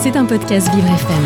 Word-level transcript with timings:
C'est 0.00 0.16
un 0.16 0.24
podcast 0.26 0.72
Vivre 0.72 0.86
FM. 0.86 1.24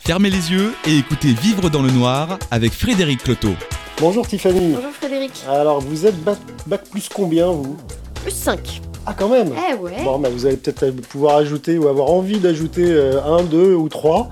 Fermez 0.00 0.28
les 0.28 0.50
yeux 0.50 0.74
et 0.86 0.98
écoutez 0.98 1.32
Vivre 1.34 1.70
dans 1.70 1.82
le 1.82 1.90
noir 1.92 2.36
avec 2.50 2.72
Frédéric 2.72 3.22
Cloteau. 3.22 3.52
Bonjour 4.00 4.26
Tiffany. 4.26 4.74
Bonjour 4.74 4.90
Frédéric. 4.90 5.44
Alors 5.48 5.80
vous 5.80 6.04
êtes 6.04 6.20
bac, 6.24 6.38
bac 6.66 6.82
plus 6.90 7.08
combien 7.08 7.46
vous? 7.46 7.76
Plus 8.22 8.32
5. 8.32 8.80
Ah 9.06 9.14
quand 9.16 9.28
même? 9.28 9.52
Eh 9.70 9.74
ouais. 9.74 10.02
Bon, 10.02 10.18
bah, 10.18 10.30
vous 10.30 10.46
allez 10.46 10.56
peut-être 10.56 10.90
pouvoir 11.02 11.36
ajouter 11.36 11.78
ou 11.78 11.86
avoir 11.86 12.10
envie 12.10 12.40
d'ajouter 12.40 12.86
euh, 12.88 13.22
un, 13.22 13.44
deux 13.44 13.74
ou 13.74 13.88
trois 13.88 14.28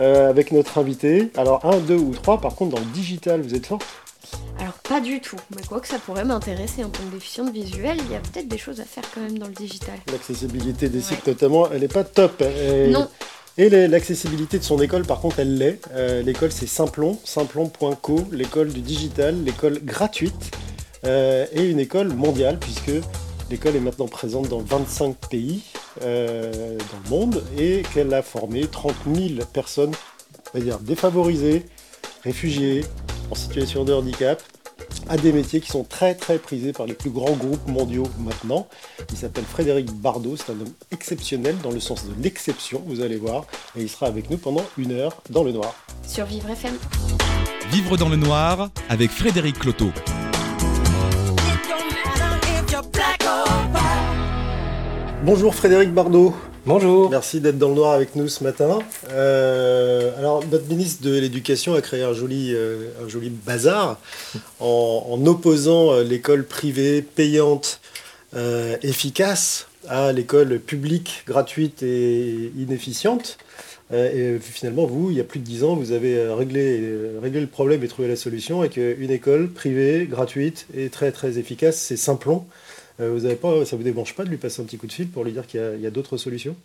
euh, 0.00 0.28
avec 0.28 0.50
notre 0.50 0.78
invité. 0.78 1.30
Alors 1.36 1.64
un, 1.64 1.78
deux 1.78 1.96
ou 1.96 2.12
trois, 2.12 2.40
par 2.40 2.56
contre 2.56 2.74
dans 2.74 2.82
le 2.82 2.92
digital, 2.92 3.40
vous 3.40 3.54
êtes 3.54 3.66
fort 3.66 3.78
Alors 4.58 4.74
pas 4.88 5.00
du 5.00 5.20
tout. 5.20 5.36
Mais 5.54 5.62
quoi 5.62 5.80
que 5.80 5.86
ça 5.88 5.98
pourrait 5.98 6.24
m'intéresser 6.24 6.82
en 6.84 6.88
tant 6.90 7.02
que 7.04 7.14
déficiente 7.14 7.52
visuelle, 7.52 7.98
il 8.06 8.12
y 8.12 8.16
a 8.16 8.20
peut-être 8.20 8.48
des 8.48 8.58
choses 8.58 8.80
à 8.80 8.84
faire 8.84 9.04
quand 9.14 9.20
même 9.20 9.38
dans 9.38 9.46
le 9.46 9.52
digital. 9.52 9.94
L'accessibilité 10.10 10.88
des 10.88 10.98
Ouais. 10.98 11.04
sites 11.04 11.26
notamment, 11.26 11.70
elle 11.70 11.80
n'est 11.80 11.88
pas 11.88 12.04
top. 12.04 12.42
Et- 12.42 12.88
Non. 12.88 13.08
Et 13.56 13.68
l'accessibilité 13.88 14.58
de 14.60 14.62
son 14.64 14.80
école, 14.80 15.04
par 15.04 15.20
contre, 15.20 15.40
elle 15.40 15.58
l'est. 15.58 15.80
Euh, 15.92 16.22
l'école, 16.22 16.52
c'est 16.52 16.68
Simplon, 16.68 17.18
simplon.co, 17.24 18.24
l'école 18.30 18.68
du 18.72 18.80
digital, 18.82 19.42
l'école 19.42 19.80
gratuite 19.84 20.52
euh, 21.04 21.44
et 21.52 21.64
une 21.68 21.80
école 21.80 22.08
mondiale, 22.14 22.58
puisque 22.60 22.92
l'école 23.50 23.74
est 23.74 23.80
maintenant 23.80 24.06
présente 24.06 24.48
dans 24.48 24.58
25 24.60 25.16
pays 25.28 25.62
euh, 26.02 26.76
dans 26.78 26.98
le 27.04 27.10
monde 27.10 27.44
et 27.58 27.82
qu'elle 27.92 28.14
a 28.14 28.22
formé 28.22 28.66
30 28.68 28.94
000 29.12 29.44
personnes, 29.52 29.92
on 30.54 30.58
va 30.58 30.64
dire 30.64 30.78
défavorisées, 30.78 31.64
réfugiés, 32.22 32.84
en 33.30 33.34
situation 33.34 33.84
de 33.84 33.92
handicap, 33.92 34.42
à 35.08 35.16
des 35.16 35.32
métiers 35.32 35.60
qui 35.60 35.70
sont 35.70 35.84
très 35.84 36.14
très 36.14 36.38
prisés 36.38 36.72
par 36.72 36.86
les 36.86 36.94
plus 36.94 37.10
grands 37.10 37.32
groupes 37.32 37.66
mondiaux 37.66 38.08
maintenant. 38.18 38.68
Il 39.10 39.16
s'appelle 39.16 39.44
Frédéric 39.44 39.90
Bardot, 39.92 40.36
c'est 40.36 40.52
un 40.52 40.60
homme 40.60 40.72
exceptionnel 40.90 41.56
dans 41.62 41.70
le 41.70 41.80
sens 41.80 42.04
de 42.04 42.12
l'exception, 42.22 42.82
vous 42.86 43.00
allez 43.00 43.16
voir, 43.16 43.46
et 43.76 43.82
il 43.82 43.88
sera 43.88 44.06
avec 44.06 44.30
nous 44.30 44.38
pendant 44.38 44.64
une 44.76 44.92
heure 44.92 45.22
dans 45.30 45.44
le 45.44 45.52
noir. 45.52 45.74
Sur 46.06 46.26
Vivre 46.26 46.50
FM. 46.50 46.74
Vivre 47.70 47.96
dans 47.96 48.08
le 48.08 48.16
noir 48.16 48.70
avec 48.88 49.10
Frédéric 49.10 49.58
Cloteau. 49.58 49.90
Bonjour 55.24 55.54
Frédéric 55.54 55.92
Bardot, 55.92 56.34
Bonjour. 56.66 57.10
merci 57.10 57.40
d'être 57.40 57.58
dans 57.58 57.68
le 57.68 57.74
noir 57.74 57.92
avec 57.92 58.14
nous 58.14 58.28
ce 58.28 58.44
matin. 58.44 58.80
Euh, 59.10 60.16
alors 60.18 60.44
notre 60.50 60.68
ministre 60.68 61.02
de 61.02 61.18
l'Éducation 61.18 61.74
a 61.74 61.80
créé 61.80 62.02
un 62.02 62.12
joli, 62.12 62.52
euh, 62.54 62.88
bazar 63.46 63.98
en, 64.60 65.22
opposant 65.26 65.92
euh, 65.92 66.02
l'école 66.02 66.44
privée 66.44 67.02
payante 67.02 67.80
efficace 68.82 69.68
à 69.88 70.12
l'école 70.12 70.58
publique 70.58 71.22
gratuite 71.26 71.82
et 71.82 72.52
inefficiente. 72.58 73.38
Et 73.90 74.38
finalement, 74.38 74.84
vous, 74.84 75.10
il 75.10 75.16
y 75.16 75.20
a 75.20 75.24
plus 75.24 75.40
de 75.40 75.46
10 75.46 75.64
ans, 75.64 75.74
vous 75.74 75.92
avez 75.92 76.28
réglé, 76.28 76.82
réglé 77.22 77.40
le 77.40 77.46
problème 77.46 77.82
et 77.82 77.88
trouvé 77.88 78.06
la 78.06 78.16
solution 78.16 78.60
avec 78.60 78.76
une 78.76 79.10
école 79.10 79.48
privée, 79.48 80.06
gratuite 80.06 80.66
et 80.76 80.90
très 80.90 81.10
très 81.10 81.38
efficace, 81.38 81.78
c'est 81.78 81.96
Simplon. 81.96 82.44
Euh, 83.00 83.12
vous 83.12 83.24
avez 83.24 83.36
pas, 83.36 83.64
ça 83.64 83.76
vous 83.76 83.82
démange 83.82 84.14
pas 84.14 84.24
de 84.24 84.30
lui 84.30 84.36
passer 84.36 84.60
un 84.60 84.64
petit 84.64 84.78
coup 84.78 84.86
de 84.86 84.92
fil 84.92 85.08
pour 85.08 85.24
lui 85.24 85.32
dire 85.32 85.46
qu'il 85.46 85.80
y 85.80 85.86
a, 85.86 85.90
d'autres 85.90 86.16
solutions? 86.16 86.56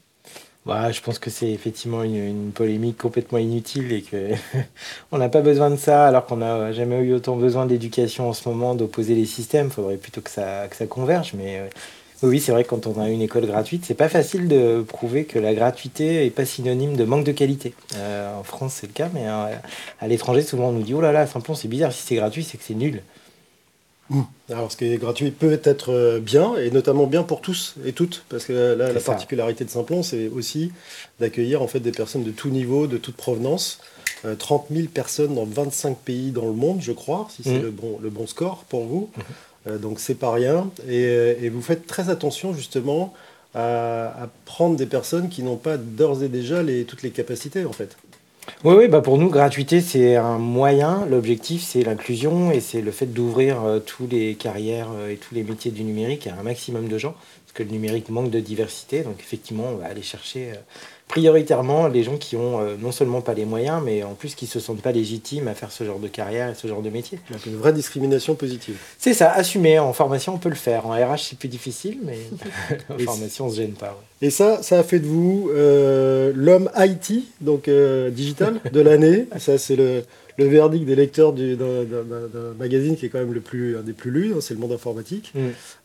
Bah, 0.66 0.92
je 0.92 1.02
pense 1.02 1.20
que 1.20 1.30
c'est 1.30 1.52
effectivement 1.52 2.04
une, 2.04 2.52
polémique 2.52 2.98
complètement 2.98 3.38
inutile 3.38 3.92
et 3.92 4.02
que 4.02 4.30
on 5.12 5.18
n'a 5.18 5.30
pas 5.30 5.42
besoin 5.42 5.70
de 5.70 5.76
ça 5.76 6.08
alors 6.08 6.26
qu'on 6.26 6.38
n'a 6.38 6.72
jamais 6.72 7.00
eu 7.02 7.14
autant 7.14 7.36
besoin 7.36 7.66
d'éducation 7.66 8.30
en 8.30 8.34
ce 8.34 8.48
moment, 8.48 8.74
d'opposer 8.74 9.14
les 9.14 9.26
systèmes. 9.26 9.68
Il 9.68 9.74
faudrait 9.74 9.98
plutôt 9.98 10.22
que 10.22 10.30
ça, 10.30 10.68
que 10.70 10.76
ça 10.76 10.88
converge. 10.88 11.34
Mais 11.34 11.60
euh, 11.60 11.68
oui, 12.24 12.40
c'est 12.40 12.54
vrai 12.54 12.64
que 12.64 12.70
quand 12.70 12.88
on 12.88 13.00
a 13.00 13.10
une 13.10 13.22
école 13.22 13.46
gratuite, 13.46 13.84
c'est 13.86 13.94
pas 13.94 14.10
facile 14.10 14.48
de 14.48 14.84
prouver 14.88 15.26
que 15.26 15.38
la 15.38 15.54
gratuité 15.54 16.26
est 16.26 16.30
pas 16.30 16.46
synonyme 16.46 16.96
de 16.96 17.04
manque 17.04 17.26
de 17.26 17.34
qualité. 17.34 17.74
Euh, 17.98 18.40
en 18.40 18.44
France, 18.44 18.78
c'est 18.80 18.88
le 18.88 18.94
cas, 18.94 19.10
mais 19.14 19.28
à 19.28 20.08
l'étranger, 20.08 20.42
souvent 20.42 20.70
on 20.70 20.72
nous 20.72 20.84
dit 20.84 20.94
Oh 20.94 21.02
là 21.02 21.12
là, 21.12 21.28
Simplon, 21.28 21.54
c'est 21.54 21.68
bizarre, 21.68 21.92
si 21.92 22.02
c'est 22.02 22.16
gratuit, 22.16 22.44
c'est 22.44 22.58
que 22.58 22.64
c'est 22.64 22.74
nul. 22.74 23.04
Alors, 24.50 24.72
ce 24.72 24.78
qui 24.78 24.86
est 24.86 24.98
gratuit 24.98 25.32
peut 25.32 25.60
être 25.64 25.92
euh, 25.92 26.20
bien, 26.20 26.56
et 26.58 26.70
notamment 26.72 27.08
bien 27.08 27.24
pour 27.24 27.42
tous 27.42 27.76
et 27.86 27.94
toutes, 27.94 28.24
parce 28.30 28.46
que 28.46 28.54
là, 28.76 28.92
la 28.94 29.00
ça. 29.00 29.12
particularité 29.12 29.64
de 29.66 29.70
Simplon, 29.70 30.04
c'est 30.04 30.28
aussi 30.28 30.72
d'accueillir 31.20 31.62
en 31.62 31.68
fait 31.68 31.80
des 31.80 31.92
personnes 31.92 32.24
de 32.24 32.32
tout 32.32 32.50
niveau, 32.50 32.86
de 32.88 32.98
toute 32.98 33.16
provenance. 33.16 33.80
Euh, 34.26 34.36
30 34.36 34.68
000 34.72 34.88
personnes 34.88 35.36
dans 35.36 35.46
25 35.46 35.98
pays 35.98 36.32
dans 36.32 36.46
le 36.46 36.54
monde, 36.54 36.80
je 36.82 36.92
crois, 36.92 37.28
si 37.32 37.44
c'est 37.44 37.56
Mhm. 37.56 37.62
le, 37.64 37.72
bon, 37.72 38.00
le 38.02 38.10
bon 38.10 38.28
score 38.28 38.64
pour 38.70 38.86
vous. 38.86 39.10
Euh, 39.68 39.78
donc, 39.78 40.00
c'est 40.00 40.16
pas 40.16 40.32
rien. 40.32 40.70
Et, 40.88 41.06
euh, 41.06 41.36
et 41.42 41.50
vous 41.50 41.62
faites 41.62 41.88
très 41.88 42.10
attention 42.10 42.54
justement 42.54 43.14
à, 43.56 44.24
à 44.24 44.30
prendre 44.46 44.76
des 44.76 44.86
personnes 44.86 45.30
qui 45.30 45.44
n'ont 45.44 45.58
pas 45.58 45.78
d'ores 45.78 46.24
et 46.24 46.30
déjà 46.30 46.62
les, 46.64 46.84
toutes 46.86 47.02
les 47.04 47.12
capacités, 47.12 47.66
en 47.66 47.72
fait. 47.74 47.96
Oui, 48.64 48.76
oui, 48.78 48.88
bah 48.88 49.02
pour 49.02 49.18
nous, 49.18 49.30
gratuité, 49.30 49.82
c'est 49.82 50.16
un 50.16 50.38
moyen. 50.38 51.06
L'objectif, 51.10 51.64
c'est 51.64 51.84
l'inclusion 51.84 52.52
et 52.52 52.60
c'est 52.60 52.82
le 52.82 52.92
fait 52.92 53.06
d'ouvrir 53.06 53.64
euh, 53.64 53.80
tous 53.80 54.08
les 54.08 54.36
carrières 54.36 54.90
euh, 54.94 55.12
et 55.12 55.18
tous 55.18 55.36
les 55.36 55.44
métiers 55.44 55.72
du 55.72 55.84
numérique 55.84 56.28
à 56.28 56.36
un 56.40 56.44
maximum 56.44 56.88
de 56.88 56.98
gens. 56.98 57.14
Parce 57.46 57.54
que 57.54 57.64
le 57.64 57.70
numérique 57.70 58.10
manque 58.10 58.32
de 58.32 58.40
diversité. 58.40 59.02
Donc, 59.04 59.20
effectivement, 59.20 59.66
on 59.74 59.76
va 59.76 59.88
aller 59.88 60.02
chercher 60.02 60.52
euh, 60.52 60.56
prioritairement 61.14 61.88
les 61.90 62.02
gens 62.02 62.18
qui 62.18 62.36
ont 62.36 62.60
euh, 62.60 62.76
non 62.80 62.92
seulement 62.92 63.22
pas 63.22 63.36
les 63.36 63.46
moyens, 63.46 63.84
mais 63.86 64.02
en 64.02 64.16
plus 64.16 64.34
qui 64.34 64.48
se 64.48 64.60
sentent 64.60 64.82
pas 64.82 64.92
légitimes 64.92 65.48
à 65.48 65.54
faire 65.54 65.72
ce 65.72 65.84
genre 65.84 66.00
de 66.00 66.08
carrière 66.08 66.50
et 66.50 66.56
ce 66.56 66.68
genre 66.68 66.82
de 66.82 66.90
métier. 66.90 67.20
Donc, 67.30 67.46
une 67.46 67.56
vraie 67.56 67.72
discrimination 67.72 68.34
positive. 68.34 68.78
C'est 68.98 69.14
ça, 69.14 69.32
assumer. 69.32 69.78
En 69.78 69.94
formation, 69.94 70.34
on 70.34 70.40
peut 70.40 70.50
le 70.50 70.56
faire. 70.56 70.88
En 70.88 70.94
RH, 70.94 71.20
c'est 71.30 71.38
plus 71.38 71.50
difficile, 71.50 72.00
mais 72.04 72.18
en 72.90 72.98
formation, 72.98 73.46
on 73.46 73.52
se 73.52 73.58
gêne 73.58 73.74
pas. 73.74 73.90
ouais. 73.90 74.14
Et 74.24 74.30
ça, 74.30 74.64
ça 74.64 74.80
a 74.80 74.84
fait 74.84 75.00
de 75.00 75.06
vous 75.06 75.52
euh, 75.54 76.32
l'homme 76.34 76.70
IT, 76.78 77.26
donc 77.42 77.68
euh, 77.68 78.10
digital, 78.10 78.62
de 78.72 78.80
l'année. 78.80 79.28
Ça, 79.38 79.58
c'est 79.58 79.76
le, 79.76 80.04
le 80.38 80.46
verdict 80.46 80.86
des 80.86 80.96
lecteurs 80.96 81.34
du- 81.34 81.56
d'un 81.56 82.54
magazine 82.58 82.96
qui 82.98 83.06
est 83.06 83.10
quand 83.10 83.20
même 83.20 83.34
le 83.34 83.42
plus, 83.42 83.78
un 83.78 83.82
des 83.82 83.94
plus 83.94 84.12
lus, 84.12 84.34
hein, 84.34 84.38
c'est 84.42 84.54
le 84.54 84.60
monde 84.60 84.72
informatique. 84.72 85.32
Mm. 85.36 85.40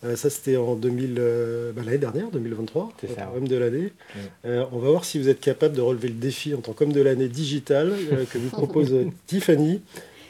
Euh, 0.05 0.17
ça, 0.17 0.31
c'était 0.31 0.57
en 0.57 0.75
2000, 0.75 1.17
euh, 1.19 1.73
bah, 1.73 1.83
l'année 1.85 1.99
dernière, 1.99 2.31
2023, 2.31 2.93
C'est 3.01 3.15
ça, 3.15 3.31
homme 3.37 3.49
de 3.49 3.57
l'année. 3.57 3.93
Mm. 4.15 4.19
Euh, 4.47 4.65
on 4.73 4.79
va 4.79 4.91
voir 4.91 5.05
si 5.05 5.19
vous 5.19 5.29
êtes 5.29 5.41
capable 5.41 5.75
de 5.77 5.81
relever 5.83 6.09
le 6.09 6.15
défi 6.15 6.55
en 6.55 6.59
tant 6.61 6.73
qu'homme 6.73 6.93
de 6.93 7.01
l'année 7.03 7.29
digital 7.29 7.93
euh, 8.13 8.25
que 8.33 8.39
vous 8.39 8.51
propose 8.51 8.95
Tiffany. 9.27 9.81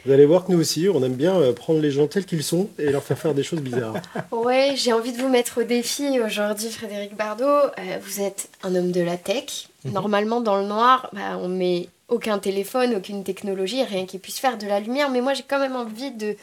Vous 0.05 0.13
allez 0.13 0.25
voir 0.25 0.45
que 0.45 0.53
nous 0.53 0.59
aussi, 0.59 0.87
on 0.87 1.03
aime 1.03 1.15
bien 1.15 1.51
prendre 1.53 1.81
les 1.81 1.91
gens 1.91 2.07
tels 2.07 2.25
qu'ils 2.25 2.41
sont 2.43 2.69
et 2.79 2.89
leur 2.89 3.03
faire 3.03 3.17
faire 3.19 3.33
des 3.33 3.43
choses 3.43 3.59
bizarres. 3.59 3.95
Ouais, 4.31 4.71
j'ai 4.77 4.93
envie 4.93 5.11
de 5.11 5.17
vous 5.17 5.27
mettre 5.27 5.59
au 5.61 5.63
défi 5.63 6.19
aujourd'hui, 6.25 6.69
Frédéric 6.69 7.15
Bardot. 7.17 7.43
Euh, 7.45 7.97
vous 8.01 8.21
êtes 8.21 8.47
un 8.63 8.73
homme 8.75 8.91
de 8.91 9.01
la 9.01 9.17
tech. 9.17 9.67
Mhm. 9.83 9.91
Normalement, 9.91 10.39
dans 10.39 10.57
le 10.61 10.65
noir, 10.67 11.09
bah, 11.13 11.37
on 11.41 11.49
met 11.49 11.89
aucun 12.09 12.39
téléphone, 12.39 12.95
aucune 12.95 13.23
technologie, 13.23 13.83
rien 13.83 14.05
qui 14.05 14.17
puisse 14.17 14.39
faire 14.39 14.57
de 14.57 14.67
la 14.67 14.79
lumière. 14.79 15.09
Mais 15.09 15.21
moi, 15.21 15.33
j'ai 15.33 15.43
quand 15.47 15.59
même 15.59 15.75
envie 15.75 16.11
de 16.11 16.35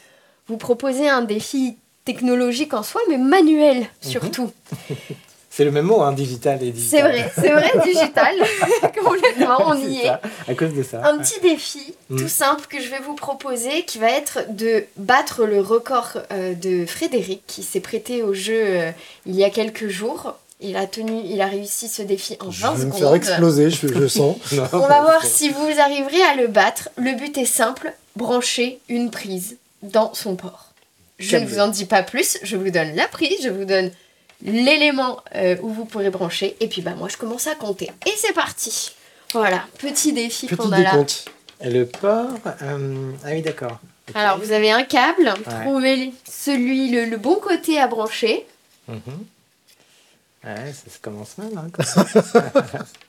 vous 0.47 0.57
proposer 0.57 1.07
un 1.09 1.21
défi 1.21 1.77
technologique 2.05 2.73
en 2.73 2.83
soi, 2.83 3.01
mais 3.09 3.17
manuel 3.17 3.85
surtout. 4.01 4.51
C'est 5.49 5.65
le 5.65 5.71
même 5.71 5.85
mot, 5.85 6.01
hein, 6.03 6.13
digital 6.13 6.61
et 6.61 6.67
C'est 6.67 7.01
digital. 7.01 7.11
vrai, 7.11 7.31
c'est 7.33 7.49
vrai, 7.51 7.71
digital. 7.83 8.35
Complètement, 9.03 9.57
on 9.65 9.73
y 9.75 9.95
C'est 10.01 10.05
est. 10.05 10.51
à 10.51 10.53
cause 10.55 10.71
de 10.73 10.83
ça. 10.83 11.03
Un 11.03 11.17
petit 11.17 11.39
défi 11.41 11.95
Mm. 12.09 12.19
tout 12.19 12.27
simple 12.29 12.67
que 12.67 12.79
je 12.79 12.89
vais 12.89 12.99
vous 12.99 13.15
proposer 13.15 13.83
qui 13.83 13.97
va 13.97 14.09
être 14.11 14.39
de 14.53 14.85
battre 14.97 15.43
le 15.45 15.59
record 15.59 16.11
euh, 16.31 16.53
de 16.53 16.85
Frédéric 16.85 17.41
qui 17.47 17.63
s'est 17.63 17.79
prêté 17.81 18.21
au 18.23 18.33
jeu 18.33 18.53
euh, 18.63 18.91
il 19.25 19.35
y 19.35 19.43
a 19.43 19.49
quelques 19.49 19.87
jours. 19.87 20.35
Il 20.59 20.75
a, 20.75 20.87
tenu, 20.87 21.21
il 21.25 21.39
a 21.41 21.45
réussi 21.45 21.87
ce 21.87 22.01
défi 22.01 22.35
en 22.39 22.49
20 22.49 22.51
Je 22.51 22.61
vais 22.61 22.71
me 22.71 22.91
secondes. 22.91 22.97
faire 22.99 23.13
exploser, 23.13 23.69
je, 23.69 23.87
je 23.87 24.07
sens. 24.07 24.37
Non, 24.53 24.63
On 24.73 24.79
va 24.87 25.01
voir 25.01 25.23
si 25.23 25.49
vous 25.49 25.79
arriverez 25.79 26.21
à 26.23 26.35
le 26.35 26.47
battre. 26.47 26.89
Le 26.97 27.15
but 27.15 27.37
est 27.37 27.45
simple, 27.45 27.93
brancher 28.15 28.79
une 28.89 29.11
prise 29.11 29.57
dans 29.83 30.13
son 30.15 30.35
port. 30.35 30.73
Je 31.19 31.37
ne 31.37 31.45
vous 31.45 31.59
en 31.59 31.67
dis 31.67 31.85
pas 31.85 32.01
plus, 32.03 32.39
je 32.43 32.55
vous 32.57 32.71
donne 32.71 32.95
la 32.95 33.07
prise, 33.07 33.37
je 33.43 33.49
vous 33.49 33.65
donne 33.65 33.91
l'élément 34.43 35.19
euh, 35.35 35.55
où 35.61 35.69
vous 35.69 35.85
pourrez 35.85 36.09
brancher 36.11 36.55
et 36.59 36.67
puis 36.67 36.81
bah 36.81 36.93
moi 36.97 37.07
je 37.09 37.17
commence 37.17 37.47
à 37.47 37.55
compter. 37.55 37.89
Et 38.05 38.11
c'est 38.17 38.33
parti. 38.33 38.91
Voilà, 39.33 39.63
petit 39.79 40.13
défi 40.13 40.47
Petit 40.47 40.55
qu'on 40.55 40.71
a 40.71 40.79
là. 40.79 40.93
Et 41.61 41.69
le 41.69 41.85
port. 41.85 42.29
euh, 42.63 43.11
Ah 43.25 43.29
oui, 43.31 43.41
d'accord. 43.41 43.79
Alors, 44.15 44.37
vous 44.39 44.51
avez 44.53 44.71
un 44.71 44.83
câble, 44.83 45.33
trouvez 45.43 46.13
celui, 46.31 46.89
le, 46.91 47.05
le 47.05 47.17
bon 47.17 47.35
côté 47.35 47.77
à 47.79 47.87
brancher. 47.87 48.45
Mhm. 48.87 49.01
Ouais, 50.43 50.73
ça 50.73 50.89
se 50.89 50.99
commence 50.99 51.37
mal. 51.37 51.51
Hein, 51.57 51.69
quand 51.71 51.83
même. 51.97 52.83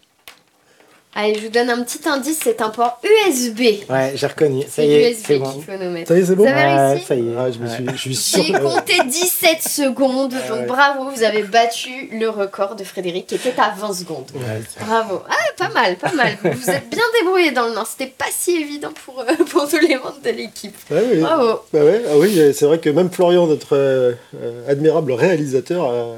Allez, 1.20 1.34
je 1.34 1.40
vous 1.46 1.48
donne 1.48 1.68
un 1.68 1.82
petit 1.82 1.98
indice, 2.08 2.38
c'est 2.44 2.62
un 2.62 2.68
port 2.68 3.00
USB. 3.26 3.58
Ouais, 3.90 4.12
j'ai 4.14 4.26
reconnu. 4.28 4.62
Ça 4.62 4.68
C'est 4.76 4.86
y 4.86 4.92
est, 4.94 5.10
USB 5.10 5.24
c'est 5.26 5.38
bon. 5.38 5.46
faut 5.46 5.72
nous. 5.72 6.06
Ça 6.06 6.14
y 6.16 6.20
est, 6.20 6.24
c'est 6.24 6.34
bon 6.36 6.44
Vous 6.44 6.48
avez 6.48 6.62
Ouais, 6.62 6.90
réussi 6.92 7.04
ça 7.06 7.14
y 7.16 7.18
est. 7.18 7.32
Ah, 7.36 7.50
je, 7.50 7.58
me 7.58 7.66
suis, 7.68 7.86
je 7.92 7.96
suis 8.00 8.14
sûr. 8.14 8.44
J'ai 8.44 8.52
compté 8.52 8.92
17 9.04 9.60
secondes, 9.68 10.30
donc 10.30 10.58
ouais. 10.60 10.66
bravo, 10.66 11.10
vous 11.10 11.22
avez 11.24 11.42
battu 11.42 12.08
le 12.12 12.28
record 12.28 12.76
de 12.76 12.84
Frédéric 12.84 13.26
qui 13.26 13.34
était 13.34 13.52
à 13.58 13.74
20 13.76 13.92
secondes. 13.94 14.26
Ouais, 14.32 14.62
Bravo. 14.86 15.22
Ah, 15.28 15.34
pas 15.56 15.70
mal, 15.70 15.96
pas 15.96 16.12
mal. 16.12 16.38
Vous 16.44 16.50
vous 16.52 16.70
êtes 16.70 16.88
bien 16.88 17.02
débrouillé 17.20 17.50
dans 17.50 17.66
le 17.66 17.74
Nord. 17.74 17.88
C'était 17.88 18.12
pas 18.16 18.26
si 18.30 18.52
évident 18.60 18.90
pour, 19.04 19.18
euh, 19.20 19.24
pour 19.50 19.68
tous 19.68 19.78
les 19.80 19.96
membres 19.96 20.20
de 20.24 20.30
l'équipe. 20.30 20.76
Ouais, 20.88 21.02
oui. 21.14 21.18
Bravo. 21.18 21.62
Bah 21.72 21.80
ouais, 21.84 22.00
ah 22.08 22.16
oui, 22.16 22.38
c'est 22.54 22.64
vrai 22.66 22.78
que 22.78 22.90
même 22.90 23.10
Florian, 23.10 23.48
notre 23.48 23.76
euh, 23.76 24.12
euh, 24.40 24.62
admirable 24.70 25.10
réalisateur, 25.14 25.84
a, 25.86 26.14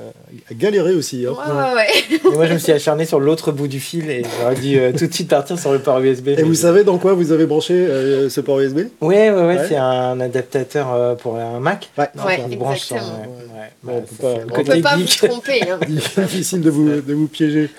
a 0.51 0.55
galéré 0.55 0.93
aussi. 0.93 1.25
hein. 1.27 1.33
Ouais, 1.33 1.55
ouais, 1.55 1.75
ouais. 1.75 2.19
Et 2.31 2.37
moi, 2.37 2.47
je 2.47 2.53
me 2.53 2.59
suis 2.59 2.73
acharné 2.73 3.07
sur 3.07 3.19
l'autre 3.19 3.51
bout 3.51 3.67
du 3.67 3.81
fil 3.81 4.11
et 4.11 4.25
j'aurais 4.43 4.57
dû 4.57 4.79
euh, 4.79 4.90
tout 4.99 5.07
de 5.07 5.13
suite 5.15 5.29
partir 5.29 5.59
sur 5.59 5.73
le 5.73 5.79
port 5.79 5.99
USB. 6.01 6.29
Et 6.29 6.43
vous 6.43 6.55
je- 6.55 6.59
savez 6.61 6.85
dans 6.85 6.99
quoi 6.99 7.15
vous 7.15 7.33
avez 7.33 7.47
branché 7.47 7.75
euh, 7.75 8.29
ce 8.29 8.41
port 8.41 8.61
USB 8.61 8.79
Ouais, 9.01 9.31
ouais, 9.31 9.31
ouais, 9.31 9.43
Ouais. 9.57 9.67
c'est 9.69 9.77
un 9.77 10.19
adaptateur 10.21 10.93
euh, 10.95 11.15
pour 11.15 11.37
un 11.37 11.61
Mac. 11.61 11.91
Ouais. 11.99 12.09
Non, 12.17 12.25
Ouais, 12.25 12.41
qui 12.49 12.57
branche 12.57 12.81
sur- 12.81 12.97
exactement. 12.97 13.23
ouais, 13.23 13.29
ouais. 13.61 13.67
Bon, 13.83 13.93
on 13.93 13.97
Ouais, 13.97 14.03
peut 14.03 14.17
pas- 14.17 14.29
on 14.29 14.61
On 14.61 14.65
peut 14.65 14.81
pas 14.83 14.97
vous 14.97 15.05
tromper. 15.29 15.61
hein. 15.71 15.79
Difficile 15.89 16.61
de 16.61 16.71
vous, 16.71 16.89
de 17.01 17.15
vous 17.15 17.29
piéger. 17.29 17.71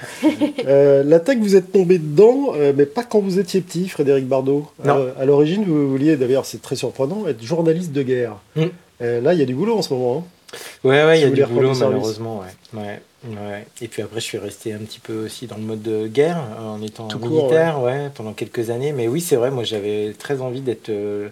Euh, 0.67 1.03
la 1.05 1.19
tech, 1.19 1.37
vous 1.39 1.55
êtes 1.55 1.71
tombé 1.71 1.97
dedans, 1.99 2.53
euh, 2.55 2.73
mais 2.75 2.85
pas 2.85 3.03
quand 3.03 3.19
vous 3.19 3.39
étiez 3.39 3.61
petit, 3.61 3.87
Frédéric 3.87 4.27
Bardot. 4.27 4.65
Non. 4.83 4.97
Euh, 4.97 5.11
à 5.19 5.25
l'origine, 5.25 5.63
vous 5.65 5.89
vouliez, 5.89 6.15
d'ailleurs, 6.17 6.45
c'est 6.45 6.61
très 6.61 6.75
surprenant, 6.75 7.27
être 7.27 7.43
journaliste 7.43 7.91
de 7.91 8.01
guerre. 8.03 8.37
Mm. 8.55 8.63
Euh, 9.03 9.21
là, 9.21 9.33
il 9.33 9.39
y 9.39 9.43
a 9.43 9.45
du 9.45 9.53
boulot 9.55 9.77
en 9.77 9.81
ce 9.81 9.93
moment. 9.93 10.25
hein. 10.53 10.57
Ouais, 10.83 11.03
ouais, 11.05 11.19
il 11.19 11.21
y 11.21 11.25
a 11.25 11.29
du 11.29 11.43
boulot 11.45 11.71
malheureusement, 11.79 12.41
ouais. 12.73 12.79
ouais. 12.81 13.01
Ouais. 13.25 13.67
Et 13.81 13.87
puis 13.87 14.01
après, 14.01 14.19
je 14.19 14.25
suis 14.25 14.37
resté 14.37 14.73
un 14.73 14.79
petit 14.79 14.99
peu 14.99 15.25
aussi 15.25 15.47
dans 15.47 15.57
le 15.57 15.63
mode 15.63 15.81
de 15.81 16.07
guerre, 16.07 16.37
euh, 16.59 16.63
en 16.63 16.81
étant 16.81 17.07
Tout 17.07 17.19
court, 17.19 17.29
militaire, 17.29 17.81
ouais. 17.81 18.09
pendant 18.15 18.33
quelques 18.33 18.69
années. 18.69 18.93
Mais 18.93 19.07
oui, 19.07 19.21
c'est 19.21 19.35
vrai, 19.35 19.51
moi 19.51 19.63
j'avais 19.63 20.13
très 20.13 20.41
envie 20.41 20.61
d'être, 20.61 20.89
euh, 20.89 21.29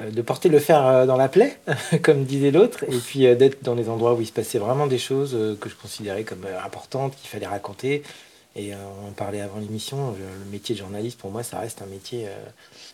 euh, 0.00 0.10
de 0.10 0.22
porter 0.22 0.48
le 0.48 0.58
fer 0.58 0.84
euh, 0.84 1.06
dans 1.06 1.16
la 1.16 1.28
plaie, 1.28 1.56
comme 2.02 2.24
disait 2.24 2.50
l'autre, 2.50 2.82
et 2.84 2.98
puis 2.98 3.26
euh, 3.26 3.36
d'être 3.36 3.62
dans 3.62 3.76
les 3.76 3.88
endroits 3.88 4.14
où 4.14 4.20
il 4.20 4.26
se 4.26 4.32
passait 4.32 4.58
vraiment 4.58 4.88
des 4.88 4.98
choses 4.98 5.34
euh, 5.34 5.56
que 5.60 5.68
je 5.68 5.76
considérais 5.76 6.24
comme 6.24 6.46
importantes, 6.64 7.14
qu'il 7.16 7.28
fallait 7.28 7.46
raconter. 7.46 8.02
Et 8.56 8.72
on 8.72 9.08
en 9.08 9.10
parlait 9.10 9.40
avant 9.40 9.58
l'émission, 9.58 10.14
le 10.16 10.52
métier 10.52 10.76
de 10.76 10.80
journaliste, 10.80 11.18
pour 11.18 11.32
moi, 11.32 11.42
ça 11.42 11.58
reste 11.58 11.82
un 11.82 11.86
métier 11.86 12.28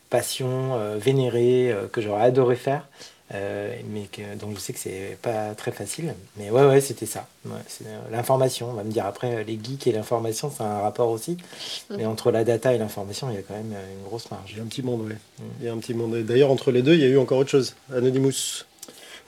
passion, 0.08 0.78
vénéré, 0.96 1.70
que 1.92 2.00
j'aurais 2.00 2.22
adoré 2.22 2.56
faire. 2.56 2.88
Euh, 3.32 3.74
mais 3.92 4.08
que, 4.10 4.34
donc 4.36 4.56
je 4.56 4.60
sais 4.60 4.72
que 4.72 4.78
c'est 4.78 5.16
pas 5.22 5.54
très 5.54 5.70
facile. 5.70 6.14
Mais 6.36 6.50
ouais, 6.50 6.66
ouais, 6.66 6.80
c'était 6.80 7.06
ça. 7.06 7.26
Ouais, 7.46 7.52
euh, 7.86 7.98
l'information, 8.10 8.70
on 8.70 8.74
va 8.74 8.82
me 8.82 8.90
dire 8.90 9.06
après, 9.06 9.36
euh, 9.36 9.42
les 9.44 9.58
geeks 9.62 9.86
et 9.86 9.92
l'information, 9.92 10.50
c'est 10.54 10.64
un 10.64 10.80
rapport 10.80 11.10
aussi. 11.10 11.36
Mais 11.96 12.06
entre 12.06 12.32
la 12.32 12.42
data 12.42 12.74
et 12.74 12.78
l'information, 12.78 13.28
il 13.30 13.36
y 13.36 13.38
a 13.38 13.42
quand 13.42 13.54
même 13.54 13.74
une 13.98 14.04
grosse 14.04 14.30
marge. 14.30 14.50
Il 14.50 14.56
y 14.56 14.60
a 14.60 14.64
un 14.64 14.66
petit 14.66 14.82
monde, 14.82 15.02
oui. 15.06 15.14
Mm. 15.14 15.42
Il 15.60 15.66
y 15.66 15.68
a 15.68 15.72
un 15.72 15.78
petit 15.78 15.94
monde. 15.94 16.16
Et 16.16 16.22
D'ailleurs, 16.22 16.50
entre 16.50 16.72
les 16.72 16.82
deux, 16.82 16.94
il 16.94 17.00
y 17.00 17.04
a 17.04 17.08
eu 17.08 17.18
encore 17.18 17.38
autre 17.38 17.50
chose. 17.50 17.74
Anonymous. 17.94 18.64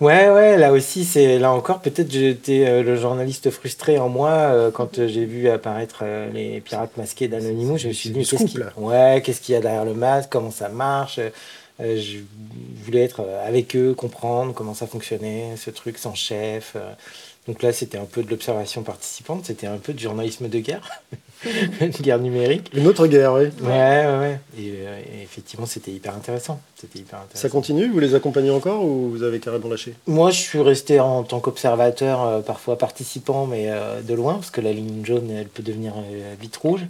Ouais, 0.03 0.31
ouais, 0.31 0.59
là 0.59 0.73
aussi, 0.73 1.05
c'est 1.05 1.39
là 1.39 1.53
encore, 1.53 1.79
peut-être 1.79 2.11
j'étais 2.11 2.67
euh, 2.67 2.83
le 2.83 2.97
journaliste 2.97 3.51
frustré 3.51 3.99
en 3.99 4.09
moi 4.09 4.31
euh, 4.31 4.73
quand 4.73 4.99
euh, 4.99 5.07
j'ai 5.07 5.25
vu 5.27 5.49
apparaître 5.49 6.01
euh, 6.03 6.29
les 6.33 6.61
pirates 6.61 6.97
masqués 6.97 7.29
d'Anonymous. 7.29 7.79
Je 7.79 7.87
me 7.87 7.93
suis 7.93 8.11
dit, 8.11 8.25
qu'il 8.25 8.67
ouais, 8.79 9.23
qu'est-ce 9.25 9.41
qu'il 9.41 9.55
y 9.55 9.59
a 9.59 9.61
derrière 9.61 9.85
le 9.85 9.95
masque, 9.95 10.29
comment 10.33 10.51
ça 10.51 10.69
marche? 10.69 11.21
Euh, 11.81 11.85
euh, 11.85 12.01
je 12.01 12.19
voulais 12.85 13.03
être 13.05 13.21
euh, 13.21 13.47
avec 13.47 13.77
eux, 13.77 13.95
comprendre 13.95 14.55
comment 14.55 14.75
ça 14.75 14.87
fonctionnait, 14.87 15.57
ce 15.57 15.71
truc 15.71 15.99
sans 15.99 16.15
chef. 16.15 16.77
Donc 17.49 17.63
là, 17.63 17.73
c'était 17.73 17.99
un 17.99 18.05
peu 18.05 18.23
de 18.23 18.31
l'observation 18.31 18.85
participante, 18.85 19.47
c'était 19.47 19.67
un 19.67 19.79
peu 19.79 19.93
de 19.93 19.99
journalisme 19.99 20.49
de 20.49 20.61
guerre, 20.61 21.03
de 21.45 22.03
guerre 22.03 22.21
numérique. 22.21 22.71
Une 22.73 22.87
autre 22.87 23.09
guerre, 23.09 23.33
oui. 23.33 23.47
Ouais, 23.61 23.69
ouais, 23.69 24.19
ouais. 24.21 24.41
Et, 24.57 24.75
euh, 24.77 25.01
et 25.01 25.23
effectivement, 25.25 25.67
c'était 25.67 25.91
hyper 25.91 26.15
intéressant. 26.15 26.61
C'était 26.77 27.01
hyper 27.01 27.19
intéressant. 27.19 27.43
Ça 27.43 27.49
continue 27.49 27.89
Vous 27.89 27.99
les 27.99 28.15
accompagnez 28.15 28.51
encore 28.51 28.85
ou 28.85 29.11
vous 29.11 29.25
avez 29.25 29.41
carrément 29.41 29.69
lâché? 29.69 29.95
Moi, 30.07 30.31
je 30.31 30.41
suis 30.41 30.61
resté 30.61 31.01
en 31.01 31.25
tant 31.25 31.41
qu'observateur, 31.41 32.23
euh, 32.23 32.41
parfois 32.43 32.79
participant, 32.79 33.47
mais 33.47 33.65
euh, 33.71 34.03
de 34.03 34.15
loin, 34.15 34.35
parce 34.35 34.53
que 34.53 34.61
la 34.61 34.73
ligne 34.73 35.05
jaune, 35.05 35.29
elle 35.29 35.49
peut 35.49 35.65
devenir 35.65 35.95
vite 36.41 36.57
rouge. 36.59 36.87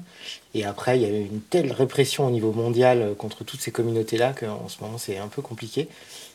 Et 0.55 0.67
après, 0.67 0.99
il 0.99 1.03
y 1.03 1.07
a 1.07 1.09
eu 1.09 1.23
une 1.23 1.41
telle 1.41 1.73
répression 1.73 2.27
au 2.27 2.31
niveau 2.31 2.53
mondial 2.53 3.15
contre 3.17 3.43
toutes 3.43 3.63
ces 3.63 3.71
communautés-là 3.71 4.35
qu'en 4.39 4.69
ce 4.69 4.83
moment, 4.83 4.99
c'est 4.99 5.17
un 5.17 5.29
peu 5.29 5.41
compliqué. 5.41 5.89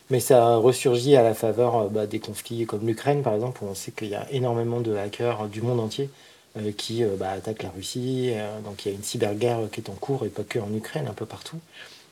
Mais 0.10 0.20
ça 0.22 0.56
ressurgit 0.56 1.16
à 1.16 1.24
la 1.24 1.34
faveur 1.34 1.76
euh, 1.76 1.88
bah, 1.90 2.06
des 2.08 2.20
conflits 2.20 2.66
comme 2.66 2.88
l'Ukraine, 2.88 3.24
par 3.24 3.34
exemple, 3.34 3.64
où 3.64 3.68
on 3.68 3.76
sait 3.76 3.92
qu'il 3.92 4.08
y 4.08 4.16
a 4.16 4.26
énormément 4.32 4.80
de 4.80 4.96
hackers 4.96 5.44
euh, 5.44 5.48
du 5.48 5.62
monde 5.62 5.80
entier 5.80 6.10
euh, 6.58 6.72
qui 6.72 7.04
bah, 7.20 7.32
attaquent 7.32 7.64
la 7.64 7.70
Russie. 7.70 8.32
donc 8.64 8.86
il 8.86 8.90
y 8.90 8.92
a 8.92 8.96
une 8.96 9.04
cyberguerre 9.04 9.60
qui 9.72 9.82
est 9.82 9.90
en 9.90 9.94
cours, 9.94 10.26
et 10.26 10.30
pas 10.30 10.44
que 10.44 10.60
en 10.60 10.74
Ukraine, 10.74 11.08
un 11.08 11.14
peu 11.14 11.26
partout. 11.26 11.58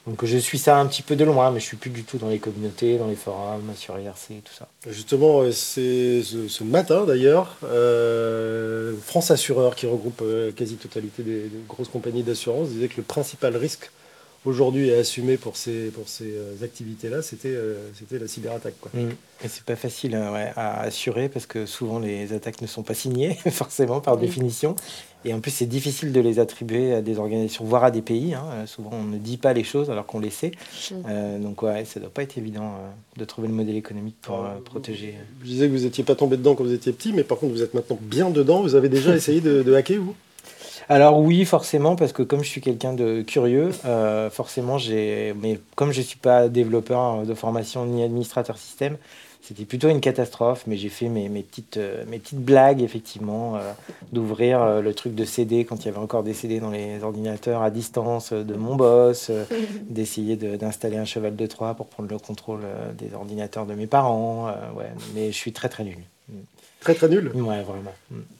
Donc 0.08 0.24
je 0.24 0.38
suis 0.38 0.60
ça 0.60 0.78
un 0.78 0.86
petit 0.86 1.02
peu 1.02 1.16
de 1.16 1.24
loin, 1.24 1.50
mais 1.50 1.60
je 1.60 1.66
suis 1.66 1.78
plus 1.78 1.90
du 1.90 2.04
tout 2.04 2.20
dans 2.20 2.30
les 2.30 2.38
communautés, 2.38 3.00
dans 3.00 3.08
les 3.08 3.16
forums, 3.16 3.74
sur 3.76 3.98
IRC, 3.98 4.44
tout 4.44 4.54
ça. 4.54 4.68
Justement, 4.88 5.42
c'est 5.52 6.22
ce, 6.22 6.64
matin 6.64 7.06
d'ailleurs, 7.06 7.58
France 9.02 9.32
Assureur, 9.32 9.74
qui 9.74 9.88
regroupe 9.88 10.22
quasi-totalité 10.56 11.24
des 11.24 11.50
grosses 11.68 11.90
compagnies 11.90 12.22
d'assurance, 12.22 12.70
disait 12.70 12.88
que 12.88 12.98
le 12.98 13.04
principal 13.04 13.58
risque 13.58 13.90
aujourd'hui 14.46 14.94
à 14.94 14.98
assumer 15.00 15.38
pour 15.38 15.58
ces, 15.58 15.88
pour 15.90 16.08
ces 16.08 16.34
euh, 16.36 16.64
activités-là, 16.64 17.22
c'était 17.22 17.50
euh, 17.50 17.76
c'était 17.94 18.20
la 18.20 18.28
cyberattaque. 18.28 18.76
Quoi. 18.80 18.92
Mm. 18.94 19.10
Et 19.44 19.48
c'est 19.48 19.64
pas 19.64 19.76
facile 19.76 20.16
euh, 20.16 20.32
ouais, 20.32 20.52
à 20.56 20.82
assurer 20.82 21.28
parce 21.30 21.46
que 21.46 21.66
souvent 21.66 22.00
les 22.00 22.32
attaques 22.34 22.62
ne 22.62 22.68
sont 22.68 22.84
pas 22.84 22.94
signées, 22.94 23.34
forcément, 23.52 24.00
par 24.02 24.18
définition. 24.18 24.76
Et 25.28 25.34
en 25.34 25.40
plus, 25.40 25.50
c'est 25.50 25.66
difficile 25.66 26.12
de 26.12 26.20
les 26.22 26.38
attribuer 26.38 26.94
à 26.94 27.02
des 27.02 27.18
organisations, 27.18 27.66
voire 27.66 27.84
à 27.84 27.90
des 27.90 28.04
pays. 28.04 28.36
hein. 28.36 28.46
Euh, 28.54 28.66
Souvent, 28.68 28.92
on 28.94 29.04
ne 29.04 29.18
dit 29.18 29.38
pas 29.38 29.54
les 29.54 29.64
choses 29.64 29.90
alors 29.90 30.06
qu'on 30.06 30.20
les 30.20 30.30
sait. 30.30 30.52
Euh, 31.10 31.40
donc, 31.40 31.64
ouais, 31.64 31.84
ça 31.84 32.00
doit 32.00 32.12
pas 32.12 32.22
être 32.22 32.38
évident 32.38 32.76
euh, 32.76 32.90
de 33.20 33.26
trouver 33.26 33.48
le 33.48 33.56
modèle 33.56 33.76
économique 33.76 34.18
pour 34.22 34.46
protéger. 34.66 35.16
Je 35.42 35.48
disais 35.48 35.68
que 35.68 35.72
vous 35.74 35.84
n'étiez 35.84 36.04
pas 36.04 36.14
tombé 36.14 36.38
dedans 36.38 36.54
quand 36.54 36.64
vous 36.64 36.74
étiez 36.74 36.92
petit, 36.94 37.12
mais 37.12 37.24
par 37.24 37.40
contre, 37.40 37.54
vous 37.54 37.64
êtes 37.64 37.74
maintenant 37.74 37.98
bien 38.00 38.30
dedans. 38.30 38.62
Vous 38.62 38.76
avez 38.76 38.88
déjà 38.88 39.16
essayé 39.16 39.42
de, 39.42 39.64
de 39.64 39.74
hacker, 39.74 40.00
vous? 40.00 40.16
Alors 40.88 41.20
oui, 41.20 41.46
forcément, 41.46 41.96
parce 41.96 42.14
que 42.14 42.22
comme 42.22 42.44
je 42.44 42.50
suis 42.50 42.62
quelqu'un 42.62 42.94
de 42.94 43.22
curieux, 43.24 43.72
euh, 43.86 44.30
forcément, 44.30 44.78
j'ai. 44.78 45.34
Mais 45.42 45.60
comme 45.76 45.92
je 45.92 46.02
suis 46.02 46.18
pas 46.20 46.48
développeur 46.48 47.24
de 47.24 47.34
formation 47.34 47.86
ni 47.86 48.04
administrateur 48.04 48.58
système, 48.58 48.98
c'était 49.42 49.66
plutôt 49.66 49.90
une 49.90 50.00
catastrophe. 50.00 50.64
Mais 50.68 50.78
j'ai 50.78 50.90
fait 50.90 51.08
mes, 51.10 51.28
mes 51.28 51.42
petites 51.42 51.78
euh, 51.78 52.04
mes 52.08 52.20
petites 52.20 52.40
blagues 52.40 52.84
effectivement, 52.84 53.56
euh, 53.56 53.72
d'ouvrir 54.12 54.62
euh, 54.62 54.82
le 54.82 54.94
truc 54.94 55.16
de 55.16 55.26
CD 55.26 55.66
quand 55.66 55.84
il 55.84 55.86
y 55.86 55.90
avait 55.90 55.98
encore 55.98 56.22
des 56.22 56.36
CD 56.36 56.60
dans 56.60 56.70
les 56.70 57.04
ordinateurs 57.04 57.64
à 57.64 57.72
distance 57.72 58.32
euh, 58.32 58.44
de 58.44 58.54
mon 58.54 58.76
boss, 58.76 59.32
euh, 59.32 59.44
d'essayer 59.90 60.36
de- 60.36 60.56
d'installer 60.56 60.98
un 60.98 61.06
cheval 61.06 61.36
de 61.36 61.46
Troie 61.48 61.74
pour 61.74 61.88
prendre 61.88 62.10
le 62.10 62.20
contrôle 62.20 62.62
des 62.98 63.14
ordinateurs 63.16 63.66
de 63.66 63.74
mes 63.74 63.88
parents. 63.88 64.50
euh, 64.50 64.52
ouais, 64.78 64.90
mais 65.16 65.32
je 65.32 65.38
suis 65.38 65.52
très 65.52 65.70
très 65.70 65.84
nul. 65.84 65.98
Très 66.80 66.94
très 66.94 67.08
nul? 67.10 67.32
Ouais, 67.34 67.64
vraiment. 67.64 67.94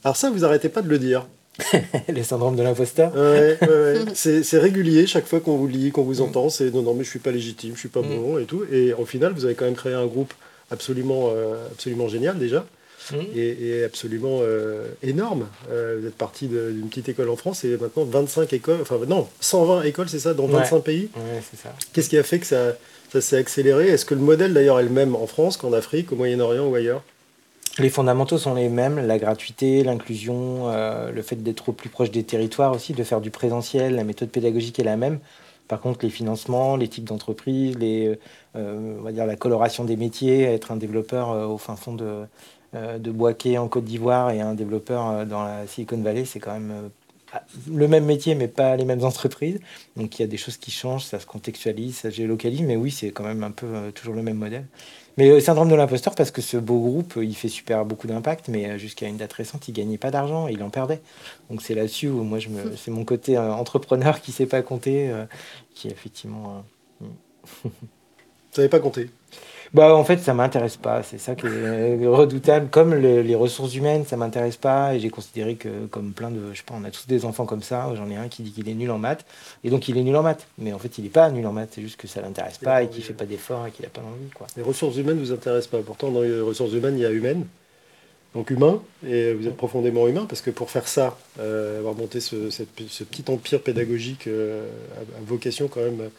Alors 0.04 0.16
ça, 0.16 0.30
vous 0.30 0.46
arrêtez 0.46 0.70
pas 0.70 0.84
de 0.84 0.90
le 0.90 1.00
dire. 1.00 1.26
le 2.10 2.24
syndrome 2.24 2.56
de 2.56 2.64
l'imposteur. 2.64 3.14
Ouais, 3.16 3.58
ouais, 3.62 3.68
ouais. 3.68 4.06
C'est 4.14 4.58
régulier, 4.60 5.08
chaque 5.08 5.26
fois 5.28 5.40
qu'on 5.40 5.56
vous 5.58 5.68
lit, 5.68 5.92
qu'on 5.92 6.04
vous 6.04 6.22
entend, 6.22 6.50
c'est 6.50 6.74
non, 6.74 6.82
non, 6.82 6.94
mais 6.94 7.04
je 7.04 7.10
suis 7.10 7.20
pas 7.20 7.32
légitime, 7.32 7.74
je 7.76 7.80
suis 7.80 7.90
pas 7.90 8.02
Mm. 8.02 8.10
bon 8.10 8.38
et 8.40 8.46
tout. 8.46 8.64
Et 8.72 8.94
au 8.94 9.06
final, 9.06 9.34
vous 9.34 9.46
avez 9.46 9.56
quand 9.56 9.66
même 9.66 9.76
créé 9.76 9.94
un 9.94 10.06
groupe 10.06 10.34
absolument, 10.72 11.30
euh, 11.36 11.56
absolument 11.72 12.08
génial 12.08 12.38
déjà. 12.38 12.66
Mm. 13.12 13.16
et, 13.36 13.68
et 13.68 13.84
absolument 13.84 14.40
euh, 14.42 14.88
énorme. 15.04 15.46
Euh, 15.70 16.00
vous 16.02 16.08
êtes 16.08 16.16
parti 16.16 16.48
d'une 16.48 16.88
petite 16.90 17.08
école 17.10 17.30
en 17.30 17.36
France 17.36 17.64
et 17.64 17.78
maintenant 17.78 18.04
25 18.04 18.52
écoles, 18.54 18.80
enfin 18.82 18.98
non, 19.08 19.28
120 19.42 19.84
écoles, 19.84 20.10
c'est 20.10 20.18
ça, 20.20 20.34
dans 20.34 20.48
25 20.48 20.80
pays. 20.80 21.10
Ouais. 21.16 21.22
Qu'est-ce 21.94 22.10
qui 22.10 22.18
a 22.18 22.24
fait 22.24 22.40
que 22.40 22.48
ça, 22.48 22.74
ça 23.14 23.22
s'est 23.22 23.38
accéléré? 23.38 23.90
Est-ce 23.90 24.06
que 24.06 24.16
le 24.16 24.22
modèle 24.22 24.54
d'ailleurs 24.56 24.80
est 24.80 24.84
le 24.84 24.90
même 24.90 25.16
en 25.16 25.28
France 25.28 25.56
qu'en 25.58 25.72
Afrique, 25.74 26.12
au 26.12 26.16
Moyen-Orient 26.16 26.66
ou 26.68 26.74
ailleurs? 26.74 27.04
Les 27.78 27.90
fondamentaux 27.90 28.38
sont 28.38 28.54
les 28.54 28.70
mêmes, 28.70 29.06
la 29.06 29.18
gratuité, 29.18 29.84
l'inclusion, 29.84 30.70
euh, 30.70 31.12
le 31.12 31.22
fait 31.22 31.36
d'être 31.36 31.70
au 31.70 31.72
plus 31.74 31.90
proche 31.90 32.10
des 32.10 32.24
territoires 32.24 32.72
aussi, 32.74 32.94
de 32.94 33.04
faire 33.04 33.20
du 33.20 33.32
présentiel, 33.32 33.96
la 33.96 34.06
méthode 34.06 34.30
pédagogique 34.30 34.80
est 34.80 34.84
la 34.84 34.96
même. 34.96 35.20
Par 35.68 35.82
contre, 35.82 36.06
les 36.06 36.10
financements, 36.12 36.78
les 36.78 36.88
types 36.88 37.04
d'entreprises, 37.04 37.76
euh, 37.82 39.12
la 39.12 39.36
coloration 39.36 39.84
des 39.84 39.98
métiers, 39.98 40.44
être 40.44 40.72
un 40.72 40.78
développeur 40.78 41.32
euh, 41.32 41.48
au 41.48 41.58
fin 41.58 41.76
fond 41.76 41.94
de, 41.94 42.26
euh, 42.76 42.98
de 42.98 43.58
en 43.58 43.68
Côte 43.68 43.84
d'Ivoire 43.84 44.32
et 44.32 44.40
un 44.40 44.54
développeur 44.54 45.10
euh, 45.10 45.26
dans 45.26 45.44
la 45.44 45.68
Silicon 45.68 45.98
Valley, 45.98 46.24
c'est 46.24 46.40
quand 46.40 46.54
même 46.54 46.92
le 47.70 47.88
même 47.90 48.06
métier, 48.06 48.36
mais 48.36 48.48
pas 48.48 48.78
les 48.78 48.86
mêmes 48.86 49.04
entreprises. 49.04 49.60
Donc 49.98 50.18
il 50.18 50.22
y 50.22 50.26
a 50.26 50.28
des 50.28 50.38
choses 50.38 50.56
qui 50.56 50.72
changent, 50.72 51.04
ça 51.04 51.20
se 51.20 51.26
contextualise, 51.26 51.98
ça 51.98 52.10
se 52.10 52.16
géolocalise, 52.16 52.62
mais 52.62 52.78
oui, 52.78 52.92
c'est 52.92 53.10
quand 53.10 53.26
même 53.26 53.44
un 53.44 53.52
peu 53.52 53.92
toujours 53.94 54.14
le 54.14 54.22
même 54.22 54.38
modèle. 54.38 54.66
Mais 55.18 55.30
le 55.30 55.40
syndrome 55.40 55.70
de 55.70 55.76
l'imposteur, 55.76 56.14
parce 56.16 56.32
que 56.32 56.42
ce 56.42 56.58
beau 56.58 56.80
groupe, 56.80 57.14
il 57.22 57.36
fait 57.36 57.48
super 57.48 57.86
beaucoup 57.86 58.08
d'impact, 58.08 58.50
mais 58.50 58.70
euh, 58.70 58.78
jusqu'à 58.78 59.08
une 59.08 59.18
date 59.18 59.34
récente, 59.34 59.68
il 59.68 59.74
gagnait 59.74 59.98
pas 59.98 60.12
d'argent, 60.12 60.48
il 60.48 60.62
en 60.62 60.70
perdait. 60.70 61.02
Donc 61.50 61.62
c'est 61.62 61.74
là-dessus 61.76 62.10
où 62.10 62.24
moi, 62.24 62.40
je 62.40 62.50
me, 62.50 62.76
c'est 62.76 62.92
mon 62.92 63.06
côté 63.06 63.38
euh, 63.38 63.54
entrepreneur 63.54 64.20
qui 64.22 64.32
sait 64.32 64.46
pas 64.46 64.62
compter, 64.62 65.10
euh, 65.10 65.26
qui 65.74 65.88
effectivement. 65.88 66.64
euh, 67.02 67.08
Vous 67.64 67.72
savez 68.52 68.70
pas 68.70 68.80
compter 68.80 69.10
bah, 69.74 69.96
en 69.96 70.04
fait, 70.04 70.18
ça 70.18 70.34
m'intéresse 70.34 70.78
pas. 70.78 71.04
C'est 71.04 71.18
ça 71.18 71.36
qui 71.36 71.48
est 71.48 72.08
redoutable. 72.08 72.70
Comme 72.70 72.94
les 72.96 73.36
ressources 73.36 73.76
humaines, 73.76 74.06
ça 74.06 74.18
m'intéresse 74.18 74.58
pas. 74.58 74.96
Et 74.96 75.00
j'ai 75.00 75.10
considéré 75.10 75.56
que, 75.56 75.88
comme 75.88 76.12
plein 76.14 76.32
de. 76.32 76.54
Je 76.54 76.58
sais 76.58 76.64
pas, 76.64 76.76
on 76.78 76.84
a 76.84 76.92
tous 76.92 77.08
des 77.08 77.26
enfants 77.26 77.46
comme 77.46 77.64
ça. 77.64 77.92
J'en 77.96 78.10
ai 78.10 78.16
un 78.16 78.28
qui 78.28 78.44
dit 78.44 78.52
qu'il 78.52 78.70
est 78.70 78.74
nul 78.74 78.92
en 78.92 78.98
maths. 78.98 79.26
Et 79.64 79.70
donc, 79.70 79.88
il 79.88 79.98
est 79.98 80.04
nul 80.04 80.16
en 80.16 80.24
maths. 80.24 80.48
Mais 80.58 80.74
en 80.74 80.80
fait, 80.80 80.98
il 80.98 81.04
n'est 81.04 81.10
pas 81.10 81.30
nul 81.30 81.46
en 81.48 81.54
maths. 81.54 81.70
C'est 81.74 81.82
juste 81.82 81.98
que 81.98 82.08
ça 82.08 82.22
l'intéresse 82.22 82.58
pas 82.58 82.84
et 82.84 82.90
qu'il 82.90 83.04
fait 83.04 83.14
pas 83.14 83.26
d'efforts 83.26 83.68
et 83.68 83.72
qu'il 83.72 83.86
a 83.86 83.90
pas 83.90 84.02
d'envie. 84.02 84.30
Quoi. 84.34 84.48
Les 84.56 84.64
ressources 84.64 84.98
humaines 84.98 85.20
vous 85.20 85.32
intéressent 85.32 85.68
pas. 85.72 85.80
Pourtant, 85.86 86.12
dans 86.12 86.22
les 86.22 86.42
ressources 86.42 86.74
humaines, 86.74 86.98
il 86.98 87.02
y 87.02 87.06
a 87.06 87.12
humaine 87.12 87.46
donc 88.36 88.50
humain, 88.50 88.82
et 89.08 89.34
vous 89.34 89.48
êtes 89.48 89.56
profondément 89.56 90.08
humain, 90.10 90.26
parce 90.28 90.42
que 90.42 90.52
pour 90.52 90.70
faire 90.70 90.90
ça, 90.90 91.18
euh, 91.40 91.80
avoir 91.80 91.96
monté 91.96 92.20
ce, 92.20 92.36
petit 93.06 93.24
empire 93.30 93.62
pédagogique 93.62 94.28
euh, 94.28 94.68
à, 94.98 95.24
vocation 95.26 95.70
quand 95.70 95.80
même 95.80 96.10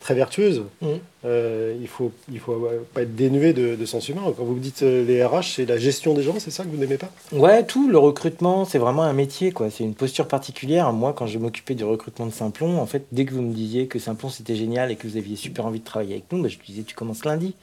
très 0.00 0.14
vertueuse, 0.14 0.64
mm. 0.82 0.86
euh, 1.26 1.76
il 1.80 1.86
faut, 1.86 2.10
il 2.30 2.40
faut 2.40 2.68
pas 2.92 3.02
être 3.02 3.14
dénué 3.14 3.52
de, 3.52 3.86
sens 3.86 4.08
humain. 4.08 4.22
Quand 4.36 4.42
vous 4.42 4.56
me 4.56 4.60
dites 4.60 4.82
les 4.82 5.24
RH, 5.24 5.54
c'est 5.54 5.66
la 5.66 5.78
gestion 5.78 6.12
des 6.12 6.24
gens, 6.24 6.34
c'est 6.40 6.50
ça 6.50 6.64
que 6.64 6.68
vous 6.68 6.76
n'aimez 6.76 6.98
pas? 6.98 7.10
Ouais, 7.30 7.64
tout, 7.64 7.88
le 7.88 7.98
recrutement, 7.98 8.64
c'est 8.64 8.78
vraiment 8.78 9.04
un 9.04 9.12
métier, 9.12 9.52
quoi. 9.52 9.70
C'est 9.70 9.84
une 9.84 9.94
posture 9.94 10.26
particulière. 10.26 10.92
Moi, 10.92 11.12
quand 11.12 11.28
je 11.28 11.38
m'occupais 11.38 11.74
du 11.74 11.84
recrutement 11.84 12.26
de 12.26 12.32
Simplon, 12.32 12.80
en 12.80 12.86
fait, 12.86 13.04
dès 13.12 13.24
que 13.24 13.32
vous 13.32 13.42
me 13.42 13.54
disiez 13.54 13.86
que 13.86 14.00
Simplon 14.00 14.28
c'était 14.28 14.56
génial 14.56 14.90
et 14.90 14.96
que 14.96 15.06
vous 15.06 15.16
aviez 15.16 15.36
super 15.36 15.66
envie 15.66 15.80
de 15.80 15.84
travailler 15.84 16.14
avec 16.14 16.24
nous, 16.32 16.42
bah, 16.42 16.48
je 16.48 16.58
disais 16.66 16.82
tu 16.82 16.96
commences 16.96 17.24
lundi. 17.24 17.54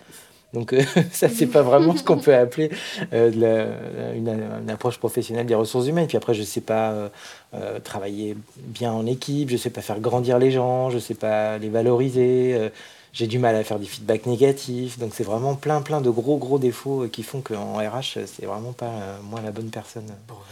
Donc 0.54 0.74
euh, 0.74 0.82
ça, 1.12 1.30
c'est 1.30 1.48
pas 1.48 1.62
vraiment 1.62 1.96
ce 1.96 2.04
qu'on 2.04 2.18
peut 2.18 2.36
appeler 2.36 2.70
euh, 3.14 4.16
une, 4.16 4.70
approche 4.70 4.98
professionnelle 4.98 5.46
des 5.46 5.56
ressources 5.56 5.88
humaines. 5.88 6.08
Puis 6.08 6.18
après, 6.18 6.34
je 6.34 6.44
sais 6.44 6.62
pas 6.62 7.10
euh, 7.54 7.80
travailler 7.84 8.38
bien 8.58 8.92
en 8.92 9.06
équipe, 9.06 9.50
je 9.50 9.58
sais 9.58 9.70
pas 9.70 9.82
faire 9.82 10.00
grandir 10.00 10.40
les 10.40 10.52
gens, 10.52 10.90
je 10.90 11.00
sais 11.00 11.16
pas 11.16 11.58
les 11.58 11.70
valoriser 11.70 12.70
j'ai 13.18 13.26
du 13.26 13.40
mal 13.40 13.56
à 13.56 13.64
faire 13.64 13.80
des 13.80 13.88
feedbacks 13.88 14.28
négatifs. 14.28 15.00
Donc 15.00 15.10
c'est 15.16 15.24
vraiment 15.24 15.56
plein, 15.56 15.82
plein 15.82 16.02
de 16.02 16.10
gros, 16.12 16.38
gros 16.38 16.60
défauts 16.60 17.04
euh, 17.04 17.08
qui 17.08 17.24
font 17.24 17.42
qu'en 17.42 17.78
RH, 17.78 18.20
c'est 18.28 18.46
vraiment 18.46 18.74
pas 18.74 18.86
euh, 18.86 19.18
moi 19.28 19.40
la 19.44 19.50
bonne 19.50 19.70
personne. 19.70 20.04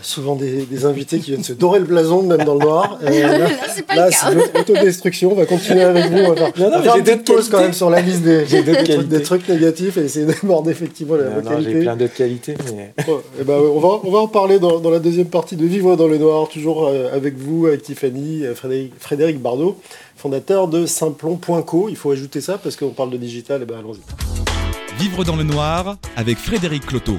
souvent 0.01 0.35
des, 0.35 0.85
invités 0.85 1.19
qui 1.19 1.31
viennent 1.31 1.43
se 1.43 1.53
dorer 1.53 1.77
le 1.77 1.85
blason, 1.85 2.23
même 2.23 2.43
dans 2.43 2.55
le 2.55 2.61
noir. 2.61 2.99
Euh, 3.05 3.37
là, 3.37 3.47
là, 3.95 4.11
c'est 4.11 4.59
autodestruction. 4.59 5.31
On 5.31 5.35
va 5.35 5.45
continuer 5.45 5.83
avec 5.83 6.05
vous. 6.07 6.17
On 6.17 6.33
va 6.33 6.35
faire, 6.35 6.51
non, 6.57 6.83
non, 6.83 6.97
des 7.01 7.17
pauses 7.17 7.49
quand 7.49 7.59
même 7.59 7.73
sur 7.73 7.89
la 7.89 8.01
liste 8.01 8.23
des, 8.23 8.45
des, 8.45 9.03
des, 9.03 9.21
trucs 9.21 9.47
négatifs 9.47 9.97
et 9.97 10.05
essayer 10.05 10.25
d'aborder 10.25 10.71
effectivement 10.71 11.15
la, 11.15 11.41
non, 11.41 11.61
J'ai 11.61 11.81
plein 11.81 11.95
d'autres 11.95 12.15
qualités. 12.15 12.55
Mais... 12.75 12.93
et 12.97 13.11
eh 13.41 13.43
ben, 13.43 13.53
on, 13.53 13.79
va, 13.79 13.99
on 14.03 14.11
va 14.11 14.19
en 14.19 14.27
parler 14.27 14.59
dans, 14.59 14.79
dans, 14.79 14.89
la 14.89 14.99
deuxième 14.99 15.27
partie 15.27 15.55
de 15.55 15.65
Vivre 15.65 15.95
dans 15.95 16.07
le 16.07 16.17
noir, 16.17 16.49
toujours 16.49 16.87
avec 16.87 17.37
vous, 17.37 17.67
avec 17.67 17.83
Tiffany, 17.83 18.43
Frédéric, 18.55 18.93
Frédéric 18.99 19.39
Bardot 19.39 19.77
fondateur 20.15 20.67
de 20.67 20.85
Simplon.co. 20.85 21.89
Il 21.89 21.95
faut 21.95 22.11
ajouter 22.11 22.41
ça 22.41 22.57
parce 22.57 22.75
qu'on 22.75 22.89
parle 22.89 23.11
de 23.11 23.17
digital, 23.17 23.61
et 23.61 23.63
eh 23.63 23.65
ben 23.65 23.79
allons-y. 23.79 24.01
Vivre 24.97 25.23
dans 25.23 25.35
le 25.35 25.43
noir 25.43 25.97
avec 26.15 26.37
Frédéric 26.37 26.85
Cloteau. 26.85 27.17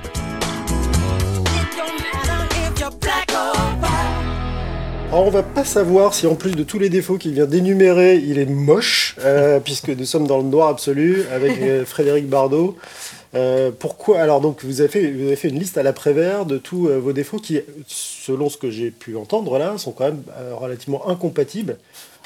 Alors 5.16 5.28
on 5.28 5.30
va 5.30 5.42
pas 5.42 5.64
savoir 5.64 6.14
si 6.14 6.26
en 6.26 6.34
plus 6.34 6.50
de 6.50 6.62
tous 6.62 6.78
les 6.78 6.90
défauts 6.90 7.16
qu'il 7.16 7.32
vient 7.32 7.46
d'énumérer, 7.46 8.16
il 8.16 8.38
est 8.38 8.46
moche, 8.46 9.16
euh, 9.20 9.60
puisque 9.64 9.88
nous 9.88 10.04
sommes 10.04 10.26
dans 10.26 10.38
le 10.38 10.44
noir 10.44 10.68
absolu 10.68 11.22
avec 11.32 11.62
euh, 11.62 11.84
Frédéric 11.86 12.28
Bardot. 12.28 12.76
Euh, 13.34 13.70
pourquoi 13.78 14.20
Alors 14.20 14.40
donc 14.40 14.64
vous 14.64 14.80
avez, 14.80 14.90
fait, 14.90 15.10
vous 15.10 15.26
avez 15.26 15.36
fait 15.36 15.48
une 15.48 15.58
liste 15.58 15.78
à 15.78 15.82
l'après-vert 15.82 16.44
de 16.44 16.58
tous 16.58 16.88
vos 16.88 17.12
défauts 17.12 17.38
qui, 17.38 17.60
selon 17.86 18.48
ce 18.48 18.56
que 18.56 18.70
j'ai 18.70 18.90
pu 18.90 19.16
entendre 19.16 19.58
là, 19.58 19.78
sont 19.78 19.92
quand 19.92 20.04
même 20.04 20.22
relativement 20.52 21.08
incompatibles 21.08 21.76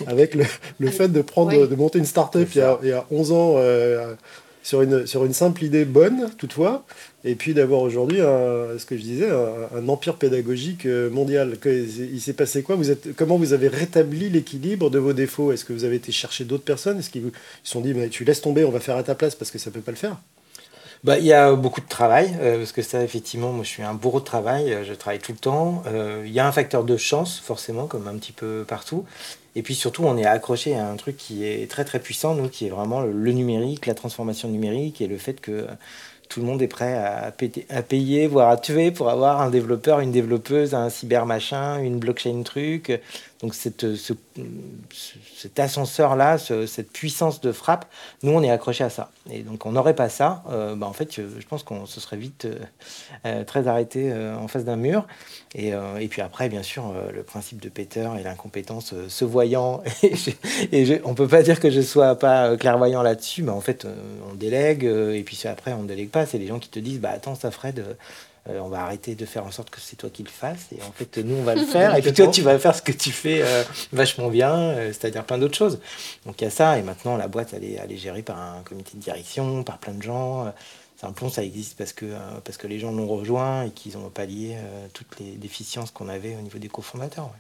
avec 0.06 0.34
le, 0.34 0.44
fait 0.90 1.08
de, 1.08 1.22
prendre, 1.22 1.66
de 1.66 1.74
monter 1.74 1.98
une 1.98 2.04
start-up 2.04 2.48
il, 2.54 2.64
il, 2.82 2.88
y 2.88 2.92
a 2.92 3.06
11 3.10 3.32
ans 3.32 3.54
euh, 3.56 4.14
sur, 4.62 4.82
une, 4.82 5.06
sur 5.06 5.24
une 5.24 5.32
simple 5.32 5.64
idée 5.64 5.84
bonne, 5.84 6.30
toutefois, 6.38 6.84
et 7.24 7.34
puis 7.34 7.54
d'avoir 7.54 7.80
aujourd'hui, 7.80 8.18
ce 8.18 8.84
que 8.84 8.96
je 8.96 9.02
disais, 9.02 9.28
un, 9.30 9.88
empire 9.88 10.16
pédagogique 10.16 10.86
euh, 10.86 11.10
mondial. 11.10 11.56
il 11.64 12.20
s'est 12.20 12.32
passé 12.32 12.62
quoi? 12.62 12.76
Vous 12.76 12.90
êtes, 12.90 13.14
Comment 13.16 13.36
vous 13.36 13.52
avez 13.52 13.68
rétabli 13.68 14.30
l'équilibre 14.30 14.90
de 14.90 14.98
vos 14.98 15.12
défauts? 15.12 15.52
Est-ce 15.52 15.64
que 15.64 15.72
vous 15.72 15.84
avez 15.84 15.96
été 15.96 16.12
chercher 16.12 16.44
d'autres 16.44 16.64
personnes? 16.64 16.98
Est-ce 16.98 17.10
qu'ils 17.10 17.30
se 17.62 17.72
sont 17.72 17.80
dit, 17.80 17.94
mais 17.94 18.08
tu 18.08 18.24
laisses 18.24 18.40
tomber, 18.40 18.64
on 18.64 18.70
va 18.70 18.80
faire 18.80 18.96
à 18.96 19.02
ta 19.02 19.14
place 19.14 19.34
parce 19.34 19.50
que 19.50 19.58
ça 19.58 19.70
ne 19.70 19.74
peut 19.74 19.80
pas 19.80 19.92
le 19.92 19.96
faire? 19.96 20.16
Bah, 21.02 21.18
il 21.18 21.24
y 21.24 21.32
a 21.32 21.54
beaucoup 21.54 21.80
de 21.80 21.88
travail, 21.88 22.36
euh, 22.40 22.58
parce 22.58 22.72
que 22.72 22.82
ça, 22.82 23.02
effectivement, 23.02 23.52
moi 23.52 23.64
je 23.64 23.70
suis 23.70 23.82
un 23.82 23.94
bourreau 23.94 24.20
de 24.20 24.24
travail, 24.24 24.76
je 24.86 24.92
travaille 24.92 25.18
tout 25.18 25.32
le 25.32 25.38
temps. 25.38 25.82
Il 26.24 26.32
y 26.32 26.40
a 26.40 26.46
un 26.46 26.52
facteur 26.52 26.84
de 26.84 26.96
chance, 26.96 27.38
forcément, 27.38 27.86
comme 27.86 28.06
un 28.08 28.16
petit 28.16 28.32
peu 28.32 28.64
partout. 28.66 29.04
Et 29.56 29.62
puis 29.62 29.74
surtout, 29.74 30.04
on 30.04 30.16
est 30.16 30.26
accroché 30.26 30.76
à 30.76 30.88
un 30.88 30.96
truc 30.96 31.16
qui 31.16 31.44
est 31.44 31.70
très 31.70 31.84
très 31.84 31.98
puissant, 31.98 32.34
nous, 32.34 32.48
qui 32.48 32.66
est 32.66 32.70
vraiment 32.70 33.00
le, 33.02 33.32
numérique, 33.32 33.86
la 33.86 33.94
transformation 33.94 34.48
numérique 34.48 35.00
et 35.00 35.06
le 35.06 35.18
fait 35.18 35.40
que 35.40 35.66
tout 36.28 36.40
le 36.40 36.46
monde 36.46 36.62
est 36.62 36.68
prêt 36.68 36.94
à, 36.94 37.32
à, 37.70 37.82
payer, 37.82 38.28
voire 38.28 38.50
à 38.50 38.56
tuer 38.56 38.92
pour 38.92 39.10
avoir 39.10 39.40
un 39.40 39.50
développeur, 39.50 39.98
une 39.98 40.12
développeuse, 40.12 40.74
un 40.74 40.88
cyber 40.88 41.26
machin, 41.26 41.82
une 41.82 41.98
blockchain 41.98 42.42
truc. 42.44 43.00
Donc 43.42 43.54
cette, 43.54 43.96
ce, 43.96 44.12
cet 45.34 45.58
ascenseur-là, 45.58 46.36
cette 46.36 46.92
puissance 46.92 47.40
de 47.40 47.52
frappe, 47.52 47.86
nous, 48.22 48.32
on 48.32 48.42
est 48.42 48.50
accroché 48.50 48.84
à 48.84 48.90
ça. 48.90 49.10
Et 49.30 49.40
donc 49.40 49.64
on 49.64 49.72
n'aurait 49.72 49.94
pas 49.94 50.10
ça, 50.10 50.42
euh, 50.50 50.76
bah, 50.76 50.86
en 50.86 50.92
fait, 50.92 51.14
je 51.14 51.46
pense 51.48 51.62
qu'on 51.62 51.86
se 51.86 52.00
serait 52.00 52.18
vite 52.18 52.44
euh, 52.44 52.58
euh, 53.24 53.44
très 53.44 53.66
arrêté 53.66 54.12
en 54.12 54.46
face 54.46 54.64
d'un 54.64 54.76
mur. 54.76 55.06
Et, 55.54 55.72
et, 55.98 56.08
puis 56.08 56.22
après, 56.22 56.48
bien 56.48 56.62
sûr, 56.62 56.94
le 57.12 57.22
principe 57.22 57.60
de 57.60 57.68
Peter 57.68 58.08
et 58.18 58.22
l'incompétence 58.22 58.94
se 59.08 59.24
voyant. 59.24 59.82
Et, 60.72 61.00
on 61.04 61.14
peut 61.14 61.26
pas 61.26 61.42
dire 61.42 61.58
que 61.58 61.70
je 61.70 61.80
sois 61.80 62.16
pas 62.16 62.56
clairvoyant 62.56 63.02
là-dessus, 63.02 63.42
mais 63.42 63.50
en 63.50 63.60
fait, 63.60 63.86
on 64.30 64.34
délègue. 64.34 64.84
Et 64.84 65.22
puis 65.24 65.40
après, 65.46 65.72
on 65.72 65.82
ne 65.82 65.88
délègue 65.88 66.10
pas. 66.10 66.24
C'est 66.24 66.38
les 66.38 66.46
gens 66.46 66.60
qui 66.60 66.68
te 66.68 66.78
disent, 66.78 67.00
bah 67.00 67.10
attends, 67.12 67.34
ça 67.34 67.50
Fred 67.50 67.84
euh, 68.48 68.58
on 68.60 68.68
va 68.68 68.82
arrêter 68.82 69.14
de 69.14 69.26
faire 69.26 69.44
en 69.44 69.50
sorte 69.50 69.68
que 69.68 69.80
c'est 69.80 69.96
toi 69.96 70.08
qui 70.10 70.22
le 70.22 70.30
fasses. 70.30 70.68
Et 70.74 70.82
en 70.82 70.92
fait 70.92 71.18
nous 71.18 71.36
on 71.36 71.42
va 71.42 71.54
le 71.54 71.64
faire. 71.66 71.94
Et 71.96 72.02
puis 72.02 72.12
toi 72.12 72.28
tu 72.28 72.42
vas 72.42 72.58
faire 72.58 72.74
ce 72.74 72.82
que 72.82 72.92
tu 72.92 73.10
fais 73.10 73.42
euh, 73.42 73.62
vachement 73.92 74.28
bien 74.28 74.54
euh, 74.54 74.86
c'est-à-dire 74.88 75.24
plein 75.24 75.38
d'autres 75.38 75.56
choses. 75.56 75.80
Donc 76.24 76.40
il 76.40 76.44
y 76.44 76.46
a 76.46 76.50
ça. 76.50 76.78
Et 76.78 76.82
maintenant 76.82 77.16
la 77.16 77.28
boîte 77.28 77.52
elle 77.54 77.64
est, 77.64 77.78
elle 77.82 77.92
est 77.92 77.98
gérée 77.98 78.22
par 78.22 78.38
un 78.38 78.62
comité 78.64 78.92
de 78.94 79.02
direction 79.02 79.62
par 79.62 79.78
plein 79.78 79.94
de 79.94 80.02
gens. 80.02 80.52
Plomb 81.16 81.30
ça 81.30 81.42
existe 81.42 81.78
parce 81.78 81.94
que 81.94 82.04
parce 82.44 82.58
que 82.58 82.66
les 82.66 82.78
gens 82.78 82.92
l'ont 82.92 83.06
rejoint 83.06 83.64
et 83.64 83.70
qu'ils 83.70 83.96
ont 83.96 84.10
pallié 84.10 84.56
toutes 84.92 85.18
les 85.18 85.32
déficiences 85.32 85.90
qu'on 85.90 86.10
avait 86.10 86.36
au 86.36 86.42
niveau 86.42 86.58
des 86.58 86.68
cofondateurs 86.68 87.30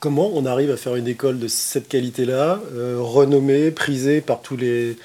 Comment 0.00 0.28
on 0.34 0.44
arrive 0.44 0.72
à 0.72 0.76
faire 0.76 0.96
une 0.96 1.06
école 1.06 1.38
de 1.38 1.46
cette 1.46 1.86
qualité-là, 1.88 2.60
renommée, 2.98 3.70
prisée 3.70 4.20
par 4.20 4.40
tous 4.42 4.56
les, 4.56 4.96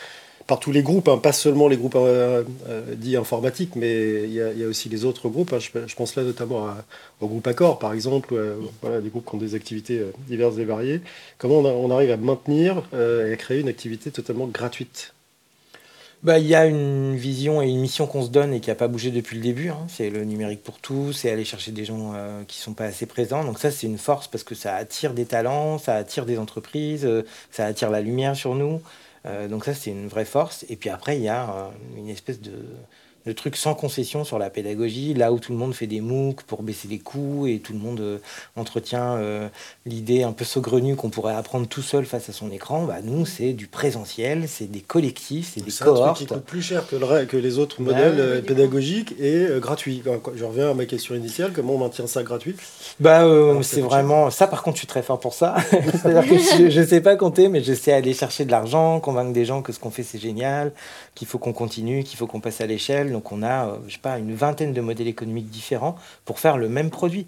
par 0.49 0.59
tous 0.59 0.71
les 0.71 0.81
groupes, 0.81 1.07
hein, 1.07 1.19
pas 1.19 1.31
seulement 1.31 1.67
les 1.67 1.77
groupes 1.77 1.95
euh, 1.95 2.43
euh, 2.67 2.95
dits 2.95 3.15
informatiques, 3.15 3.75
mais 3.75 4.23
il 4.23 4.33
y, 4.33 4.63
a 4.63 4.67
aussi 4.67 4.89
les 4.89 5.05
autres 5.05 5.29
groupes. 5.29 5.53
Hein. 5.53 5.59
je, 5.59 5.95
pense 5.95 6.15
là 6.15 6.23
notamment 6.23 6.73
au 7.21 7.27
groupe 7.27 7.45
Accor, 7.45 7.77
par 7.77 7.93
exemple, 7.93 8.33
euh, 8.33 8.55
voilà, 8.81 8.99
des 8.99 9.09
groupes 9.09 9.29
qui 9.29 9.35
ont 9.35 9.37
des 9.37 9.53
activités 9.53 10.03
diverses 10.27 10.57
et 10.57 10.65
variées. 10.65 11.01
Comment 11.37 11.59
on, 11.59 11.91
arrive 11.91 12.09
à 12.09 12.17
maintenir 12.17 12.81
et 12.93 13.31
à 13.31 13.35
créer 13.35 13.59
une 13.59 13.67
activité 13.67 14.09
totalement 14.09 14.47
gratuite? 14.47 15.13
Bah, 16.23 16.39
il 16.39 16.47
y 16.47 16.55
a 16.55 16.65
une 16.65 17.15
vision 17.15 17.61
et 17.61 17.67
une 17.67 17.79
mission 17.79 18.07
qu'on 18.07 18.23
se 18.23 18.29
donne 18.29 18.51
et 18.51 18.59
qui 18.59 18.69
n'a 18.69 18.75
pas 18.75 18.87
bougé 18.87 19.11
depuis 19.11 19.37
le 19.37 19.43
début. 19.43 19.69
Hein. 19.69 19.85
C'est 19.87 20.09
le 20.09 20.25
numérique 20.25 20.63
pour 20.63 20.79
tous, 20.79 21.13
c'est 21.13 21.29
aller 21.29 21.45
chercher 21.45 21.71
des 21.71 21.85
gens 21.85 22.15
qui 22.47 22.59
ne 22.59 22.63
sont 22.63 22.73
pas 22.73 22.85
assez 22.85 23.05
présents. 23.05 23.43
Donc 23.43 23.59
ça, 23.59 23.69
c'est 23.69 23.85
une 23.85 23.99
force 23.99 24.27
parce 24.27 24.43
que 24.43 24.55
ça 24.55 24.75
attire 24.75 25.13
des 25.13 25.25
talents, 25.25 25.77
ça 25.77 25.93
attire 25.93 26.25
des 26.25 26.39
entreprises, 26.39 27.07
ça 27.51 27.65
attire 27.65 27.91
la 27.91 28.01
lumière 28.01 28.35
sur 28.35 28.55
nous. 28.55 28.81
Euh, 29.25 29.47
donc 29.47 29.65
ça, 29.65 29.73
c'est 29.73 29.91
une 29.91 30.07
vraie 30.07 30.25
force. 30.25 30.65
Et 30.69 30.75
puis 30.75 30.89
après, 30.89 31.17
il 31.17 31.23
y 31.23 31.29
a 31.29 31.49
euh, 31.49 31.69
une 31.97 32.09
espèce 32.09 32.41
de 32.41 32.65
le 33.29 33.35
truc 33.35 33.57
sans 33.57 33.75
concession 33.75 34.23
sur 34.23 34.39
la 34.39 34.49
pédagogie, 34.49 35.13
là 35.13 35.31
où 35.31 35.37
tout 35.37 35.51
le 35.51 35.57
monde 35.59 35.75
fait 35.75 35.85
des 35.85 36.01
MOOC 36.01 36.41
pour 36.47 36.63
baisser 36.63 36.87
les 36.87 36.97
coûts 36.97 37.45
et 37.45 37.59
tout 37.59 37.73
le 37.73 37.79
monde 37.79 37.99
euh, 37.99 38.17
entretient 38.55 39.17
euh, 39.17 39.47
l'idée 39.85 40.23
un 40.23 40.31
peu 40.31 40.43
saugrenue 40.43 40.95
qu'on 40.95 41.11
pourrait 41.11 41.35
apprendre 41.35 41.67
tout 41.67 41.83
seul 41.83 42.05
face 42.05 42.27
à 42.27 42.33
son 42.33 42.49
écran, 42.51 42.85
bah, 42.85 43.01
nous, 43.03 43.27
c'est 43.27 43.53
du 43.53 43.67
présentiel, 43.67 44.47
c'est 44.47 44.65
des 44.65 44.79
collectifs, 44.79 45.51
c'est 45.53 45.63
des 45.63 45.71
cohortes. 45.71 46.17
C'est 46.17 46.25
qui 46.25 46.33
coûte 46.33 46.43
plus 46.43 46.63
cher 46.63 46.87
que, 46.87 46.95
le, 46.95 47.25
que 47.25 47.37
les 47.37 47.59
autres 47.59 47.83
bah 47.83 47.91
modèles 47.91 48.19
euh, 48.19 48.41
pédagogiques 48.41 49.13
et 49.19 49.45
gratuit. 49.59 50.01
Je 50.35 50.43
reviens 50.43 50.71
à 50.71 50.73
ma 50.73 50.85
question 50.85 51.13
initiale, 51.13 51.51
comment 51.53 51.75
on 51.75 51.77
maintient 51.77 52.07
ça 52.07 52.23
gratuit? 52.23 52.55
Bah, 52.99 53.27
C'est 53.61 53.81
vraiment... 53.81 54.31
Ça, 54.31 54.47
par 54.47 54.63
contre, 54.63 54.77
je 54.77 54.79
suis 54.79 54.87
très 54.87 55.03
fort 55.03 55.19
pour 55.19 55.35
ça. 55.35 55.55
C'est-à-dire 55.69 56.27
que 56.27 56.69
je 56.71 56.79
ne 56.79 56.85
sais 56.85 57.01
pas 57.01 57.15
compter, 57.15 57.47
mais 57.47 57.61
je 57.61 57.75
sais 57.75 57.93
aller 57.93 58.15
chercher 58.15 58.45
de 58.45 58.51
l'argent, 58.51 58.99
convaincre 58.99 59.33
des 59.33 59.45
gens 59.45 59.61
que 59.61 59.71
ce 59.71 59.77
qu'on 59.77 59.91
fait, 59.91 60.01
c'est 60.01 60.17
génial, 60.17 60.71
qu'il 61.13 61.27
faut 61.27 61.37
qu'on 61.37 61.53
continue, 61.53 62.03
qu'il 62.03 62.17
faut 62.17 62.25
qu'on 62.25 62.39
passe 62.39 62.59
à 62.61 62.65
l'échelle. 62.65 63.11
Donc 63.19 63.33
on 63.33 63.43
a, 63.43 63.65
euh, 63.65 63.75
je 63.89 63.95
sais 63.95 63.99
pas, 64.01 64.17
une 64.17 64.33
vingtaine 64.33 64.71
de 64.71 64.79
modèles 64.79 65.09
économiques 65.09 65.49
différents 65.49 65.97
pour 66.23 66.39
faire 66.39 66.57
le 66.57 66.69
même 66.69 66.89
produit. 66.89 67.27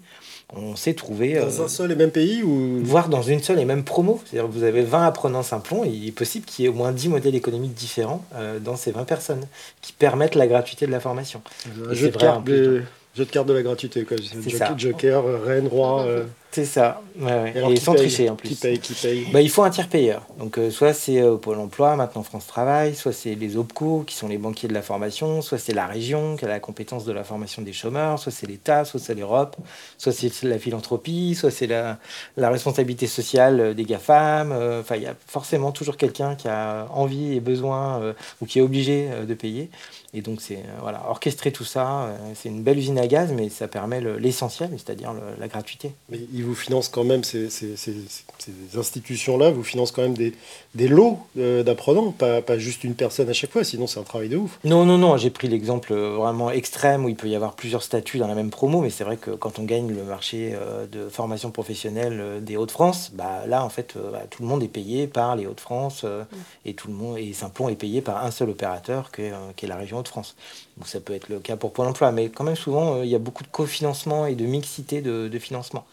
On 0.56 0.74
s'est 0.74 0.94
trouvé... 0.94 1.34
Dans 1.34 1.60
euh, 1.60 1.64
un 1.66 1.68
seul 1.68 1.92
et 1.92 1.94
même 1.94 2.10
pays 2.10 2.42
ou... 2.42 2.80
Voire 2.82 3.10
dans 3.10 3.20
une 3.20 3.42
seule 3.42 3.58
et 3.58 3.66
même 3.66 3.84
promo. 3.84 4.18
C'est-à-dire 4.24 4.48
que 4.48 4.54
vous 4.54 4.62
avez 4.62 4.80
20 4.80 5.06
apprenants 5.06 5.42
Simplon, 5.42 5.84
et 5.84 5.90
il 5.90 6.08
est 6.08 6.12
possible 6.12 6.46
qu'il 6.46 6.62
y 6.62 6.66
ait 6.66 6.70
au 6.70 6.72
moins 6.72 6.92
10 6.92 7.10
modèles 7.10 7.34
économiques 7.34 7.74
différents 7.74 8.24
euh, 8.36 8.58
dans 8.58 8.76
ces 8.76 8.90
20 8.90 9.04
personnes 9.04 9.46
qui 9.82 9.92
permettent 9.92 10.34
la 10.34 10.46
gratuité 10.46 10.86
de 10.86 10.92
la 10.92 11.00
formation. 11.00 11.42
Un 11.86 11.92
jeu 11.92 12.08
de 12.08 12.16
cartes 12.16 12.48
Jeu 12.48 13.26
de 13.26 13.30
cartes 13.30 13.48
de 13.48 13.52
la 13.52 13.62
gratuité, 13.62 14.04
quoi. 14.04 14.16
C'est 14.16 14.48
Joker, 14.48 14.68
ça. 14.68 14.74
Joker, 14.78 15.42
reine, 15.44 15.68
roi. 15.68 16.06
C'est 16.54 16.66
ça. 16.66 17.00
Ouais, 17.18 17.24
ouais. 17.32 17.72
et 17.72 17.76
sans 17.76 17.92
paye 17.92 18.02
tricher 18.02 18.28
en 18.28 18.36
plus. 18.36 18.50
Qui 18.50 18.54
paye, 18.56 18.78
qui 18.78 18.92
paye 18.92 19.26
Bah, 19.32 19.40
il 19.40 19.48
faut 19.48 19.62
un 19.62 19.70
tiers 19.70 19.88
payeur. 19.88 20.26
Donc, 20.38 20.58
euh, 20.58 20.70
soit 20.70 20.92
c'est 20.92 21.20
euh, 21.20 21.36
Pôle 21.36 21.58
emploi, 21.58 21.96
maintenant 21.96 22.22
France 22.22 22.46
Travail, 22.46 22.94
soit 22.94 23.12
c'est 23.12 23.34
les 23.34 23.56
OPCO, 23.56 24.04
qui 24.06 24.14
sont 24.14 24.28
les 24.28 24.36
banquiers 24.36 24.68
de 24.68 24.74
la 24.74 24.82
formation, 24.82 25.40
soit 25.40 25.56
c'est 25.58 25.72
la 25.72 25.86
région, 25.86 26.36
qui 26.36 26.44
a 26.44 26.48
la 26.48 26.60
compétence 26.60 27.06
de 27.06 27.12
la 27.12 27.24
formation 27.24 27.62
des 27.62 27.72
chômeurs, 27.72 28.18
soit 28.18 28.32
c'est 28.32 28.46
l'État, 28.46 28.84
soit 28.84 29.00
c'est 29.00 29.14
l'Europe, 29.14 29.56
soit 29.96 30.12
c'est 30.12 30.42
la 30.42 30.58
philanthropie, 30.58 31.34
soit 31.34 31.50
c'est 31.50 31.66
la, 31.66 31.98
la 32.36 32.50
responsabilité 32.50 33.06
sociale 33.06 33.60
euh, 33.60 33.74
des 33.74 33.84
GAFAM. 33.84 34.52
euh, 34.52 34.80
Enfin, 34.82 34.96
il 34.96 35.02
y 35.02 35.06
a 35.06 35.14
forcément 35.26 35.72
toujours 35.72 35.96
quelqu'un 35.96 36.34
qui 36.34 36.48
a 36.48 36.86
envie 36.92 37.34
et 37.34 37.40
besoin 37.40 38.12
ou 38.42 38.46
qui 38.46 38.58
est 38.58 38.62
obligé 38.62 39.08
de 39.26 39.34
payer. 39.34 39.70
Et 40.14 40.20
donc, 40.20 40.40
c'est 40.42 40.58
voilà, 40.82 41.04
orchestrer 41.08 41.52
tout 41.52 41.64
ça, 41.64 42.08
c'est 42.34 42.48
une 42.50 42.62
belle 42.62 42.76
usine 42.78 42.98
à 42.98 43.06
gaz, 43.06 43.32
mais 43.32 43.48
ça 43.48 43.68
permet 43.68 44.00
le- 44.02 44.18
l'essentiel, 44.18 44.68
c'est-à-dire 44.72 45.14
le- 45.14 45.20
la 45.40 45.48
gratuité. 45.48 45.92
Mais 46.10 46.18
ils 46.42 46.46
vous 46.48 46.54
financent 46.56 46.88
quand 46.88 47.04
même, 47.04 47.22
ces, 47.22 47.48
ces- 47.50 47.76
ces- 47.76 47.94
ces 48.38 48.78
institutions-là, 48.78 49.50
vous 49.52 49.62
financent 49.62 49.92
quand 49.92 50.02
même 50.02 50.14
des, 50.16 50.32
des 50.74 50.88
lots 50.88 51.18
euh, 51.38 51.62
d'apprenants, 51.62 52.10
pas, 52.10 52.42
pas 52.42 52.58
juste 52.58 52.82
une 52.82 52.94
personne 52.94 53.28
à 53.28 53.32
chaque 53.32 53.52
fois, 53.52 53.62
sinon 53.62 53.86
c'est 53.86 54.00
un 54.00 54.02
travail 54.02 54.28
de 54.28 54.36
ouf. 54.36 54.58
Non, 54.64 54.84
non, 54.84 54.98
non, 54.98 55.16
j'ai 55.16 55.30
pris 55.30 55.46
l'exemple 55.46 55.92
euh, 55.92 56.16
vraiment 56.16 56.50
extrême 56.50 57.04
où 57.04 57.08
il 57.08 57.14
peut 57.14 57.28
y 57.28 57.36
avoir 57.36 57.54
plusieurs 57.54 57.84
statuts 57.84 58.18
dans 58.18 58.26
la 58.26 58.34
même 58.34 58.50
promo, 58.50 58.80
mais 58.80 58.90
c'est 58.90 59.04
vrai 59.04 59.16
que 59.16 59.30
quand 59.30 59.60
on 59.60 59.62
gagne 59.64 59.94
le 59.94 60.02
marché 60.02 60.52
euh, 60.54 60.86
de 60.86 61.08
formation 61.08 61.52
professionnelle 61.52 62.42
des 62.42 62.56
Hauts-de-France, 62.56 63.12
bah, 63.14 63.46
là, 63.46 63.64
en 63.64 63.68
fait, 63.68 63.94
bah, 64.10 64.22
tout 64.28 64.42
le 64.42 64.48
monde 64.48 64.62
est 64.64 64.68
payé 64.68 65.06
par 65.06 65.36
les 65.36 65.46
Hauts-de-France 65.46 66.02
euh, 66.04 66.24
et 66.64 66.74
tout 66.74 66.88
le 66.88 66.94
monde, 66.94 67.18
et 67.18 67.32
Simplon 67.32 67.68
est 67.68 67.76
payé 67.76 68.00
par 68.00 68.24
un 68.24 68.32
seul 68.32 68.50
opérateur 68.50 69.12
qui 69.12 69.22
est, 69.22 69.32
qui 69.56 69.66
est 69.66 69.68
la 69.68 69.76
région 69.76 69.98
Hauts-de-France. 69.98 70.34
Donc 70.78 70.88
ça 70.88 70.98
peut 71.00 71.12
être 71.12 71.28
le 71.28 71.38
cas 71.38 71.56
pour 71.56 71.72
Pôle 71.72 71.86
emploi, 71.86 72.10
mais 72.12 72.28
quand 72.30 72.44
même 72.44 72.56
souvent, 72.56 73.02
il 73.02 73.08
y 73.08 73.14
a 73.14 73.18
beaucoup 73.20 73.44
de 73.44 73.48
cofinancement 73.48 74.26
et 74.26 74.34
de 74.34 74.44
mixité 74.46 75.00
de, 75.02 75.28
de 75.28 75.38
financement. 75.38 75.84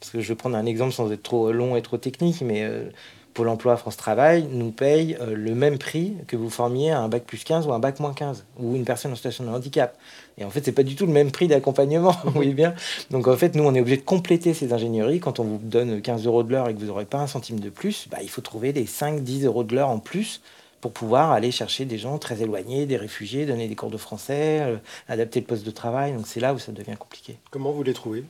Parce 0.00 0.10
que 0.10 0.20
je 0.20 0.28
vais 0.28 0.34
prendre 0.34 0.56
un 0.56 0.66
exemple 0.66 0.92
sans 0.92 1.10
être 1.10 1.22
trop 1.22 1.52
long 1.52 1.76
et 1.76 1.82
trop 1.82 1.96
technique, 1.96 2.40
mais 2.42 2.62
euh, 2.62 2.88
Pôle 3.38 3.50
emploi 3.50 3.76
France 3.76 3.96
Travail 3.96 4.48
nous 4.50 4.72
paye 4.72 5.16
euh, 5.20 5.36
le 5.36 5.54
même 5.54 5.78
prix 5.78 6.14
que 6.26 6.36
vous 6.36 6.50
formiez 6.50 6.90
un 6.90 7.08
bac 7.08 7.22
plus 7.24 7.44
15 7.44 7.68
ou 7.68 7.72
un 7.72 7.78
bac 7.78 8.00
moins 8.00 8.12
15, 8.12 8.44
ou 8.58 8.74
une 8.74 8.84
personne 8.84 9.12
en 9.12 9.14
situation 9.14 9.44
de 9.44 9.50
handicap. 9.50 9.96
Et 10.38 10.44
en 10.44 10.50
fait, 10.50 10.64
c'est 10.64 10.72
pas 10.72 10.82
du 10.82 10.96
tout 10.96 11.06
le 11.06 11.12
même 11.12 11.30
prix 11.30 11.46
d'accompagnement, 11.46 12.16
vous 12.24 12.52
bien. 12.52 12.74
Donc 13.10 13.28
en 13.28 13.36
fait, 13.36 13.54
nous, 13.54 13.62
on 13.62 13.76
est 13.76 13.80
obligé 13.80 13.96
de 13.96 14.02
compléter 14.02 14.54
ces 14.54 14.72
ingénieries. 14.72 15.20
Quand 15.20 15.38
on 15.38 15.44
vous 15.44 15.58
donne 15.58 16.02
15 16.02 16.26
euros 16.26 16.42
de 16.42 16.50
l'heure 16.50 16.68
et 16.68 16.74
que 16.74 16.80
vous 16.80 16.86
n'aurez 16.86 17.04
pas 17.04 17.18
un 17.18 17.28
centime 17.28 17.60
de 17.60 17.70
plus, 17.70 18.08
bah, 18.10 18.18
il 18.22 18.28
faut 18.28 18.40
trouver 18.40 18.72
les 18.72 18.86
5-10 18.86 19.44
euros 19.44 19.62
de 19.62 19.76
l'heure 19.76 19.90
en 19.90 20.00
plus 20.00 20.40
pour 20.80 20.90
pouvoir 20.90 21.30
aller 21.30 21.52
chercher 21.52 21.84
des 21.84 21.98
gens 21.98 22.18
très 22.18 22.42
éloignés, 22.42 22.86
des 22.86 22.96
réfugiés, 22.96 23.46
donner 23.46 23.68
des 23.68 23.76
cours 23.76 23.90
de 23.90 23.96
français, 23.98 24.62
euh, 24.62 24.76
adapter 25.08 25.38
le 25.38 25.46
poste 25.46 25.64
de 25.64 25.70
travail. 25.70 26.12
Donc 26.12 26.26
c'est 26.26 26.40
là 26.40 26.54
où 26.54 26.58
ça 26.58 26.72
devient 26.72 26.96
compliqué. 26.98 27.38
Comment 27.52 27.70
vous 27.70 27.84
les 27.84 27.94
trouvez? 27.94 28.24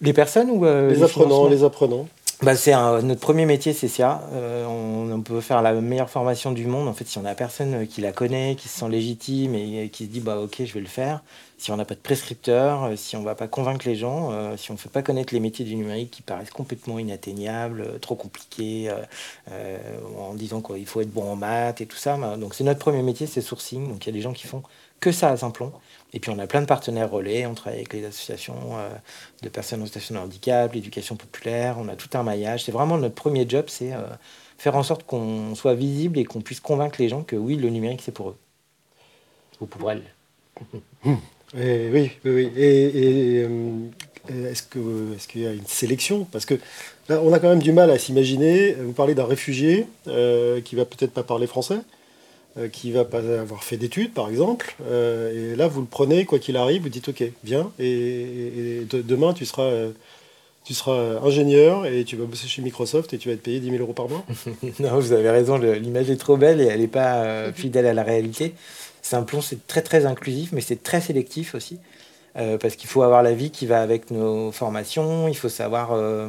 Les 0.00 0.12
personnes 0.12 0.50
ou 0.50 0.64
euh, 0.64 0.90
Les 0.90 1.02
apprenants, 1.02 1.48
les 1.48 1.64
apprenants. 1.64 2.08
bah, 2.42 2.56
c'est 2.56 2.72
notre 3.02 3.20
premier 3.20 3.44
métier, 3.44 3.72
c'est 3.74 3.88
ça. 3.88 4.22
Euh, 4.32 4.64
on, 4.66 5.12
on 5.12 5.20
peut 5.20 5.40
faire 5.40 5.60
la 5.60 5.74
meilleure 5.74 6.08
formation 6.08 6.52
du 6.52 6.66
monde. 6.66 6.88
En 6.88 6.94
fait, 6.94 7.06
si 7.06 7.18
on 7.18 7.24
a 7.26 7.34
personne 7.34 7.86
qui 7.86 8.00
la 8.00 8.12
connaît, 8.12 8.56
qui 8.56 8.68
se 8.68 8.78
sent 8.78 8.88
légitime 8.88 9.54
et, 9.54 9.90
qui 9.92 10.06
se 10.06 10.10
dit 10.10 10.20
bah 10.20 10.38
ok, 10.38 10.62
je 10.64 10.72
vais 10.72 10.80
le 10.80 10.86
faire. 10.86 11.20
Si 11.60 11.70
on 11.70 11.76
n'a 11.76 11.84
pas 11.84 11.94
de 11.94 12.00
prescripteur, 12.00 12.84
euh, 12.84 12.96
si 12.96 13.16
on 13.16 13.22
va 13.22 13.34
pas 13.34 13.46
convaincre 13.46 13.86
les 13.86 13.94
gens, 13.94 14.32
euh, 14.32 14.56
si 14.56 14.70
on 14.70 14.74
ne 14.74 14.78
fait 14.78 14.88
pas 14.88 15.02
connaître 15.02 15.34
les 15.34 15.40
métiers 15.40 15.64
du 15.64 15.76
numérique 15.76 16.10
qui 16.10 16.22
paraissent 16.22 16.50
complètement 16.50 16.98
inatteignables, 16.98 17.82
euh, 17.82 17.98
trop 17.98 18.14
compliqués, 18.14 18.90
euh, 19.50 19.78
en 20.18 20.34
disant 20.34 20.62
qu'il 20.62 20.86
faut 20.86 21.00
être 21.02 21.12
bon 21.12 21.30
en 21.30 21.36
maths 21.36 21.80
et 21.80 21.86
tout 21.86 21.96
ça. 21.96 22.16
bah, 22.16 22.36
donc 22.36 22.54
c'est 22.54 22.64
notre 22.64 22.80
premier 22.80 23.02
métier, 23.02 23.26
c'est 23.26 23.42
sourcing. 23.42 23.88
Donc 23.88 24.06
il 24.06 24.08
y 24.08 24.10
a 24.10 24.14
des 24.14 24.22
gens 24.22 24.32
qui 24.32 24.46
font 24.46 24.62
que 25.00 25.12
ça 25.12 25.30
à 25.30 25.36
Simplon. 25.36 25.72
Et 26.12 26.20
puis 26.20 26.30
on 26.30 26.38
a 26.38 26.46
plein 26.46 26.60
de 26.60 26.66
partenaires 26.66 27.10
relais, 27.10 27.46
on 27.46 27.54
travaille 27.54 27.80
avec 27.80 27.92
les 27.92 28.04
associations 28.04 28.76
euh, 28.76 28.90
de 29.42 29.48
personnes 29.48 29.82
en 29.82 29.86
situation 29.86 30.14
de 30.14 30.20
handicap, 30.20 30.72
l'éducation 30.72 31.16
populaire, 31.16 31.76
on 31.78 31.88
a 31.88 31.96
tout 31.96 32.10
un 32.14 32.22
maillage. 32.22 32.64
C'est 32.64 32.72
vraiment 32.72 32.98
notre 32.98 33.14
premier 33.14 33.48
job, 33.48 33.66
c'est 33.68 33.92
euh, 33.92 34.02
faire 34.58 34.76
en 34.76 34.82
sorte 34.82 35.04
qu'on 35.04 35.54
soit 35.54 35.74
visible 35.74 36.18
et 36.18 36.24
qu'on 36.24 36.40
puisse 36.40 36.60
convaincre 36.60 36.96
les 37.00 37.08
gens 37.08 37.22
que 37.22 37.36
oui, 37.36 37.56
le 37.56 37.70
numérique 37.70 38.02
c'est 38.02 38.12
pour 38.12 38.30
eux. 38.30 38.36
Ou 39.60 39.66
pour 39.66 39.90
elles. 39.90 40.04
Et 41.58 41.88
oui, 41.92 42.10
oui, 42.24 42.30
oui. 42.32 42.50
Et, 42.56 43.40
et, 43.40 43.44
euh, 43.44 44.50
est-ce 44.50 44.62
qu'il 45.28 45.40
y 45.40 45.46
a 45.46 45.52
une 45.52 45.66
sélection? 45.66 46.24
Parce 46.30 46.44
que 46.46 46.54
là, 47.08 47.20
on 47.22 47.32
a 47.32 47.38
quand 47.40 47.48
même 47.48 47.62
du 47.62 47.72
mal 47.72 47.90
à 47.90 47.98
s'imaginer. 47.98 48.72
Vous 48.74 48.92
parlez 48.92 49.14
d'un 49.14 49.24
réfugié 49.24 49.86
euh, 50.06 50.60
qui 50.60 50.76
va 50.76 50.84
peut-être 50.84 51.12
pas 51.12 51.24
parler 51.24 51.46
français, 51.48 51.78
euh, 52.58 52.68
qui 52.68 52.92
va 52.92 53.04
pas 53.04 53.18
avoir 53.40 53.64
fait 53.64 53.76
d'études, 53.76 54.12
par 54.14 54.28
exemple. 54.28 54.76
Euh, 54.86 55.52
et 55.54 55.56
là, 55.56 55.68
vous 55.68 55.80
le 55.80 55.86
prenez, 55.86 56.24
quoi 56.24 56.38
qu'il 56.38 56.56
arrive, 56.56 56.82
vous 56.82 56.88
dites 56.88 57.08
OK, 57.08 57.24
viens. 57.44 57.72
Et, 57.80 57.86
et- 57.88 58.76
et 58.82 58.84
de- 58.84 59.02
demain, 59.02 59.32
tu 59.34 59.44
seras, 59.46 59.64
euh, 59.64 59.90
tu 60.64 60.74
seras 60.74 61.18
ingénieur 61.24 61.86
et 61.86 62.04
tu 62.04 62.16
vas 62.16 62.26
bosser 62.26 62.48
chez 62.48 62.62
Microsoft 62.62 63.12
et 63.14 63.18
tu 63.18 63.28
vas 63.28 63.34
être 63.34 63.42
payé 63.42 63.60
10 63.60 63.70
000 63.70 63.82
euros 63.82 63.94
par 63.94 64.08
mois. 64.08 64.24
non, 64.80 64.98
vous 65.00 65.12
avez 65.12 65.30
raison, 65.30 65.58
l'image 65.58 66.10
est 66.10 66.16
trop 66.16 66.36
belle 66.36 66.60
et 66.60 66.66
elle 66.66 66.80
n'est 66.80 66.88
pas 66.88 67.24
euh, 67.24 67.52
fidèle 67.54 67.86
à 67.86 67.94
la 67.94 68.02
réalité. 68.04 68.54
Simplon, 69.02 69.40
c'est 69.40 69.66
très 69.66 69.82
très 69.82 70.06
inclusif, 70.06 70.52
mais 70.52 70.60
c'est 70.60 70.82
très 70.82 71.00
sélectif 71.00 71.54
aussi. 71.54 71.78
Euh, 72.36 72.58
parce 72.58 72.76
qu'il 72.76 72.88
faut 72.88 73.02
avoir 73.02 73.22
la 73.22 73.34
vie 73.34 73.50
qui 73.50 73.66
va 73.66 73.82
avec 73.82 74.10
nos 74.10 74.52
formations, 74.52 75.26
il 75.26 75.34
faut 75.36 75.48
savoir 75.48 75.92
euh, 75.92 76.28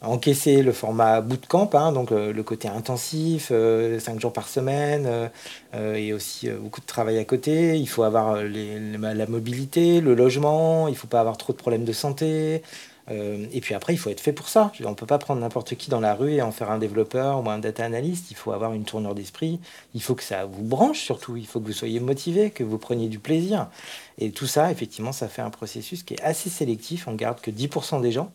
encaisser 0.00 0.62
le 0.62 0.72
format 0.72 1.20
bootcamp, 1.20 1.68
hein, 1.74 1.92
donc 1.92 2.12
euh, 2.12 2.32
le 2.32 2.42
côté 2.42 2.66
intensif, 2.68 3.52
5 3.98 4.20
jours 4.20 4.32
par 4.32 4.48
semaine, 4.48 5.30
et 5.74 6.12
aussi 6.12 6.48
beaucoup 6.50 6.80
de 6.80 6.86
travail 6.86 7.18
à 7.18 7.24
côté. 7.24 7.76
Il 7.78 7.88
faut 7.88 8.04
avoir 8.04 8.36
la 8.42 9.26
mobilité, 9.26 10.00
le 10.00 10.14
logement, 10.14 10.88
il 10.88 10.92
ne 10.92 10.96
faut 10.96 11.08
pas 11.08 11.20
avoir 11.20 11.36
trop 11.36 11.52
de 11.52 11.58
problèmes 11.58 11.84
de 11.84 11.92
santé. 11.92 12.62
Euh, 13.10 13.46
et 13.52 13.60
puis 13.60 13.74
après, 13.74 13.92
il 13.92 13.98
faut 13.98 14.10
être 14.10 14.20
fait 14.20 14.32
pour 14.32 14.48
ça. 14.48 14.72
On 14.84 14.90
ne 14.90 14.94
peut 14.94 15.06
pas 15.06 15.18
prendre 15.18 15.40
n'importe 15.40 15.74
qui 15.74 15.90
dans 15.90 16.00
la 16.00 16.14
rue 16.14 16.32
et 16.32 16.42
en 16.42 16.52
faire 16.52 16.70
un 16.70 16.78
développeur 16.78 17.44
ou 17.44 17.50
un 17.50 17.58
data 17.58 17.84
analyst. 17.84 18.30
Il 18.30 18.36
faut 18.36 18.52
avoir 18.52 18.72
une 18.72 18.84
tournure 18.84 19.14
d'esprit. 19.14 19.60
Il 19.94 20.02
faut 20.02 20.14
que 20.14 20.22
ça 20.22 20.46
vous 20.46 20.64
branche 20.64 21.00
surtout. 21.00 21.36
Il 21.36 21.46
faut 21.46 21.60
que 21.60 21.66
vous 21.66 21.72
soyez 21.72 22.00
motivé, 22.00 22.50
que 22.50 22.64
vous 22.64 22.78
preniez 22.78 23.08
du 23.08 23.18
plaisir. 23.18 23.68
Et 24.18 24.30
tout 24.30 24.46
ça, 24.46 24.70
effectivement, 24.70 25.12
ça 25.12 25.28
fait 25.28 25.42
un 25.42 25.50
processus 25.50 26.02
qui 26.02 26.14
est 26.14 26.22
assez 26.22 26.48
sélectif. 26.48 27.08
On 27.08 27.14
garde 27.14 27.40
que 27.40 27.50
10% 27.50 28.00
des 28.00 28.12
gens. 28.12 28.30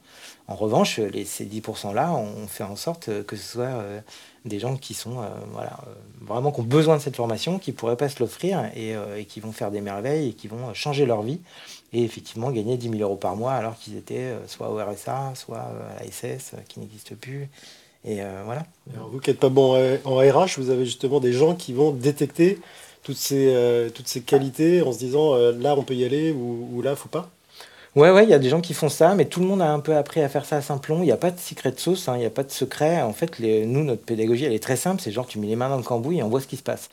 En 0.48 0.56
revanche, 0.56 1.00
ces 1.26 1.46
10%-là, 1.46 2.12
on 2.14 2.48
fait 2.48 2.64
en 2.64 2.76
sorte 2.76 3.24
que 3.26 3.36
ce 3.36 3.54
soit 3.54 3.66
euh, 3.66 4.02
des 4.44 4.60
gens 4.60 4.76
qui 4.76 4.94
sont 4.94 5.22
euh, 5.22 5.28
voilà, 5.54 5.80
euh, 5.88 5.94
vraiment 6.22 6.52
qui 6.52 6.60
ont 6.60 6.64
besoin 6.64 6.98
de 6.98 7.02
cette 7.02 7.16
formation, 7.16 7.60
qui 7.60 7.72
ne 7.72 7.76
pourraient 7.76 7.96
pas 7.96 8.10
se 8.10 8.20
l'offrir 8.20 8.66
et, 8.76 8.96
euh, 8.96 9.24
qui 9.24 9.40
vont 9.40 9.52
faire 9.52 9.72
des 9.72 9.82
merveilles 9.82 10.30
et 10.30 10.34
qui 10.34 10.48
vont 10.48 10.74
changer 10.74 11.06
leur 11.06 11.22
vie 11.22 11.40
et 11.94 12.04
effectivement 12.04 12.52
gagner 12.52 12.78
10 12.78 12.90
000 12.90 13.02
euros 13.02 13.16
par 13.16 13.36
mois 13.36 13.54
alors 13.54 13.78
qu'ils 13.78 13.98
étaient 13.98 14.18
euh, 14.18 14.48
soit 14.48 14.70
au 14.70 14.78
RSA, 14.78 15.34
soit 15.36 15.58
euh, 15.58 15.98
à 15.98 16.04
la 16.04 16.12
SS, 16.12 16.54
euh, 16.54 16.58
qui 16.68 16.80
n'existe 16.80 17.16
plus. 17.16 17.50
Et 18.06 18.22
euh, 18.22 18.44
voilà. 18.46 18.66
Alors, 18.94 19.10
vous 19.10 19.20
qui 19.20 19.30
n'êtes 19.30 19.40
pas 19.40 19.50
bon 19.50 19.76
en 20.06 20.16
RH, 20.16 20.58
vous 20.58 20.70
avez 20.70 20.86
justement 20.86 21.20
des 21.20 21.34
gens 21.34 21.54
qui 21.56 21.74
vont 21.74 21.92
détecter 21.92 22.60
toutes 23.04 23.18
ces, 23.18 23.54
euh, 23.54 23.90
toutes 23.90 24.08
ces 24.08 24.22
qualités 24.22 24.82
en 24.82 24.92
se 24.92 25.00
disant 25.00 25.34
euh, 25.36 25.52
là 25.54 25.76
on 25.78 25.84
peut 25.84 25.96
y 25.96 26.06
aller 26.06 26.32
ou, 26.32 26.70
ou 26.74 26.82
là 26.82 26.96
faut 26.96 27.10
pas 27.10 27.30
Ouais, 27.96 28.12
ouais, 28.12 28.24
il 28.24 28.30
y 28.30 28.34
a 28.36 28.40
des 28.40 28.50
gens 28.50 28.62
qui 28.62 28.76
font 28.76 28.88
ça, 28.88 29.16
mais 29.16 29.26
tout 29.26 29.40
le 29.40 29.48
monde 29.48 29.64
a 29.64 29.72
un 29.72 29.80
peu 29.80 29.96
appris 29.98 30.22
à 30.22 30.30
faire 30.30 30.46
ça 30.46 30.58
à 30.58 30.62
Simplon. 30.62 31.00
Il 31.02 31.06
n'y 31.06 31.12
a 31.12 31.18
pas 31.18 31.32
de 31.32 31.40
secret 31.40 31.72
de 31.72 31.80
sauce, 31.80 32.08
hein, 32.08 32.14
il 32.16 32.20
n'y 32.20 32.26
a 32.26 32.30
pas 32.30 32.44
de 32.44 32.52
secret. 32.52 33.02
En 33.02 33.14
fait, 33.14 33.40
les- 33.40 33.66
nous, 33.66 33.84
notre 33.84 34.04
pédagogie, 34.04 34.46
elle 34.46 34.54
est 34.54 34.62
très 34.64 34.76
simple. 34.76 35.02
C'est 35.02 35.12
genre, 35.12 35.26
tu 35.26 35.40
mets 35.40 35.48
les 35.48 35.56
mains 35.56 35.70
dans 35.70 35.78
le 35.78 35.82
cambouis 35.84 36.20
et 36.20 36.24
on 36.24 36.30
voit 36.30 36.40
ce 36.40 36.46
qui 36.46 36.56
se 36.56 36.62
passe. 36.62 36.90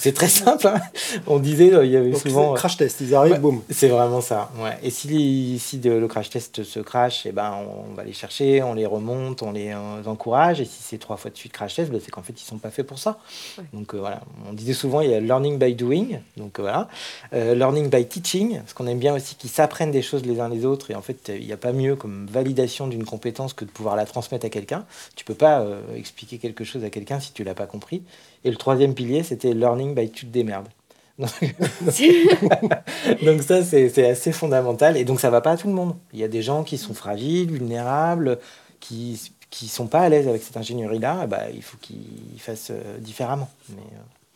C'est 0.00 0.12
très 0.12 0.28
simple. 0.28 0.66
hein. 0.66 0.80
On 1.28 1.38
disait, 1.38 1.72
euh, 1.72 1.84
il 1.84 1.92
y 1.92 1.96
avait 1.96 2.10
Donc, 2.10 2.20
souvent. 2.20 2.54
c'est 2.54 2.58
crash 2.58 2.76
test, 2.76 3.00
ils 3.00 3.14
arrivent, 3.14 3.34
Ouais. 3.34 3.38
boum. 3.38 3.62
C'est 3.70 3.86
vraiment 3.88 4.20
ça. 4.20 4.50
Ouais. 4.58 4.76
Et 4.82 4.90
si, 4.90 5.06
les- 5.06 5.58
si 5.58 5.78
de- 5.78 5.92
le 5.92 6.08
crash 6.08 6.30
test 6.30 6.64
se 6.64 6.80
crash, 6.80 7.26
eh 7.26 7.32
ben, 7.32 7.54
on 7.90 7.94
va 7.94 8.02
les 8.02 8.12
chercher, 8.12 8.60
on 8.64 8.74
les 8.74 8.86
remonte, 8.86 9.42
on 9.42 9.52
les 9.52 9.70
euh, 9.70 10.02
encourage. 10.06 10.60
Et 10.60 10.64
si 10.64 10.82
c'est 10.82 10.98
trois 10.98 11.16
fois 11.16 11.30
de 11.30 11.36
suite 11.36 11.52
crash 11.52 11.76
test, 11.76 11.92
ben, 11.92 12.00
c'est 12.04 12.10
qu'en 12.10 12.22
fait, 12.22 12.34
ils 12.36 12.44
sont 12.44 12.58
pas 12.58 12.70
faits 12.70 12.86
pour 12.88 12.98
ça. 12.98 13.18
Ouais. 13.56 13.64
Donc 13.72 13.94
euh, 13.94 13.98
voilà, 13.98 14.20
on 14.48 14.52
disait 14.52 14.72
souvent, 14.74 15.00
il 15.00 15.10
y 15.10 15.14
a 15.14 15.20
learning 15.20 15.58
by 15.58 15.74
doing. 15.76 16.06
Donc 16.36 16.58
euh, 16.58 16.62
voilà. 16.62 16.88
Euh, 17.34 17.54
learning 17.54 17.88
by 17.88 18.04
teaching, 18.04 18.58
parce 18.58 18.72
qu'on 18.72 18.88
aime 18.88 18.98
bien 18.98 19.14
aussi 19.14 19.36
qu'ils 19.36 19.50
s'apprennent 19.50 19.92
des 19.92 20.02
choses 20.02 20.24
les 20.26 20.39
uns 20.40 20.48
les 20.48 20.64
autres. 20.64 20.90
Et 20.90 20.94
en 20.94 21.02
fait, 21.02 21.32
il 21.34 21.46
n'y 21.46 21.52
a 21.52 21.56
pas 21.56 21.72
mieux 21.72 21.96
comme 21.96 22.26
validation 22.26 22.86
d'une 22.86 23.04
compétence 23.04 23.52
que 23.52 23.64
de 23.64 23.70
pouvoir 23.70 23.96
la 23.96 24.06
transmettre 24.06 24.46
à 24.46 24.48
quelqu'un. 24.48 24.84
Tu 25.16 25.24
peux 25.24 25.34
pas 25.34 25.60
euh, 25.60 25.80
expliquer 25.96 26.38
quelque 26.38 26.64
chose 26.64 26.84
à 26.84 26.90
quelqu'un 26.90 27.20
si 27.20 27.32
tu 27.32 27.44
l'as 27.44 27.54
pas 27.54 27.66
compris. 27.66 28.02
Et 28.44 28.50
le 28.50 28.56
troisième 28.56 28.94
pilier, 28.94 29.22
c'était 29.22 29.54
learning 29.54 29.94
by 29.94 30.10
tu 30.10 30.26
te 30.26 30.32
démerdes. 30.32 30.68
Donc 33.22 33.42
ça, 33.42 33.62
c'est 33.62 34.08
assez 34.08 34.32
fondamental. 34.32 34.96
Et 34.96 35.04
donc 35.04 35.20
ça 35.20 35.30
va 35.30 35.40
pas 35.40 35.52
à 35.52 35.56
tout 35.56 35.68
le 35.68 35.74
monde. 35.74 35.94
Il 36.12 36.18
y 36.18 36.24
a 36.24 36.28
des 36.28 36.42
gens 36.42 36.64
qui 36.64 36.78
sont 36.78 36.94
fragiles, 36.94 37.50
vulnérables, 37.50 38.38
qui 38.80 39.30
qui 39.50 39.66
sont 39.66 39.88
pas 39.88 40.02
à 40.02 40.08
l'aise 40.08 40.28
avec 40.28 40.44
cette 40.44 40.56
ingénierie-là. 40.56 41.26
Bah, 41.26 41.46
il 41.52 41.62
faut 41.62 41.76
qu'ils 41.80 42.38
fassent 42.38 42.70
euh, 42.70 42.98
différemment. 42.98 43.48
Mais, 43.70 43.82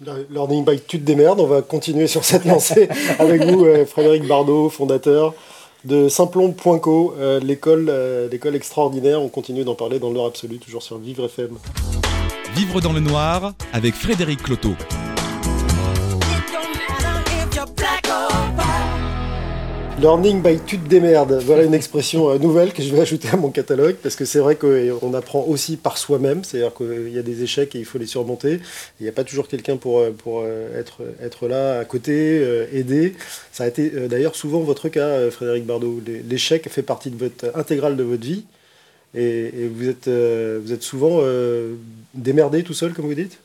euh, 0.07 0.25
Learning 0.29 0.65
by 0.65 0.81
tu 0.81 0.99
te 0.99 1.05
démerdes, 1.05 1.39
on 1.39 1.47
va 1.47 1.63
continuer 1.63 2.09
sur 2.09 2.25
cette 2.25 2.45
lancée 2.45 2.89
avec 3.21 3.45
vous, 3.45 3.65
Frédéric 3.87 4.27
Bardot, 4.27 4.69
fondateur 4.69 5.35
de 5.85 6.09
Simplon.co, 6.09 7.15
euh, 7.19 7.41
l'école 7.41 7.87
euh, 7.89 8.29
l'école 8.31 8.57
extraordinaire. 8.57 9.21
On 9.21 9.29
continue 9.29 9.65
d'en 9.65 9.75
parler 9.75 9.99
dans 9.99 10.11
l'heure 10.11 10.27
absolue, 10.27 10.59
toujours 10.59 10.83
sur 10.83 10.99
Vivre 10.99 11.27
FM. 11.27 11.57
Vivre 12.57 12.81
dans 12.81 12.93
le 12.93 13.01
noir 13.01 13.55
avec 13.73 13.95
Frédéric 13.95 14.43
Cloteau. 14.43 14.75
Learning 20.05 20.43
by 20.43 20.59
tu 20.67 20.79
te 20.79 20.87
démerdes. 20.87 21.41
Voilà 21.47 21.63
une 21.63 21.73
expression 21.73 22.29
euh, 22.29 22.37
nouvelle 22.37 22.75
que 22.75 22.83
je 22.83 22.95
vais 22.95 23.01
ajouter 23.01 23.29
à 23.33 23.37
mon 23.39 23.49
catalogue 23.49 23.97
parce 24.03 24.17
que 24.17 24.27
c'est 24.27 24.39
vrai 24.39 24.55
qu'on 24.55 25.15
apprend 25.15 25.45
aussi 25.45 25.79
par 25.79 25.97
soi-même. 25.97 26.45
C'est-à-dire 26.45 26.75
qu'il 26.75 27.09
y 27.09 27.19
a 27.19 27.23
des 27.23 27.43
échecs 27.43 27.75
et 27.75 27.79
il 27.79 27.87
faut 27.87 27.97
les 27.97 28.05
surmonter. 28.05 28.61
Il 29.01 29.05
n'y 29.05 29.09
a 29.09 29.13
pas 29.13 29.25
toujours 29.25 29.49
quelqu'un 29.49 29.79
pour, 29.79 30.01
euh, 30.01 30.11
euh, 30.27 30.83
être, 31.23 31.49
là 31.49 31.79
à 31.79 31.87
côté, 31.87 32.39
aider. 32.71 33.15
Ça 33.51 33.65
a 33.65 33.67
été 33.67 33.89
d'ailleurs 34.07 34.37
souvent 34.37 34.61
votre 34.61 34.91
cas, 34.91 35.31
Frédéric 35.31 35.65
Bardot. 35.65 36.03
L'échec 36.29 36.69
fait 36.69 36.83
partie 36.83 37.11
intégrale 37.55 37.97
de 37.97 38.03
votre 38.03 38.25
vie 38.25 38.45
et, 39.15 39.71
vous 39.75 39.89
êtes 39.89 40.83
souvent 40.83 41.23
démerdé 42.13 42.63
tout 42.63 42.75
seul, 42.75 42.93
comme 42.93 43.07
vous 43.07 43.15
dites? 43.15 43.39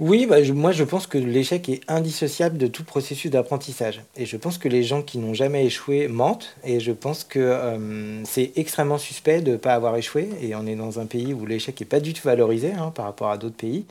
Oui, 0.00 0.26
bah, 0.26 0.36
moi 0.52 0.72
je 0.72 0.84
pense 0.84 1.06
que 1.06 1.18
l'échec 1.18 1.68
est 1.68 1.80
indissociable 1.88 2.58
de 2.58 2.66
tout 2.66 2.84
processus 2.84 3.30
d'apprentissage. 3.30 4.02
Et 4.16 4.26
je 4.26 4.36
pense 4.36 4.58
que 4.58 4.68
les 4.68 4.82
gens 4.82 5.02
qui 5.02 5.18
n'ont 5.18 5.34
jamais 5.34 5.64
échoué 5.64 6.08
mentent. 6.08 6.56
Et 6.64 6.80
je 6.80 6.92
pense 6.92 7.24
que 7.24 7.38
euh, 7.38 8.24
c'est 8.24 8.52
extrêmement 8.56 8.98
suspect 8.98 9.40
de 9.40 9.52
ne 9.52 9.56
pas 9.56 9.74
avoir 9.74 9.96
échoué. 9.96 10.28
Et 10.40 10.54
on 10.54 10.66
est 10.66 10.74
dans 10.74 10.98
un 10.98 11.06
pays 11.06 11.32
où 11.32 11.46
l'échec 11.46 11.78
n'est 11.78 11.86
pas 11.86 12.00
du 12.00 12.12
tout 12.12 12.22
valorisé 12.24 12.72
hein, 12.72 12.92
par 12.94 13.04
rapport 13.04 13.30
à 13.30 13.38
d'autres 13.38 13.56
pays. 13.56 13.84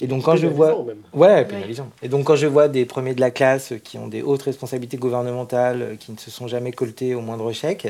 Et 0.00 0.08
donc 0.08 0.24
quand 0.24 0.36
je 0.36 0.48
vois, 0.48 0.84
ouais, 1.12 1.44
pénalisant. 1.44 1.88
Et 2.02 2.08
donc 2.08 2.24
quand 2.24 2.34
je 2.34 2.48
vois 2.48 2.66
des 2.66 2.84
premiers 2.84 3.14
de 3.14 3.20
la 3.20 3.30
classe 3.30 3.74
qui 3.84 3.96
ont 3.96 4.08
des 4.08 4.22
hautes 4.22 4.42
responsabilités 4.42 4.96
gouvernementales, 4.96 5.96
qui 6.00 6.10
ne 6.10 6.18
se 6.18 6.32
sont 6.32 6.48
jamais 6.48 6.72
coltés 6.72 7.14
au 7.14 7.20
moindre 7.20 7.48
échec, 7.48 7.86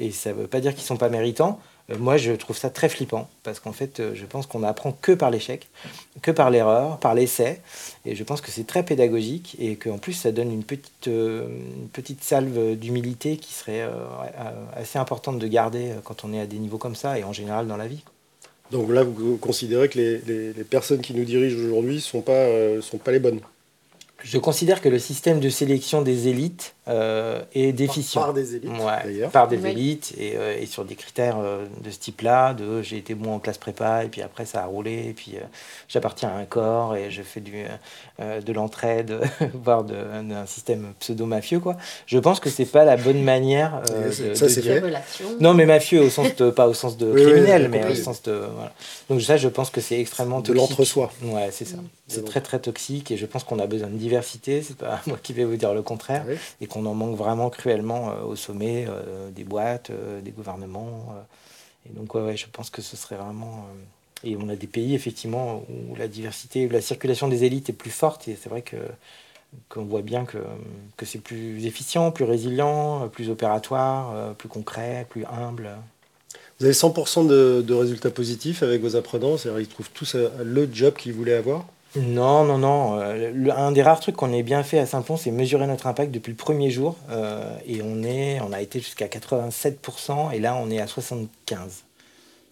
et 0.00 0.10
ça 0.10 0.30
ne 0.30 0.36
veut 0.36 0.46
pas 0.46 0.60
dire 0.60 0.74
qu'ils 0.74 0.84
sont 0.84 0.96
pas 0.96 1.10
méritants, 1.10 1.60
euh, 1.60 1.71
moi, 1.98 2.16
je 2.16 2.32
trouve 2.32 2.56
ça 2.56 2.70
très 2.70 2.88
flippant 2.88 3.28
parce 3.42 3.60
qu'en 3.60 3.72
fait, 3.72 4.00
euh, 4.00 4.12
je 4.14 4.24
pense 4.24 4.46
qu'on 4.46 4.60
n'apprend 4.60 4.92
que 4.92 5.12
par 5.12 5.30
l'échec, 5.30 5.68
que 6.22 6.30
par 6.30 6.50
l'erreur, 6.50 6.98
par 6.98 7.14
l'essai. 7.14 7.60
Et 8.04 8.14
je 8.14 8.24
pense 8.24 8.40
que 8.40 8.50
c'est 8.50 8.66
très 8.66 8.84
pédagogique 8.84 9.56
et 9.58 9.76
qu'en 9.76 9.98
plus, 9.98 10.12
ça 10.12 10.32
donne 10.32 10.52
une 10.52 10.64
petite, 10.64 11.08
euh, 11.08 11.46
une 11.48 11.88
petite 11.88 12.22
salve 12.22 12.76
d'humilité 12.76 13.36
qui 13.36 13.52
serait 13.52 13.86
assez 14.74 14.98
importante 14.98 15.38
de 15.38 15.46
garder 15.46 15.92
quand 16.04 16.24
on 16.24 16.32
est 16.32 16.40
à 16.40 16.46
des 16.46 16.58
niveaux 16.58 16.78
comme 16.78 16.94
ça 16.94 17.18
et 17.18 17.24
en 17.24 17.32
général 17.32 17.66
dans 17.66 17.76
la 17.76 17.88
vie. 17.88 18.02
Donc 18.70 18.90
là, 18.90 19.02
vous 19.02 19.36
considérez 19.36 19.88
que 19.88 19.98
les, 19.98 20.52
les, 20.52 20.64
personnes 20.64 21.02
qui 21.02 21.12
nous 21.12 21.24
dirigent 21.24 21.58
aujourd'hui 21.58 21.96
ne 21.96 22.00
sont, 22.00 22.22
pas, 22.22 22.46
sont 22.80 22.96
pas 22.96 23.12
les 23.12 23.18
bonnes 23.18 23.40
je 24.24 24.38
considère 24.38 24.80
que 24.80 24.88
le 24.88 24.98
système 24.98 25.40
de 25.40 25.48
sélection 25.48 26.02
des 26.02 26.28
élites 26.28 26.74
euh, 26.88 27.42
est 27.54 27.72
déficient. 27.72 28.20
Par, 28.20 28.34
des 28.34 28.56
élites, 28.56 28.72
d'ailleurs. 29.04 29.30
Par 29.30 29.48
des 29.48 29.66
élites 29.66 30.14
et, 30.18 30.32
euh, 30.36 30.58
et, 30.60 30.66
sur 30.66 30.84
des 30.84 30.96
critères 30.96 31.38
euh, 31.38 31.64
de 31.82 31.90
ce 31.90 31.98
type-là, 31.98 32.54
de 32.54 32.82
j'ai 32.82 32.96
été 32.96 33.14
bon 33.14 33.34
en 33.34 33.38
classe 33.38 33.58
prépa 33.58 34.04
et 34.04 34.08
puis 34.08 34.20
après 34.20 34.46
ça 34.46 34.62
a 34.62 34.66
roulé 34.66 35.06
et 35.08 35.12
puis 35.12 35.36
j'appartiens 35.88 36.30
à 36.30 36.38
un 36.38 36.44
corps 36.44 36.96
et 36.96 37.10
je 37.10 37.22
fais 37.22 37.40
du, 37.40 37.64
de 38.18 38.52
l'entraide, 38.52 39.20
voire 39.54 39.84
d'un 39.84 40.46
système 40.46 40.92
pseudo-mafieux. 40.98 41.60
Quoi. 41.60 41.76
Je 42.06 42.18
pense 42.18 42.40
que 42.40 42.50
c'est 42.50 42.64
pas 42.64 42.84
la 42.84 42.96
bonne 42.96 43.22
manière 43.22 43.82
de, 43.82 44.34
ça, 44.34 44.48
c'est 44.48 44.62
fait. 44.62 44.82
Non, 45.40 45.54
mais 45.54 45.66
mafieux 45.66 46.00
au 46.00 46.10
sens 46.10 46.34
de, 46.34 46.50
pas 46.50 46.68
au 46.68 46.74
sens 46.74 46.96
de 46.96 47.12
criminel, 47.12 47.68
mais 47.68 47.86
au 47.86 47.94
sens 47.94 48.22
de... 48.22 48.32
Voilà. 48.32 48.72
Donc 49.08 49.22
ça, 49.22 49.36
je 49.36 49.48
pense 49.48 49.70
que 49.70 49.80
c'est 49.80 50.00
extrêmement 50.00 50.40
De 50.40 50.52
l'entre-soi. 50.52 51.12
Ouais, 51.22 51.48
c'est 51.52 51.64
ça. 51.64 51.76
Mm. 51.76 51.88
C'est 52.08 52.24
très 52.24 52.40
très 52.40 52.58
toxique 52.58 53.10
et 53.10 53.16
je 53.16 53.26
pense 53.26 53.44
qu'on 53.44 53.58
a 53.58 53.66
besoin 53.66 53.88
de 53.88 53.96
c'est 54.22 54.76
pas 54.76 55.00
moi 55.06 55.18
qui 55.22 55.32
vais 55.32 55.44
vous 55.44 55.56
dire 55.56 55.74
le 55.74 55.82
contraire, 55.82 56.24
et 56.60 56.66
qu'on 56.66 56.84
en 56.86 56.94
manque 56.94 57.16
vraiment 57.16 57.50
cruellement 57.50 58.10
euh, 58.10 58.22
au 58.22 58.36
sommet 58.36 58.86
euh, 58.88 59.30
des 59.30 59.44
boîtes, 59.44 59.90
euh, 59.90 60.20
des 60.20 60.30
gouvernements. 60.30 61.14
et 61.88 61.92
donc 61.92 62.14
ouais, 62.14 62.36
je 62.36 62.46
pense 62.52 62.70
que 62.70 62.82
ce 62.82 62.96
serait 62.96 63.16
vraiment... 63.16 63.66
et 64.24 64.36
on 64.36 64.48
a 64.48 64.56
des 64.56 64.66
pays 64.66 64.94
effectivement 64.94 65.64
où 65.68 65.96
la 65.96 66.08
diversité, 66.08 66.66
où 66.66 66.70
la 66.70 66.80
circulation 66.80 67.28
des 67.28 67.44
élites 67.44 67.70
est 67.70 67.74
plus 67.74 67.90
forte, 67.90 68.28
et 68.28 68.36
c'est 68.40 68.48
vrai 68.48 68.62
que 68.62 68.76
qu'on 69.68 69.84
voit 69.84 70.00
bien 70.00 70.24
que, 70.24 70.38
que 70.96 71.04
c'est 71.04 71.18
plus 71.18 71.66
efficient, 71.66 72.10
plus 72.10 72.24
résilient, 72.24 73.06
plus 73.10 73.28
opératoire, 73.28 74.34
plus 74.36 74.48
concret, 74.48 75.06
plus 75.10 75.26
humble. 75.26 75.68
Vous 76.58 76.64
avez 76.64 76.74
100% 76.74 77.26
de, 77.26 77.60
de, 77.60 77.74
résultats 77.74 78.10
positifs 78.10 78.62
avec 78.62 78.80
vos 78.80 78.96
apprenants, 78.96 79.36
c'est-à-dire 79.36 79.60
qu'ils 79.60 79.74
trouvent 79.74 79.90
tous 79.92 80.14
le 80.14 80.68
job 80.72 80.94
qu'ils 80.94 81.12
voulaient 81.12 81.34
avoir? 81.34 81.66
Non, 81.96 82.44
non, 82.44 82.56
non. 82.56 82.98
Euh, 83.00 83.50
un 83.54 83.70
des 83.70 83.82
rares 83.82 84.00
trucs 84.00 84.16
qu'on 84.16 84.32
ait 84.32 84.42
bien 84.42 84.62
fait 84.62 84.78
à 84.78 84.86
Saint-Pon, 84.86 85.18
c'est 85.18 85.30
mesurer 85.30 85.66
notre 85.66 85.86
impact 85.86 86.10
depuis 86.10 86.30
le 86.30 86.36
premier 86.36 86.70
jour. 86.70 86.96
Euh, 87.10 87.54
et 87.66 87.82
on, 87.82 88.02
est, 88.02 88.40
on 88.40 88.52
a 88.52 88.62
été 88.62 88.80
jusqu'à 88.80 89.08
87%, 89.08 90.32
et 90.32 90.40
là, 90.40 90.56
on 90.56 90.70
est 90.70 90.80
à 90.80 90.86
75%. 90.86 91.28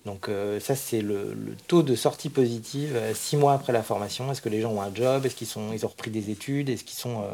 Donc 0.07 0.29
euh, 0.29 0.61
ça, 0.61 0.75
c'est 0.75 1.01
le, 1.01 1.37
taux 1.69 1.83
de 1.83 1.95
sortie 1.95 2.31
positive 2.31 2.99
six 3.15 3.37
mois 3.37 3.55
après 3.55 3.73
la 3.73 3.83
formation. 3.83 4.31
Est-ce 4.31 4.43
que 4.43 4.49
les 4.49 4.61
gens 4.61 4.73
ont 4.73 4.83
un 4.83 4.95
job? 4.95 5.25
Est-ce 5.25 5.37
qu'ils 5.37 5.49
ils 5.73 5.85
ont 5.87 5.89
repris 5.89 6.11
des 6.11 6.31
études? 6.31 6.69
Est-ce 6.69 6.85
qu'ils 6.85 6.99
sont 6.99 7.25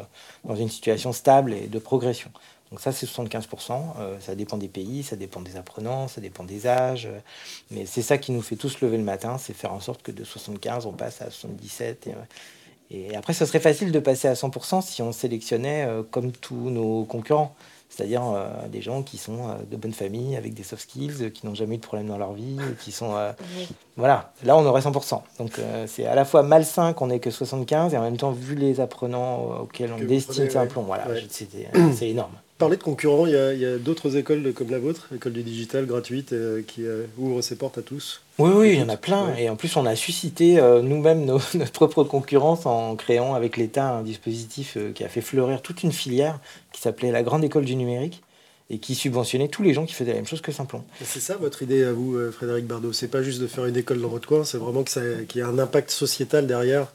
dans 0.43 0.55
une 0.55 0.69
situation 0.69 1.13
stable 1.13 1.53
et 1.53 1.67
de 1.67 1.79
progression? 1.79 2.29
Donc 2.71 2.81
ça, 2.81 2.91
c'est 2.91 3.05
75%. 3.05 3.81
Euh, 3.99 4.17
ça 4.19 4.35
dépend 4.35 4.57
des 4.57 4.67
pays, 4.67 5.03
ça 5.03 5.15
dépend 5.15 5.41
des 5.41 5.55
apprenants, 5.55 6.07
ça 6.07 6.21
dépend 6.21 6.43
des 6.43 6.67
âges. 6.67 7.05
Euh, 7.05 7.19
mais 7.71 7.85
c'est 7.85 8.01
ça 8.01 8.17
qui 8.17 8.31
nous 8.31 8.41
fait 8.41 8.57
tous 8.57 8.81
lever 8.81 8.97
le 8.97 9.03
matin, 9.03 9.37
c'est 9.37 9.53
faire 9.53 9.73
en 9.73 9.79
sorte 9.79 10.01
que 10.01 10.11
de 10.11 10.23
75, 10.23 10.85
on 10.85 10.91
passe 10.91 11.21
à 11.21 11.31
77. 11.31 12.09
Et, 12.91 13.07
et 13.11 13.15
après, 13.15 13.33
ce 13.33 13.45
serait 13.45 13.59
facile 13.59 13.91
de 13.91 13.99
passer 13.99 14.27
à 14.27 14.33
100% 14.33 14.81
si 14.81 15.01
on 15.01 15.11
sélectionnait 15.13 15.85
euh, 15.85 16.03
comme 16.03 16.31
tous 16.31 16.69
nos 16.69 17.05
concurrents. 17.05 17.55
C'est-à-dire 17.89 18.21
des 18.69 18.81
gens 18.81 19.01
qui 19.01 19.17
sont 19.17 19.55
de 19.71 19.77
bonne 19.77 19.93
famille, 19.93 20.35
avec 20.35 20.53
des 20.53 20.63
soft 20.63 20.83
skills, 20.83 21.31
qui 21.31 21.45
n'ont 21.45 21.55
jamais 21.55 21.75
eu 21.75 21.77
de 21.77 21.83
problème 21.83 22.07
dans 22.07 22.17
leur 22.17 22.33
vie, 22.33 22.57
qui 22.81 22.91
sont... 22.91 23.15
Voilà, 23.95 24.33
là 24.43 24.57
on 24.57 24.65
aurait 24.65 24.81
100%. 24.81 25.21
Donc 25.39 25.53
c'est 25.87 26.05
à 26.05 26.13
la 26.13 26.25
fois 26.25 26.43
malsain 26.43 26.91
qu'on 26.91 27.09
ait 27.09 27.21
que 27.21 27.31
75 27.31 27.93
et 27.93 27.97
en 27.97 28.01
même 28.01 28.17
temps, 28.17 28.31
vu 28.31 28.55
les 28.55 28.81
apprenants 28.81 29.61
auxquels 29.61 29.93
on 29.93 30.03
destine 30.03 30.49
un 30.57 30.65
plomb, 30.65 30.83
voilà, 30.83 31.07
c'est 31.29 32.09
énorme. 32.09 32.33
Parler 32.57 32.77
de 32.77 32.81
concurrents, 32.81 33.27
il 33.27 33.33
y 33.33 33.65
a, 33.65 33.77
d'autres 33.77 34.17
écoles 34.17 34.51
comme 34.51 34.71
la 34.71 34.79
vôtre, 34.79 35.09
école 35.15 35.33
du 35.33 35.43
digital 35.43 35.85
gratuite, 35.85 36.33
euh, 36.33 36.63
qui 36.65 36.87
euh, 36.87 37.05
ouvrent 37.19 37.41
ses 37.43 37.55
portes 37.55 37.77
à 37.77 37.83
tous. 37.83 38.21
Oui, 38.39 38.49
oui, 38.55 38.69
il 38.73 38.79
y 38.79 38.81
en 38.81 38.89
a 38.89 38.97
plein. 38.97 39.35
Et 39.35 39.47
en 39.47 39.55
plus, 39.55 39.77
on 39.77 39.85
a 39.85 39.95
suscité 39.95 40.59
euh, 40.59 40.81
nous-mêmes 40.81 41.23
notre 41.23 41.65
propre 41.71 42.03
concurrence 42.03 42.65
en 42.65 42.95
créant 42.95 43.35
avec 43.35 43.57
l'État 43.57 43.91
un 43.91 44.01
dispositif 44.01 44.75
qui 44.95 45.03
a 45.03 45.07
fait 45.07 45.21
fleurir 45.21 45.61
toute 45.61 45.83
une 45.83 45.91
filière 45.91 46.39
qui 46.71 46.81
s'appelait 46.81 47.11
la 47.11 47.21
Grande 47.21 47.43
École 47.43 47.63
du 47.63 47.75
Numérique 47.75 48.23
et 48.71 48.79
qui 48.79 48.95
subventionnait 48.95 49.49
tous 49.49 49.61
les 49.61 49.75
gens 49.75 49.85
qui 49.85 49.93
faisaient 49.93 50.11
la 50.11 50.17
même 50.17 50.25
chose 50.25 50.41
que 50.41 50.51
Simplon. 50.51 50.83
C'est 51.03 51.19
ça 51.19 51.37
votre 51.37 51.61
idée 51.61 51.83
à 51.83 51.93
vous, 51.93 52.19
Frédéric 52.31 52.65
Bardot 52.65 52.91
C'est 52.91 53.07
pas 53.07 53.21
juste 53.21 53.39
de 53.39 53.47
faire 53.47 53.65
une 53.65 53.77
école 53.77 54.01
dans 54.01 54.09
votre 54.09 54.27
coin, 54.27 54.43
c'est 54.43 54.57
vraiment 54.57 54.83
qu'il 54.83 55.27
y 55.35 55.41
a 55.41 55.47
un 55.47 55.59
impact 55.59 55.91
sociétal 55.91 56.47
derrière 56.47 56.87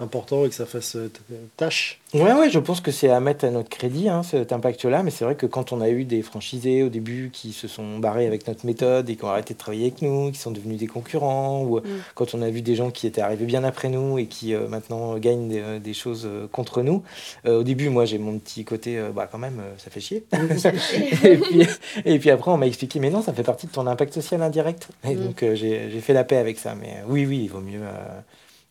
important 0.00 0.44
et 0.44 0.48
que 0.48 0.54
ça 0.54 0.66
fasse 0.66 0.96
euh, 0.96 1.10
tâche. 1.56 2.00
Ouais, 2.14 2.32
ouais, 2.32 2.50
je 2.50 2.58
pense 2.58 2.80
que 2.80 2.90
c'est 2.90 3.10
à 3.10 3.20
mettre 3.20 3.44
à 3.44 3.50
notre 3.50 3.68
crédit, 3.68 4.08
hein, 4.08 4.22
cet 4.22 4.52
impact-là. 4.52 5.02
Mais 5.02 5.10
c'est 5.10 5.24
vrai 5.24 5.36
que 5.36 5.46
quand 5.46 5.72
on 5.72 5.80
a 5.80 5.90
eu 5.90 6.04
des 6.04 6.22
franchisés 6.22 6.82
au 6.82 6.88
début 6.88 7.30
qui 7.32 7.52
se 7.52 7.68
sont 7.68 7.98
barrés 7.98 8.26
avec 8.26 8.48
notre 8.48 8.66
méthode 8.66 9.08
et 9.10 9.16
qui 9.16 9.24
ont 9.24 9.28
arrêté 9.28 9.54
de 9.54 9.58
travailler 9.58 9.84
avec 9.84 10.02
nous, 10.02 10.32
qui 10.32 10.38
sont 10.38 10.50
devenus 10.50 10.78
des 10.78 10.86
concurrents, 10.86 11.62
ou 11.62 11.78
mm. 11.78 11.82
quand 12.14 12.34
on 12.34 12.42
a 12.42 12.50
vu 12.50 12.62
des 12.62 12.74
gens 12.74 12.90
qui 12.90 13.06
étaient 13.06 13.20
arrivés 13.20 13.44
bien 13.44 13.62
après 13.62 13.88
nous 13.88 14.18
et 14.18 14.26
qui 14.26 14.54
euh, 14.54 14.66
maintenant 14.66 15.16
gagnent 15.18 15.48
des, 15.48 15.60
euh, 15.60 15.92
choses 15.92 16.28
contre 16.52 16.82
nous, 16.82 17.02
au 17.44 17.62
début, 17.62 17.90
moi, 17.90 18.04
j'ai 18.04 18.16
mon 18.16 18.38
petit 18.38 18.64
côté, 18.64 18.98
bah 19.14 19.28
quand 19.30 19.38
même, 19.38 19.60
ça 19.76 19.90
fait 19.90 20.00
chier. 20.00 20.24
et, 21.24 21.36
puis, 21.36 21.66
et, 22.04 22.18
puis, 22.18 22.30
après, 22.30 22.50
on 22.50 22.56
m'a 22.56 22.66
expliqué, 22.66 23.00
mais 23.00 23.10
non, 23.10 23.22
ça 23.22 23.32
fait 23.32 23.42
partie 23.42 23.66
de 23.66 23.72
ton 23.72 23.86
impact 23.86 24.14
social 24.14 24.40
indirect. 24.40 24.88
Et 25.04 25.14
mm. 25.14 25.24
donc, 25.24 25.44
j'ai 25.54 26.00
fait 26.00 26.14
la 26.14 26.24
paix 26.24 26.36
avec 26.36 26.58
ça. 26.58 26.74
Mais 26.74 27.02
oui, 27.06 27.26
oui, 27.26 27.40
il 27.44 27.48
vaut 27.48 27.60
mieux 27.60 27.80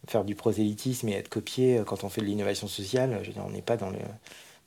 faire 0.10 0.24
du 0.24 0.36
prosélytisme 0.36 1.10
et 1.10 1.14
être 1.14 1.30
copié 1.30 1.80
euh, 1.80 1.84
quand 1.84 2.04
on 2.04 2.10
fait 2.10 2.22
de 2.22 2.26
l'innovation 2.26 2.68
sociale. 2.68 3.22
On 3.46 3.50
n'est 3.50 3.62
pas 3.62 3.78
dans 3.78 3.90
le, 3.90 4.00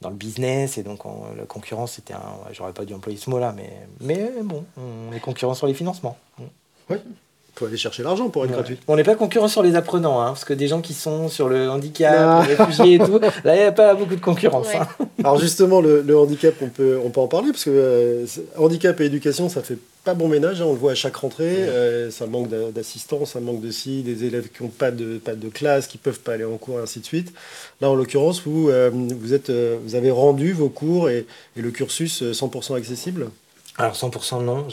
dans 0.00 0.11
le 0.11 0.16
business 0.16 0.78
et 0.78 0.83
donc 0.83 1.00
la 1.37 1.44
concurrence, 1.46 1.92
c'était 1.94 2.14
un. 2.14 2.37
J'aurais 2.52 2.72
pas 2.72 2.85
dû 2.85 2.94
employer 2.94 3.18
ce 3.18 3.31
mot-là, 3.31 3.52
mais, 3.52 3.87
mais 4.00 4.31
bon, 4.42 4.64
on 4.76 5.12
est 5.12 5.20
concurrent 5.20 5.55
sur 5.55 5.66
les 5.66 5.74
financements. 5.74 6.16
Oui. 6.90 6.96
Faut 7.62 7.68
aller 7.68 7.77
chercher 7.77 8.03
l'argent 8.03 8.29
pour 8.29 8.44
être 8.44 8.51
gratuit. 8.51 8.77
On 8.88 8.96
n'est 8.96 9.05
pas 9.05 9.14
concurrent 9.14 9.46
sur 9.46 9.62
les 9.62 9.77
apprenants, 9.77 10.20
hein, 10.20 10.27
parce 10.27 10.44
que 10.44 10.53
des 10.53 10.66
gens 10.66 10.81
qui 10.81 10.94
sont 10.94 11.29
sur 11.29 11.48
le 11.48 11.70
handicap, 11.70 12.44
les 12.48 12.55
réfugiés 12.57 12.94
et 12.94 12.98
tout, 12.98 13.20
là, 13.44 13.55
il 13.55 13.61
n'y 13.61 13.64
a 13.64 13.70
pas 13.70 13.94
beaucoup 13.94 14.16
de 14.16 14.20
concurrence. 14.20 14.66
Hein. 14.75 14.88
Alors 15.22 15.38
justement, 15.38 15.81
le, 15.81 16.18
handicap, 16.18 16.55
on 16.61 16.68
peut, 16.68 16.98
on 17.05 17.11
peut 17.11 17.20
en 17.20 17.29
parler, 17.29 17.53
parce 17.53 17.62
que 17.62 17.70
euh, 17.70 18.27
handicap 18.59 19.01
et 19.01 19.05
éducation, 19.05 19.48
ça 19.48 19.62
fait 19.62 19.79
pas 20.03 20.14
bon 20.14 20.27
ménage, 20.27 20.61
hein, 20.61 20.64
on 20.66 20.72
le 20.72 20.79
voit 20.79 20.90
à 20.90 20.94
chaque 20.96 21.14
rentrée, 21.14 21.44
euh, 21.44 22.11
ça 22.11 22.27
manque 22.27 22.48
d'assistants, 22.48 23.27
ça 23.27 23.38
manque 23.38 23.61
de 23.61 23.70
si, 23.70 24.03
des 24.03 24.25
élèves 24.25 24.48
qui 24.48 24.64
n'ont 24.64 24.70
pas 24.70 24.90
de, 24.90 25.18
pas 25.18 25.37
de 25.37 25.48
classe, 25.48 25.87
qui 25.87 25.98
peuvent 25.98 26.18
pas 26.18 26.33
aller 26.33 26.44
en 26.44 26.57
cours, 26.57 26.81
et 26.81 26.83
ainsi 26.83 26.98
de 26.98 27.05
suite. 27.05 27.33
Là, 27.81 27.90
en 27.90 27.94
l'occurrence, 27.94 28.42
vous, 28.44 28.70
euh, 28.70 28.90
vous, 28.92 29.35
êtes, 29.35 29.53
vous 29.53 29.94
avez 29.94 30.11
rendu 30.11 30.53
vos 30.53 30.68
cours 30.68 31.09
et, 31.09 31.27
et 31.57 31.62
le 31.62 31.70
cursus 31.70 32.25
100% 32.25 32.77
accessible? 32.77 33.29
Alors 33.78 33.94
100% 33.94 34.44
non, 34.44 34.68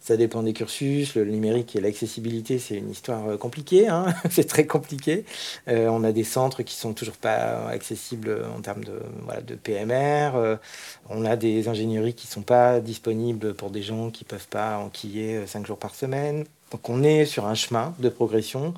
ça 0.00 0.16
dépend 0.16 0.42
des 0.42 0.52
cursus. 0.52 1.14
Le 1.14 1.24
numérique 1.24 1.76
et 1.76 1.80
l'accessibilité, 1.80 2.58
c'est 2.58 2.76
une 2.76 2.90
histoire 2.90 3.28
euh, 3.28 3.36
compliquée. 3.36 3.86
Hein 3.88 4.06
c'est 4.30 4.48
très 4.48 4.66
compliqué. 4.66 5.24
Euh, 5.68 5.86
on 5.86 6.02
a 6.02 6.10
des 6.10 6.24
centres 6.24 6.62
qui 6.64 6.74
sont 6.74 6.94
toujours 6.94 7.16
pas 7.16 7.68
accessibles 7.68 8.44
en 8.56 8.60
termes 8.60 8.82
de, 8.82 9.00
voilà, 9.22 9.40
de 9.40 9.54
PMR. 9.54 10.32
Euh, 10.34 10.56
on 11.10 11.24
a 11.24 11.36
des 11.36 11.68
ingénieries 11.68 12.14
qui 12.14 12.26
sont 12.26 12.42
pas 12.42 12.80
disponibles 12.80 13.54
pour 13.54 13.70
des 13.70 13.82
gens 13.82 14.10
qui 14.10 14.24
peuvent 14.24 14.48
pas 14.48 14.78
enquiller 14.78 15.46
5 15.46 15.64
jours 15.64 15.78
par 15.78 15.94
semaine. 15.94 16.44
Donc 16.72 16.88
on 16.88 17.04
est 17.04 17.24
sur 17.24 17.46
un 17.46 17.54
chemin 17.54 17.94
de 18.00 18.08
progression. 18.08 18.74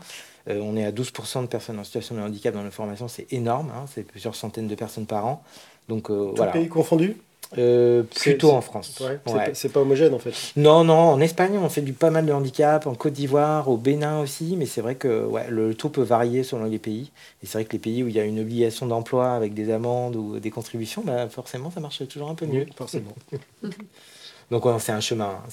on 0.46 0.76
est 0.76 0.84
à 0.84 0.92
12% 0.92 1.42
de 1.42 1.46
personnes 1.46 1.78
en 1.78 1.84
situation 1.84 2.14
de 2.16 2.20
handicap 2.20 2.52
dans 2.52 2.62
la 2.62 2.70
formation, 2.70 3.08
c'est 3.08 3.32
énorme. 3.32 3.70
Hein 3.74 3.87
c'est 3.94 4.02
plusieurs 4.02 4.34
centaines 4.34 4.68
de 4.68 4.74
personnes 4.74 5.06
par 5.06 5.24
an. 5.24 5.42
Donc 5.88 6.08
Tout 6.08 6.34
voilà. 6.37 6.52
pays 6.52 6.68
confondu? 6.68 7.16
Euh, 7.58 8.02
plutôt 8.02 8.50
en 8.50 8.60
France. 8.60 8.98
Ouais, 9.00 9.18
c'est 9.26 9.32
Ouais. 9.32 9.44
pas- 9.46 9.54
C'est 9.54 9.68
pas 9.70 9.80
homogène 9.80 10.14
en 10.14 10.18
fait. 10.18 10.32
Non, 10.56 10.84
non, 10.84 10.94
en 10.94 11.20
Espagne, 11.20 11.56
on 11.58 11.68
fait 11.68 11.80
du 11.82 11.92
pas 11.92 12.10
mal 12.10 12.26
de 12.26 12.32
handicap, 12.32 12.86
en 12.86 12.94
Côte 12.94 13.12
d'Ivoire, 13.12 13.68
au 13.68 13.76
Bénin 13.76 14.20
aussi, 14.20 14.56
mais 14.56 14.66
c'est 14.66 14.80
vrai 14.80 14.94
que 14.94 15.24
ouais, 15.24 15.46
le 15.50 15.74
taux 15.74 15.88
peut 15.88 16.02
varier 16.02 16.42
selon 16.42 16.64
les 16.64 16.78
pays. 16.78 17.10
Et 17.42 17.46
c'est 17.46 17.58
vrai 17.58 17.64
que 17.64 17.72
les 17.72 17.78
pays 17.78 18.02
où 18.02 18.08
il 18.08 18.14
y 18.14 18.20
a 18.20 18.24
une 18.24 18.40
obligation 18.40 18.86
d'emploi 18.86 19.32
avec 19.32 19.54
des 19.54 19.70
amendes 19.72 20.16
ou 20.16 20.38
des 20.38 20.50
contributions, 20.50 21.02
bah, 21.04 21.28
forcément, 21.28 21.70
ça 21.70 21.80
marche 21.80 22.06
toujours 22.08 22.30
un 22.30 22.34
peu 22.34 22.46
mieux. 22.46 22.66
Forcément. 22.76 23.14
Donc, 24.50 24.66
ouais, 24.66 24.72
c'est 24.78 24.92
un 24.92 25.00
chemin, 25.00 25.38
hein. 25.46 25.48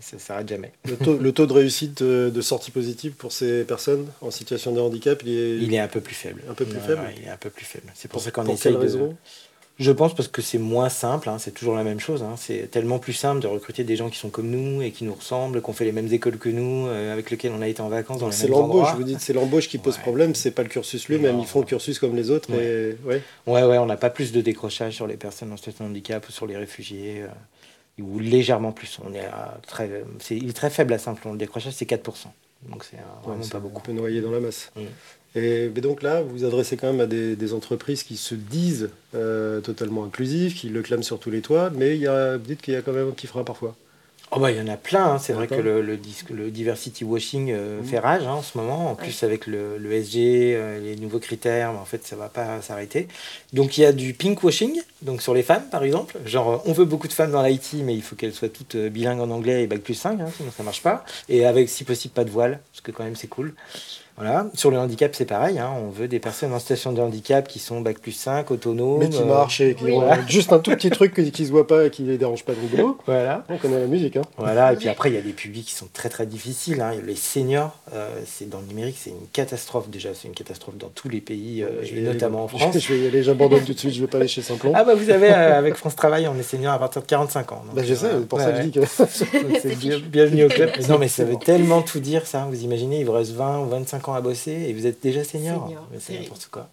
ça 0.00 0.18
s'arrête 0.18 0.48
jamais. 0.48 0.70
Le 0.84 0.96
taux, 0.96 1.16
le 1.16 1.32
taux 1.32 1.46
de 1.46 1.52
réussite 1.54 2.02
euh, 2.02 2.30
de 2.30 2.40
sortie 2.42 2.70
positive 2.70 3.12
pour 3.12 3.32
ces 3.32 3.64
personnes 3.64 4.06
en 4.20 4.30
situation 4.30 4.72
de 4.72 4.80
handicap, 4.80 5.22
il 5.24 5.30
est, 5.30 5.56
Il 5.56 5.72
est 5.74 5.78
un 5.78 5.88
peu 5.88 6.00
plus 6.00 6.14
faible. 6.14 6.42
Un 6.48 6.52
peu 6.54 6.66
plus 6.66 6.76
Ouais, 6.76 6.82
faible 6.82 7.00
ouais, 7.00 7.14
Il 7.18 7.24
est 7.26 7.30
un 7.30 7.38
peu 7.38 7.48
plus 7.48 7.64
faible. 7.64 7.90
C'est 7.94 8.08
pour, 8.08 8.16
pour, 8.18 8.22
ça 8.22 8.30
qu'on 8.30 8.44
essaye 8.46 8.72
quelle 8.72 8.74
de... 8.74 8.78
raison? 8.78 9.16
Je 9.78 9.92
pense 9.92 10.14
parce 10.14 10.28
que 10.28 10.40
c'est 10.40 10.56
moins 10.56 10.88
simple, 10.88 11.28
hein, 11.28 11.38
c'est 11.38 11.50
toujours 11.52 11.74
la 11.74 11.84
même 11.84 12.00
chose. 12.00 12.22
hein. 12.22 12.34
C'est 12.38 12.70
tellement 12.70 12.98
plus 12.98 13.12
simple 13.12 13.40
de 13.40 13.46
recruter 13.46 13.84
des 13.84 13.94
gens 13.94 14.08
qui 14.08 14.16
sont 14.18 14.30
comme 14.30 14.48
nous 14.48 14.80
et 14.80 14.90
qui 14.90 15.04
nous 15.04 15.12
ressemblent, 15.12 15.60
qui 15.60 15.68
ont 15.68 15.74
fait 15.74 15.84
les 15.84 15.92
mêmes 15.92 16.10
écoles 16.10 16.38
que 16.38 16.48
nous, 16.48 16.86
euh, 16.86 17.12
avec 17.12 17.30
lesquels 17.30 17.52
on 17.52 17.60
a 17.60 17.68
été 17.68 17.82
en 17.82 17.90
vacances 17.90 18.20
dans 18.20 18.26
les 18.28 18.32
C'est 18.32 18.44
mêmes 18.48 18.52
l'embauche, 18.58 18.94
vous 18.96 19.02
dis, 19.04 19.16
c'est 19.20 19.34
l'embauche 19.34 19.68
qui 19.68 19.76
pose 19.76 19.96
Ouais. 19.96 20.02
problème, 20.02 20.34
c'est 20.34 20.50
pas 20.52 20.62
le 20.62 20.70
cursus 20.70 21.08
lui-même, 21.08 21.38
ils 21.40 21.46
font 21.46 21.60
le 21.60 21.66
cursus 21.66 21.98
comme 21.98 22.16
les 22.16 22.30
autres, 22.30 22.50
et 22.54 22.96
ouais. 23.04 23.20
Ouais, 23.46 23.64
ouais, 23.64 23.76
on 23.76 23.84
n'a 23.86 23.98
pas 23.98 24.08
plus 24.08 24.32
de 24.32 24.40
décrochage 24.40 24.94
sur 24.94 25.06
les 25.06 25.16
personnes 25.18 25.52
en 25.52 25.58
situation 25.58 25.84
de 25.84 25.90
handicap 25.90 26.26
ou 26.26 26.32
sur 26.32 26.46
les 26.46 26.56
réfugiés, 26.56 27.22
euh, 27.24 28.02
ou 28.02 28.18
légèrement 28.18 28.72
plus. 28.72 28.98
On 29.04 29.12
est 29.12 29.20
à 29.26 29.58
très, 29.66 30.04
c'est, 30.20 30.36
il 30.38 30.48
est 30.48 30.52
très 30.54 30.70
faible 30.70 30.94
à 30.94 30.98
Simplon. 30.98 31.32
Le 31.32 31.38
décrochage, 31.38 31.74
c'est 31.74 31.84
4%. 31.88 31.98
Donc 32.70 32.82
c'est 32.84 32.96
euh, 32.96 33.00
vraiment 33.24 33.42
Ouais, 33.42 33.48
pas 33.50 33.58
beaucoup. 33.58 33.78
Un 33.78 33.80
peu 33.82 33.92
noyé 33.92 34.22
dans 34.22 34.30
la 34.30 34.40
masse. 34.40 34.72
Mm. 34.74 34.80
Et 35.36 35.70
mais 35.74 35.80
donc 35.82 36.02
là, 36.02 36.22
vous 36.22 36.30
vous 36.38 36.44
adressez 36.44 36.76
quand 36.76 36.90
même 36.90 37.00
à 37.00 37.06
des, 37.06 37.36
des 37.36 37.52
entreprises 37.52 38.02
qui 38.02 38.16
se 38.16 38.34
disent 38.34 38.90
euh, 39.14 39.60
totalement 39.60 40.04
inclusives, 40.04 40.54
qui 40.54 40.68
le 40.70 40.82
clament 40.82 41.02
sur 41.04 41.18
tous 41.20 41.30
les 41.30 41.42
toits, 41.42 41.70
mais 41.74 41.94
il 41.94 42.00
y 42.02 42.06
a, 42.08 42.36
vous 42.38 42.44
dites 42.46 42.62
qu'il 42.62 42.74
y 42.74 42.76
a 42.76 42.82
quand 42.82 42.92
même 42.92 43.08
un 43.08 43.12
petit 43.12 43.26
frein 43.26 43.44
parfois. 43.44 43.76
Oh 44.32 44.40
bah, 44.40 44.50
il 44.50 44.58
y 44.58 44.60
en 44.60 44.66
a 44.66 44.76
plein, 44.76 45.04
hein. 45.04 45.18
c'est 45.20 45.32
vrai 45.34 45.46
que 45.46 45.54
le, 45.54 45.82
le, 45.82 45.96
disque- 45.96 46.30
le 46.30 46.50
diversity 46.50 47.04
washing 47.04 47.52
euh, 47.52 47.78
Mhm. 47.78 47.84
fait 47.86 47.98
rage 48.00 48.24
hein, 48.26 48.32
en 48.32 48.42
ce 48.42 48.58
moment, 48.58 48.90
en 48.90 48.94
plus 48.96 49.22
avec 49.22 49.46
le, 49.46 49.78
le 49.78 49.92
SG, 49.92 50.54
euh, 50.56 50.80
les 50.80 50.96
nouveaux 50.96 51.20
critères, 51.20 51.72
mais 51.72 51.78
en 51.78 51.84
fait 51.84 52.04
ça 52.04 52.16
va 52.16 52.28
pas 52.28 52.60
s'arrêter. 52.60 53.06
Donc 53.52 53.78
il 53.78 53.82
y 53.82 53.84
a 53.84 53.92
du 53.92 54.14
pink 54.14 54.42
washing, 54.42 54.80
donc 55.02 55.22
sur 55.22 55.32
les 55.32 55.44
femmes 55.44 55.62
par 55.70 55.84
exemple, 55.84 56.16
genre 56.26 56.60
on 56.66 56.72
veut 56.72 56.86
beaucoup 56.86 57.06
de 57.06 57.12
femmes 57.12 57.30
dans 57.30 57.42
l'IT, 57.42 57.74
mais 57.84 57.94
il 57.94 58.02
faut 58.02 58.16
qu'elles 58.16 58.32
soient 58.34 58.48
toutes 58.48 58.74
bilingues 58.76 59.20
en 59.20 59.30
anglais 59.30 59.62
et 59.62 59.68
bac 59.68 59.80
plus 59.82 59.94
5, 59.94 60.18
hein, 60.20 60.26
sinon 60.36 60.50
ça 60.56 60.64
marche 60.64 60.82
pas, 60.82 61.04
et 61.28 61.46
avec 61.46 61.68
si 61.68 61.84
possible 61.84 62.12
pas 62.12 62.24
de 62.24 62.30
voile, 62.30 62.58
parce 62.72 62.80
que 62.80 62.90
quand 62.90 63.04
même 63.04 63.14
c'est 63.16 63.28
cool. 63.28 63.54
Voilà. 64.16 64.46
Sur 64.54 64.70
le 64.70 64.78
handicap 64.78 65.14
c'est 65.14 65.24
pareil, 65.26 65.58
hein, 65.58 65.70
on 65.84 65.90
veut 65.90 66.08
des 66.08 66.18
personnes 66.20 66.52
en 66.52 66.58
situation 66.58 66.92
de 66.92 67.00
handicap 67.00 67.46
qui 67.48 67.58
sont 67.58 67.80
bac 67.80 67.98
plus 67.98 68.12
5, 68.12 68.50
autonomes. 68.50 68.98
mais 68.98 69.08
qui 69.10 69.20
euh, 69.22 69.26
marchent 69.26 69.60
et 69.60 69.74
qui 69.74 69.84
oui. 69.84 69.92
ont 69.92 70.00
Voilà. 70.00 70.26
juste 70.26 70.52
un 70.52 70.58
tout 70.58 70.70
petit 70.72 70.90
truc 70.90 71.14
qui, 71.14 71.30
qui 71.30 71.44
se 71.46 71.50
voit 71.50 71.66
pas 71.66 71.84
et 71.86 71.90
qui 71.90 72.02
les 72.02 72.16
dérange 72.18 72.44
pas 72.44 72.52
le 72.52 72.66
boulot. 72.66 72.98
Voilà. 73.06 73.44
On 73.50 73.58
connaît 73.58 73.78
la 73.80 73.86
musique, 73.86 74.16
hein. 74.16 74.22
Voilà, 74.38 74.72
et 74.72 74.76
puis 74.76 74.88
après, 74.88 75.10
il 75.10 75.14
y 75.14 75.18
a 75.18 75.22
des 75.22 75.32
publics 75.32 75.66
qui 75.66 75.74
sont 75.74 75.88
très 75.92 76.08
très 76.08 76.26
difficiles. 76.26 76.80
hein. 76.80 76.92
Les 77.04 77.14
seniors, 77.14 77.76
euh, 77.94 78.08
c'est 78.24 78.48
dans 78.48 78.60
le 78.60 78.66
numérique, 78.66 78.96
c'est 78.98 79.10
une 79.10 79.26
catastrophe 79.32 79.90
déjà. 79.90 80.10
C'est 80.14 80.28
une 80.28 80.34
catastrophe 80.34 80.76
dans 80.78 80.88
tous 80.94 81.08
les 81.08 81.20
pays, 81.20 81.62
euh, 81.62 81.82
et 81.84 81.90
aller, 81.92 82.00
notamment 82.02 82.44
en 82.44 82.48
France. 82.56 82.78
Je 82.78 82.94
vais 82.94 83.00
y 83.00 83.06
aller, 83.08 83.22
j'abandonne 83.22 83.64
tout 83.64 83.74
de 83.74 83.78
suite, 83.78 83.92
je 83.94 84.00
vais 84.00 84.06
pas 84.06 84.16
aller 84.18 84.28
chez 84.28 84.42
Simplon. 84.42 84.72
Ah 84.74 84.84
bah 84.84 84.94
vous 84.94 85.10
avez, 85.10 85.30
euh, 85.30 85.58
avec 85.58 85.74
France 85.74 85.94
Travail, 85.96 86.26
on 86.26 86.38
est 86.38 86.42
senior 86.42 86.72
à 86.72 86.78
partir 86.78 87.02
de 87.02 87.06
45 87.06 87.52
ans. 87.52 87.62
donc, 87.66 87.74
bah, 87.74 87.82
je 87.84 87.94
sais, 87.94 88.06
euh, 88.06 88.20
pour 88.20 88.38
ouais, 88.38 88.44
ça 88.44 88.52
que 88.52 88.62
je 88.62 88.68
dis 88.68 88.70
que. 88.70 88.86
C'est 89.60 89.76
bien- 89.78 89.98
bienvenue 90.00 90.44
au 90.44 90.48
club. 90.48 90.70
Mais 90.80 90.86
non, 90.88 90.98
mais 90.98 91.08
ça 91.08 91.24
veut 91.24 91.36
tellement 91.36 91.82
tout 91.82 92.00
dire, 92.00 92.26
ça. 92.26 92.46
Vous 92.50 92.62
imaginez, 92.64 93.00
il 93.00 93.06
vous 93.06 93.12
reste 93.12 93.32
20 93.32 93.60
ou 93.60 93.66
25 93.68 94.05
ans 94.08 94.14
à 94.14 94.20
bosser 94.20 94.52
et 94.52 94.72
vous 94.72 94.86
êtes 94.86 95.02
déjà 95.02 95.24
senior. 95.24 95.72
C'est 95.98 96.20
n'importe 96.20 96.48
quoi. 96.50 96.68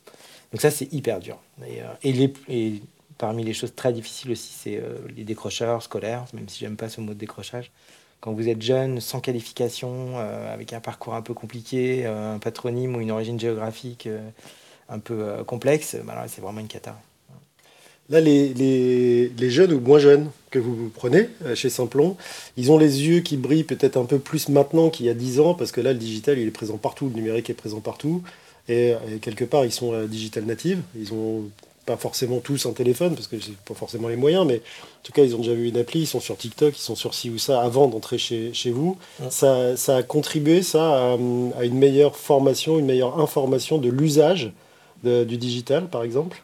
Donc 0.52 0.62
ça, 0.62 0.70
c'est 0.70 0.92
hyper 0.94 1.20
dur. 1.20 1.38
Et, 1.66 1.82
euh, 1.82 1.86
et, 2.04 2.14
les, 2.14 2.34
et 2.48 2.82
parmi 3.18 3.44
les 3.44 3.54
choses 3.54 3.74
très 3.76 3.94
difficiles 3.94 4.32
aussi, 4.32 4.52
c'est 4.54 4.78
euh, 4.78 4.98
les 5.16 5.24
décrocheurs 5.24 5.82
scolaires, 5.82 6.26
même 6.34 6.48
si 6.50 6.60
j'aime 6.60 6.76
pas 6.76 6.90
ce 6.90 7.02
mot 7.02 7.14
de 7.14 7.20
décrochage. 7.20 7.72
Quand 8.20 8.34
vous 8.34 8.48
êtes 8.48 8.62
jeune, 8.62 9.00
sans 9.02 9.20
qualification, 9.20 10.18
euh, 10.18 10.54
avec 10.54 10.74
un 10.74 10.80
parcours 10.80 11.14
un 11.14 11.22
peu 11.22 11.34
compliqué, 11.34 12.06
euh, 12.06 12.36
un 12.36 12.40
patronyme 12.40 12.96
ou 12.96 13.02
une 13.02 13.12
origine 13.12 13.40
géographique 13.40 14.08
un 14.90 15.00
peu 15.00 15.44
complexe, 15.46 15.96
bah 16.04 16.26
c'est 16.28 16.42
vraiment 16.42 16.60
une 16.60 16.68
cata. 16.68 17.00
Là, 18.10 18.20
les, 18.20 18.54
les, 18.54 19.30
les 19.30 19.50
jeunes 19.50 19.74
ou 19.74 19.80
moins 19.80 20.00
jeunes 20.00 20.30
que 20.52 20.60
vous 20.60 20.92
prenez 20.94 21.30
euh, 21.46 21.56
chez 21.56 21.70
Simplon, 21.70 22.18
ils 22.58 22.72
ont 22.72 22.78
les 22.78 23.04
yeux 23.04 23.22
qui 23.22 23.38
brillent 23.38 23.64
peut-être 23.64 23.98
un 23.98 24.06
peu 24.06 24.20
plus 24.20 24.50
maintenant 24.50 24.90
qu'il 24.90 25.06
y 25.06 25.10
a 25.10 25.14
10 25.14 25.40
ans, 25.40 25.54
parce 25.54 25.72
que 25.72 25.82
là, 25.82 25.94
le 25.94 26.00
digital, 26.00 26.38
il 26.38 26.48
est 26.48 26.52
présent 26.52 26.78
partout, 26.78 27.08
le 27.08 27.16
numérique 27.16 27.50
est 27.50 27.54
présent 27.56 27.80
partout. 27.80 28.22
Et, 28.68 28.90
et 29.12 29.20
quelque 29.22 29.46
part, 29.46 29.66
ils 29.66 29.72
sont 29.72 29.94
euh, 29.94 30.06
digital 30.06 30.44
natives. 30.46 30.82
Ils 30.98 31.14
ont 31.14 31.46
pas 31.86 31.98
forcément 31.98 32.40
tous 32.40 32.66
un 32.66 32.72
téléphone, 32.72 33.16
parce 33.16 33.28
que 33.28 33.38
c'est 33.40 33.56
pas 33.58 33.74
forcément 33.74 34.10
les 34.10 34.16
moyens, 34.16 34.46
mais 34.46 34.58
en 34.58 35.04
tout 35.04 35.12
cas, 35.12 35.24
ils 35.24 35.36
ont 35.36 35.40
déjà 35.40 35.54
vu 35.54 35.70
une 35.70 35.78
appli, 35.78 36.02
ils 36.02 36.08
sont 36.08 36.22
sur 36.22 36.38
TikTok, 36.38 36.78
ils 36.78 36.82
sont 36.82 36.96
sur 36.96 37.14
ci 37.14 37.30
ou 37.30 37.38
ça 37.38 37.62
avant 37.62 37.88
d'entrer 37.88 38.18
chez, 38.18 38.54
chez 38.54 38.72
vous. 38.72 38.98
Ouais. 39.22 39.28
Ça, 39.30 39.76
ça 39.78 39.98
a 39.98 40.04
contribué, 40.04 40.62
ça, 40.62 41.14
à, 41.14 41.14
à 41.14 41.64
une 41.66 41.78
meilleure 41.78 42.16
formation, 42.16 42.80
une 42.80 42.86
meilleure 42.86 43.20
information 43.20 43.78
de 43.78 43.90
l'usage 43.90 44.52
du 45.04 45.38
digital, 45.38 45.88
par 45.90 46.04
exemple 46.04 46.42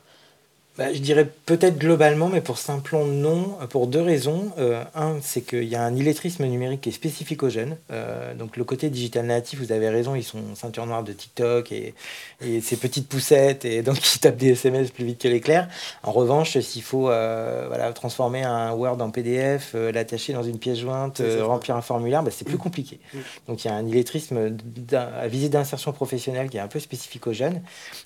Bah, 0.80 0.94
je 0.94 1.00
dirais 1.00 1.30
peut-être 1.46 1.78
globalement, 1.78 2.30
mais 2.30 2.40
pour 2.40 2.58
Simplon, 2.58 3.04
non, 3.04 3.58
pour 3.70 3.88
deux 3.88 4.00
raisons. 4.00 4.54
Euh, 4.58 4.82
un, 4.96 5.18
c'est 5.22 5.42
qu'il 5.42 5.66
y 5.66 5.76
a 5.76 5.84
un 5.84 5.94
illettrisme 5.94 6.46
numérique 6.46 6.80
qui 6.80 6.88
est 6.88 6.94
spécifique 6.94 7.44
aux 7.44 7.50
jeunes. 7.50 7.76
Euh, 7.92 8.34
donc 8.34 8.56
le 8.56 8.64
côté 8.64 8.90
digital 8.90 9.26
natif, 9.26 9.60
vous 9.60 9.74
avez 9.74 9.90
raison, 9.90 10.16
ils 10.16 10.24
sont 10.24 10.56
ceinture 10.56 10.86
noire 10.86 11.04
de 11.04 11.12
TikTok 11.12 11.74
et, 11.74 11.96
et 12.40 12.62
ces 12.62 12.78
petites 12.78 13.10
poussettes, 13.10 13.66
et 13.66 13.82
donc 13.82 13.98
ils 14.16 14.20
tapent 14.20 14.38
des 14.38 14.52
SMS 14.52 14.92
plus 14.92 15.04
vite 15.04 15.20
que 15.20 15.28
l'éclir. 15.28 15.68
En 16.02 16.14
revanche, 16.14 16.58
s'il 16.60 16.82
faut 16.82 17.10
euh, 17.10 17.66
voilà, 17.68 17.92
transformer 17.92 18.44
un 18.44 18.72
Word 18.72 19.02
en 19.02 19.12
PDF, 19.12 19.74
l'attacher 19.74 20.32
dans 20.32 20.44
une 20.44 20.60
pièce 20.60 20.80
jointe, 20.80 21.22
remplir 21.42 21.76
un 21.76 21.82
formulaire, 21.82 22.24
bah, 22.24 22.32
c'est 22.32 22.46
plus 22.46 22.58
compliqué. 22.58 23.02
Mm. 23.14 23.18
Donc 23.50 23.66
il 23.66 23.68
y 23.68 23.70
a 23.70 23.74
un 23.74 23.86
illettrisme 23.86 24.56
à 24.94 25.28
visée 25.28 25.50
d'insertion 25.50 25.92
professionnelle 25.92 26.50
qui 26.50 26.56
est 26.56 26.62
un 26.62 26.70
peu 26.70 26.80
spécifique 26.80 27.28
aux 27.28 27.34
jeunes. 27.34 27.62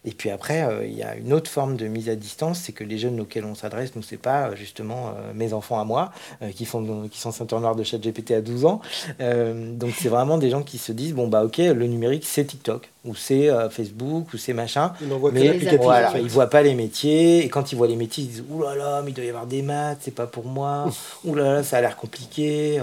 Et 0.05 0.11
puis 0.11 0.31
après, 0.31 0.67
il 0.85 0.97
y 0.97 1.03
a 1.03 1.15
une 1.15 1.33
autre 1.33 1.51
forme 1.51 1.77
de 1.77 1.85
mise 1.85 2.09
à 2.09 2.15
distance, 2.15 2.62
c'est 2.63 2.71
que 2.71 2.83
les 2.83 2.97
jeunes 2.97 3.19
auxquels 3.19 3.45
on 3.45 3.55
s'adresse, 3.55 3.95
nous, 3.95 4.01
c'est 4.01 4.17
pas 4.17 4.47
euh, 4.49 4.55
justement 4.55 5.09
euh, 5.09 5.33
mes 5.35 5.53
enfants 5.53 5.79
à 5.79 5.83
moi, 5.83 6.11
euh, 6.41 6.51
qui, 6.51 6.65
font, 6.65 7.07
qui 7.09 7.19
sont 7.19 7.31
ceinture 7.31 7.59
noire 7.59 7.75
de 7.75 7.83
chat 7.83 7.97
GPT 7.97 8.31
à 8.31 8.41
12 8.41 8.65
ans. 8.65 8.81
Donc 9.19 9.93
c'est 9.97 10.09
vraiment 10.09 10.37
des 10.37 10.49
gens 10.49 10.63
qui 10.63 10.77
se 10.77 10.91
disent, 10.91 11.13
bon 11.13 11.27
bah 11.27 11.43
ok, 11.43 11.57
le 11.57 11.85
numérique, 11.87 12.23
c'est 12.25 12.45
TikTok, 12.45 12.89
ou 13.05 13.15
c'est 13.15 13.49
Facebook, 13.69 14.33
ou 14.33 14.37
c'est 14.37 14.53
machin. 14.53 14.93
Ils 15.01 15.07
n'en 15.07 15.17
voient 15.17 15.31
que 15.31 15.35
Mais 15.35 15.77
voilà, 15.77 16.09
en 16.09 16.13
fait. 16.13 16.21
ils 16.21 16.29
voient 16.29 16.49
pas 16.49 16.61
les 16.61 16.75
métiers, 16.75 17.43
et 17.43 17.49
quand 17.49 17.71
ils 17.71 17.75
voient 17.75 17.87
les 17.87 17.95
métiers, 17.95 18.23
ils 18.23 18.29
disent, 18.29 18.43
là, 18.77 19.01
mais 19.03 19.11
il 19.11 19.13
doit 19.13 19.25
y 19.25 19.29
avoir 19.29 19.45
des 19.45 19.61
maths, 19.61 19.99
c'est 20.01 20.15
pas 20.15 20.27
pour 20.27 20.45
moi, 20.45 20.89
là, 21.25 21.63
ça 21.63 21.77
a 21.77 21.81
l'air 21.81 21.95
compliqué. 21.97 22.81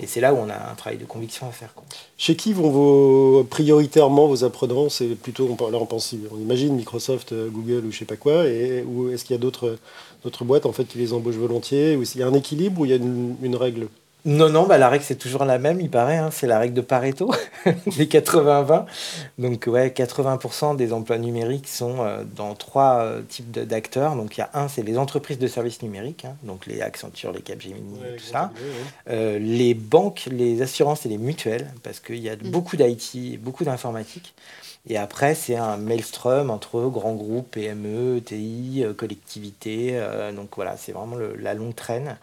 Et 0.00 0.06
c'est 0.06 0.20
là 0.20 0.32
où 0.32 0.36
on 0.36 0.48
a 0.48 0.70
un 0.70 0.74
travail 0.74 0.98
de 0.98 1.04
conviction 1.04 1.48
à 1.48 1.50
faire. 1.50 1.74
Chez 2.16 2.36
qui 2.36 2.52
vont 2.52 2.70
vos 2.70 3.44
prioritairement 3.44 4.28
vos 4.28 4.44
apprenants? 4.44 4.88
C'est 4.88 5.16
plutôt, 5.16 5.56
on, 5.58 5.70
là 5.70 5.78
on 5.78 5.86
pense, 5.86 6.14
on 6.30 6.38
imagine 6.38 6.74
Microsoft, 6.76 7.32
euh, 7.32 7.48
Google 7.50 7.84
ou 7.86 7.90
je 7.90 7.98
sais 7.98 8.04
pas 8.04 8.16
quoi, 8.16 8.44
ou 8.86 9.10
est-ce 9.10 9.24
qu'il 9.24 9.34
y 9.34 9.38
a 9.38 9.40
d'autres 9.40 9.78
boîtes 10.44 10.66
en 10.66 10.72
fait 10.72 10.84
qui 10.84 10.98
les 10.98 11.12
embauchent 11.12 11.34
volontiers 11.34 11.96
Ou 11.96 12.04
s'il 12.04 12.20
y 12.20 12.24
a 12.24 12.28
un 12.28 12.34
équilibre 12.34 12.80
ou 12.80 12.84
il 12.84 12.90
y 12.90 12.94
a 12.94 12.96
une 12.96 13.56
règle? 13.56 13.88
Non, 14.30 14.50
non, 14.50 14.66
bah, 14.66 14.76
la 14.76 14.90
règle 14.90 15.04
c'est 15.04 15.16
toujours 15.16 15.46
la 15.46 15.58
même, 15.58 15.80
il 15.80 15.88
paraît, 15.88 16.18
hein, 16.18 16.28
c'est 16.30 16.46
la 16.46 16.58
règle 16.58 16.74
de 16.74 16.82
Pareto, 16.82 17.32
les 17.64 18.04
80-20. 18.06 18.84
Donc 19.38 19.64
ouais, 19.66 19.88
80% 19.88 20.76
des 20.76 20.92
emplois 20.92 21.16
numériques 21.16 21.66
sont 21.66 21.96
euh, 22.00 22.24
dans 22.36 22.54
trois 22.54 22.98
euh, 23.00 23.22
types 23.22 23.50
d'acteurs. 23.50 24.16
Donc 24.16 24.36
il 24.36 24.40
y 24.40 24.42
a 24.42 24.50
un, 24.52 24.68
c'est 24.68 24.82
les 24.82 24.98
entreprises 24.98 25.38
de 25.38 25.46
services 25.46 25.80
numériques, 25.82 26.26
hein, 26.26 26.36
donc 26.42 26.66
les 26.66 26.82
Accenture, 26.82 27.32
les 27.32 27.40
Capgemini, 27.40 27.98
tout 28.18 28.24
ça. 28.24 28.52
Euh, 29.08 29.38
les 29.38 29.72
banques, 29.72 30.28
les 30.30 30.60
assurances 30.60 31.06
et 31.06 31.08
les 31.08 31.18
mutuelles, 31.18 31.72
parce 31.82 31.98
qu'il 32.00 32.18
y 32.18 32.28
a 32.28 32.36
Mhm. 32.36 32.50
beaucoup 32.50 32.76
d'IT, 32.76 33.38
beaucoup 33.40 33.64
d'informatique. 33.64 34.34
Et 34.90 34.96
après, 34.96 35.34
c'est 35.34 35.56
un 35.56 35.76
maelstrom 35.76 36.50
entre 36.50 36.82
grands 36.88 37.14
groupes, 37.14 37.50
PME, 37.52 38.18
ETI, 38.18 38.84
euh, 38.84 38.92
collectivités. 38.94 39.90
euh, 39.92 40.32
donc 40.32 40.48
voilà, 40.56 40.76
c'est 40.76 40.92
vraiment 40.92 41.16
le- 41.16 41.34
la 41.36 41.54
longue 41.54 41.74
traîne. 41.74 42.16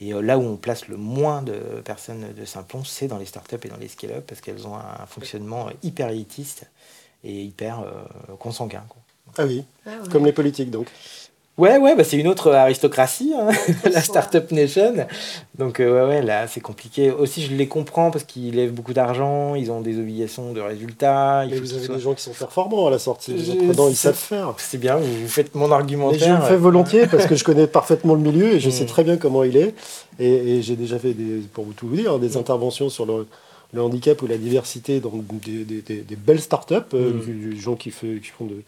Et 0.00 0.14
euh, 0.14 0.20
là 0.22 0.38
où 0.38 0.42
on 0.42 0.56
place 0.56 0.88
le 0.88 0.96
moins 0.96 1.42
de 1.42 1.58
personnes 1.84 2.32
de 2.32 2.44
Simplon, 2.44 2.84
c'est 2.84 3.06
dans 3.06 3.18
les 3.18 3.26
startups 3.26 3.56
et 3.62 3.68
dans 3.68 3.76
les 3.76 3.88
scale-up, 3.88 4.24
parce 4.26 4.40
qu'elles 4.40 4.66
ont 4.66 4.74
un 4.76 5.06
fonctionnement 5.06 5.68
hyper 5.82 6.08
élitiste 6.08 6.64
et 7.22 7.42
hyper 7.42 7.80
euh, 7.80 8.34
consanguin. 8.38 8.84
quoi. 8.88 9.02
Ah 9.38 9.44
oui, 9.46 9.64
Ah 9.86 9.90
ouais. 10.02 10.08
comme 10.10 10.24
les 10.24 10.32
politiques 10.32 10.70
donc. 10.70 10.88
Ouais, 11.60 11.76
ouais, 11.78 11.94
bah 11.94 12.04
c'est 12.04 12.16
une 12.16 12.26
autre 12.28 12.50
aristocratie, 12.52 13.32
hein, 13.38 13.48
la. 13.92 14.00
Startup 14.00 14.50
Nation. 14.50 14.94
Donc, 15.58 15.78
euh, 15.78 16.08
ouais, 16.08 16.16
ouais, 16.16 16.22
là, 16.22 16.46
c'est 16.46 16.60
compliqué. 16.60 17.10
Aussi, 17.10 17.42
je 17.42 17.54
les 17.54 17.68
comprends 17.68 18.10
parce 18.10 18.24
qu'ils 18.24 18.54
lèvent 18.54 18.72
beaucoup 18.72 18.94
d'argent, 18.94 19.54
ils 19.54 19.70
ont 19.70 19.80
des 19.82 19.98
obligations 19.98 20.52
de 20.54 20.60
résultats. 20.60 21.44
Il 21.44 21.50
Mais 21.50 21.56
faut 21.58 21.62
vous 21.64 21.74
avez 21.74 21.88
des 21.88 22.00
gens 22.00 22.14
qui 22.14 22.22
sont 22.22 22.32
performants 22.32 22.86
à 22.86 22.90
la 22.90 22.98
sortie. 22.98 23.34
Les 23.34 23.50
apprenants, 23.50 23.88
ils 23.90 23.96
savent 23.96 24.14
faire. 24.14 24.54
C'est 24.56 24.78
bien, 24.78 24.96
vous 24.96 25.28
faites 25.28 25.54
mon 25.54 25.68
Mais 25.68 25.74
argumentaire. 25.74 26.36
je 26.36 26.42
le 26.42 26.48
fais 26.48 26.54
euh, 26.54 26.56
volontiers 26.56 27.06
parce 27.06 27.26
que 27.26 27.34
je 27.34 27.44
connais 27.44 27.66
parfaitement 27.80 28.14
le 28.14 28.20
milieu 28.20 28.54
et 28.54 28.60
je 28.60 28.68
Mm. 28.68 28.72
sais 28.72 28.86
très 28.86 29.04
bien 29.04 29.16
comment 29.18 29.44
il 29.44 29.56
est. 29.56 29.74
Et, 30.18 30.56
et 30.58 30.62
j'ai 30.62 30.76
déjà 30.76 30.98
fait, 30.98 31.12
des, 31.12 31.42
pour 31.52 31.64
vous 31.64 31.72
tout 31.74 31.88
vous 31.88 31.96
dire, 31.96 32.18
des 32.18 32.36
interventions 32.38 32.88
sur 32.88 33.04
le, 33.04 33.26
le 33.74 33.82
handicap 33.82 34.20
ou 34.22 34.26
la 34.26 34.38
diversité 34.38 35.00
dans 35.00 35.12
des, 35.44 35.64
des- 35.64 35.82
des- 35.82 36.00
des 36.02 36.16
belles 36.16 36.40
startups, 36.40 36.74
euh, 36.94 37.10
Mm. 37.12 37.20
du- 37.20 37.32
du- 37.34 37.54
des 37.54 37.60
gens 37.60 37.74
qui, 37.76 37.90
fait- 37.90 38.20
qui 38.22 38.30
font 38.36 38.46
de, 38.46 38.62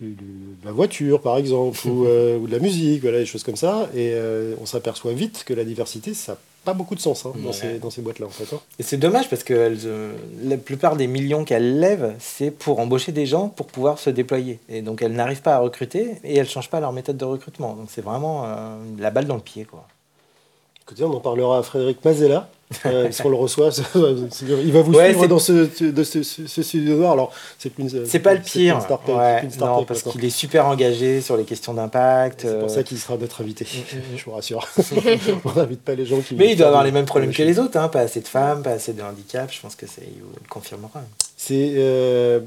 de 0.00 0.64
la 0.64 0.72
voiture, 0.72 1.20
par 1.20 1.36
exemple, 1.36 1.78
ou, 1.86 2.04
ou, 2.40 2.46
de 2.46 2.52
la 2.52 2.58
musique, 2.58 3.02
voilà, 3.02 3.18
des 3.18 3.26
choses 3.26 3.44
comme 3.44 3.56
ça. 3.56 3.88
Et 3.94 4.14
on 4.60 4.66
s'aperçoit 4.66 5.12
vite 5.12 5.44
que 5.44 5.54
la 5.54 5.64
diversité, 5.64 6.14
ça 6.14 6.38
pas 6.64 6.72
beaucoup 6.72 6.94
de 6.94 7.00
sens 7.00 7.26
hein, 7.26 7.32
dans, 7.36 7.52
ces, 7.52 7.78
dans, 7.78 7.90
ces, 7.90 8.02
boîtes-là 8.02 8.26
en 8.26 8.30
fait. 8.30 8.52
Hein. 8.54 8.60
Et 8.78 8.82
c'est 8.82 8.96
dommage 8.96 9.28
parce 9.28 9.44
que 9.44 9.54
euh, 9.84 10.16
la 10.42 10.56
plupart 10.56 10.96
des 10.96 11.06
millions 11.06 11.44
qu'elles 11.44 11.78
lèvent, 11.78 12.14
c'est 12.18 12.50
pour 12.50 12.80
embaucher 12.80 13.12
des 13.12 13.26
gens 13.26 13.48
pour 13.48 13.66
pouvoir 13.66 13.98
se 13.98 14.10
déployer. 14.10 14.58
Et 14.68 14.82
donc 14.82 15.02
elles 15.02 15.12
n'arrivent 15.12 15.42
pas 15.42 15.56
à 15.56 15.58
recruter 15.58 16.16
et 16.24 16.36
elles 16.36 16.44
ne 16.44 16.50
changent 16.50 16.70
pas 16.70 16.80
leur 16.80 16.92
méthode 16.92 17.16
de 17.16 17.24
recrutement. 17.24 17.74
Donc 17.74 17.88
c'est 17.90 18.02
vraiment 18.02 18.44
euh, 18.46 18.76
la 18.98 19.10
balle 19.10 19.26
dans 19.26 19.36
le 19.36 19.42
pied. 19.42 19.64
Quoi. 19.64 19.86
Écoutez, 20.86 21.02
on 21.02 21.14
en 21.14 21.20
parlera 21.20 21.60
à 21.60 21.62
Frédéric 21.62 22.04
Mazella, 22.04 22.46
euh, 22.84 23.08
si 23.10 23.24
on 23.24 23.30
le 23.30 23.36
reçoit. 23.36 23.70
il 23.94 24.70
va 24.70 24.82
vous 24.82 24.92
suivre 24.92 25.26
dans 25.26 25.38
ce, 25.38 25.66
ce, 25.66 26.62
studio 26.62 26.96
noir. 26.96 27.12
Alors, 27.12 27.32
c'est 27.58 27.72
C'est 28.04 28.18
pas 28.18 28.34
le 28.34 28.42
pire. 28.42 28.78
non, 29.60 29.84
parce 29.86 30.02
qu'il 30.02 30.22
est 30.26 30.30
super 30.30 30.66
engagé 30.66 31.22
sur 31.22 31.38
les 31.38 31.44
questions 31.44 31.72
d'impact. 31.72 32.42
C'est 32.42 32.60
pour 32.60 32.68
ça 32.68 32.82
qu'il 32.82 32.98
sera 32.98 33.16
notre 33.16 33.40
invité. 33.40 33.64
Mm, 33.64 33.96
mm, 33.96 33.98
mm. 33.98 34.18
Je 34.18 34.24
vous 34.26 34.32
rassure. 34.32 34.68
on 35.46 35.52
n'invite 35.58 35.80
pas 35.80 35.94
les 35.94 36.04
gens 36.04 36.20
qui. 36.20 36.34
Mais 36.34 36.52
il 36.52 36.56
doit 36.58 36.66
avoir 36.66 36.84
les 36.84 36.92
mêmes 36.92 37.06
problèmes 37.06 37.32
que 37.32 37.42
les 37.42 37.58
autres. 37.58 37.78
Hein. 37.78 37.88
Pas 37.88 38.00
assez 38.00 38.20
de 38.20 38.28
femmes, 38.28 38.62
pas 38.62 38.72
assez 38.72 38.92
de 38.92 39.00
handicap. 39.00 39.50
Je 39.50 39.62
pense 39.62 39.76
que 39.76 39.86
c'est. 39.86 40.02
Il 40.02 40.20
le 40.20 40.48
confirmera. 40.50 41.00
C'est. 41.38 41.76
Euh, 41.76 42.40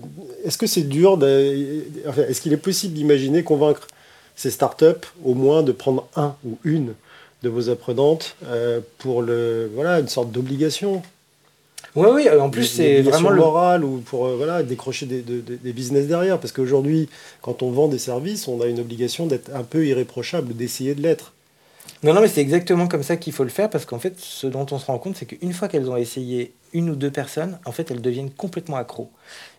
est-ce 0.46 0.60
que 0.60 0.68
c'est 0.68 0.88
dur 0.88 1.14
enfin, 2.08 2.22
Est-ce 2.30 2.42
qu'il 2.42 2.54
est 2.54 2.58
possible 2.58 2.94
d'imaginer 2.94 3.42
convaincre 3.42 3.88
ces 4.36 4.52
startups 4.52 5.08
au 5.26 5.34
moins 5.34 5.64
de 5.64 5.72
prendre 5.72 6.08
un 6.16 6.36
ou 6.46 6.60
une 6.64 6.94
de 7.44 7.50
vos 7.50 7.70
apprenantes 7.70 8.36
euh, 8.46 8.80
pour 8.98 9.22
le, 9.22 9.70
voilà, 9.74 10.00
une 10.00 10.08
sorte 10.08 10.32
d'obligation. 10.32 11.02
Oui, 11.96 12.08
oui, 12.14 12.30
en 12.30 12.50
plus 12.50 12.66
c'est 12.66 13.02
vraiment 13.02 13.30
le 13.30 13.38
moral 13.38 13.84
ou 13.84 13.98
pour 13.98 14.28
euh, 14.28 14.36
voilà, 14.36 14.62
décrocher 14.62 15.06
des, 15.06 15.22
des, 15.22 15.74
business 15.74 16.08
derrière. 16.08 16.40
Parce 16.40 16.52
qu'aujourd'hui, 16.52 17.10
quand 17.42 17.64
on 17.64 17.72
vend 17.72 17.88
des 17.88 17.98
services, 17.98 18.48
on 18.48 18.62
a 18.62 18.68
une 18.68 18.80
obligation 18.80 19.26
d'être 19.26 19.52
un 19.56 19.64
peu 19.64 19.86
irréprochable, 19.86 20.56
d'essayer 20.56 20.94
de 20.94 21.02
l'être. 21.02 21.34
Non, 22.04 22.14
non, 22.14 22.22
mais 22.22 22.28
c'est 22.28 22.42
exactement 22.42 22.88
comme 22.88 23.02
ça 23.02 23.18
qu'il 23.18 23.34
faut 23.34 23.44
le 23.44 23.50
faire 23.50 23.70
parce 23.70 23.86
qu'en 23.86 23.98
fait, 23.98 24.14
ce 24.20 24.46
dont 24.46 24.68
on 24.70 24.78
se 24.78 24.86
rend 24.86 25.00
compte, 25.00 25.16
c'est 25.18 25.26
qu'une 25.26 25.54
fois 25.54 25.68
qu'elles 25.68 25.90
ont 25.90 25.98
essayé 25.98 26.54
une 26.74 26.92
ou 26.92 26.96
deux 26.96 27.10
personnes, 27.10 27.58
en 27.66 27.72
fait, 27.72 27.90
elles 27.90 28.02
deviennent 28.02 28.30
complètement 28.30 28.78
accros. 28.78 29.10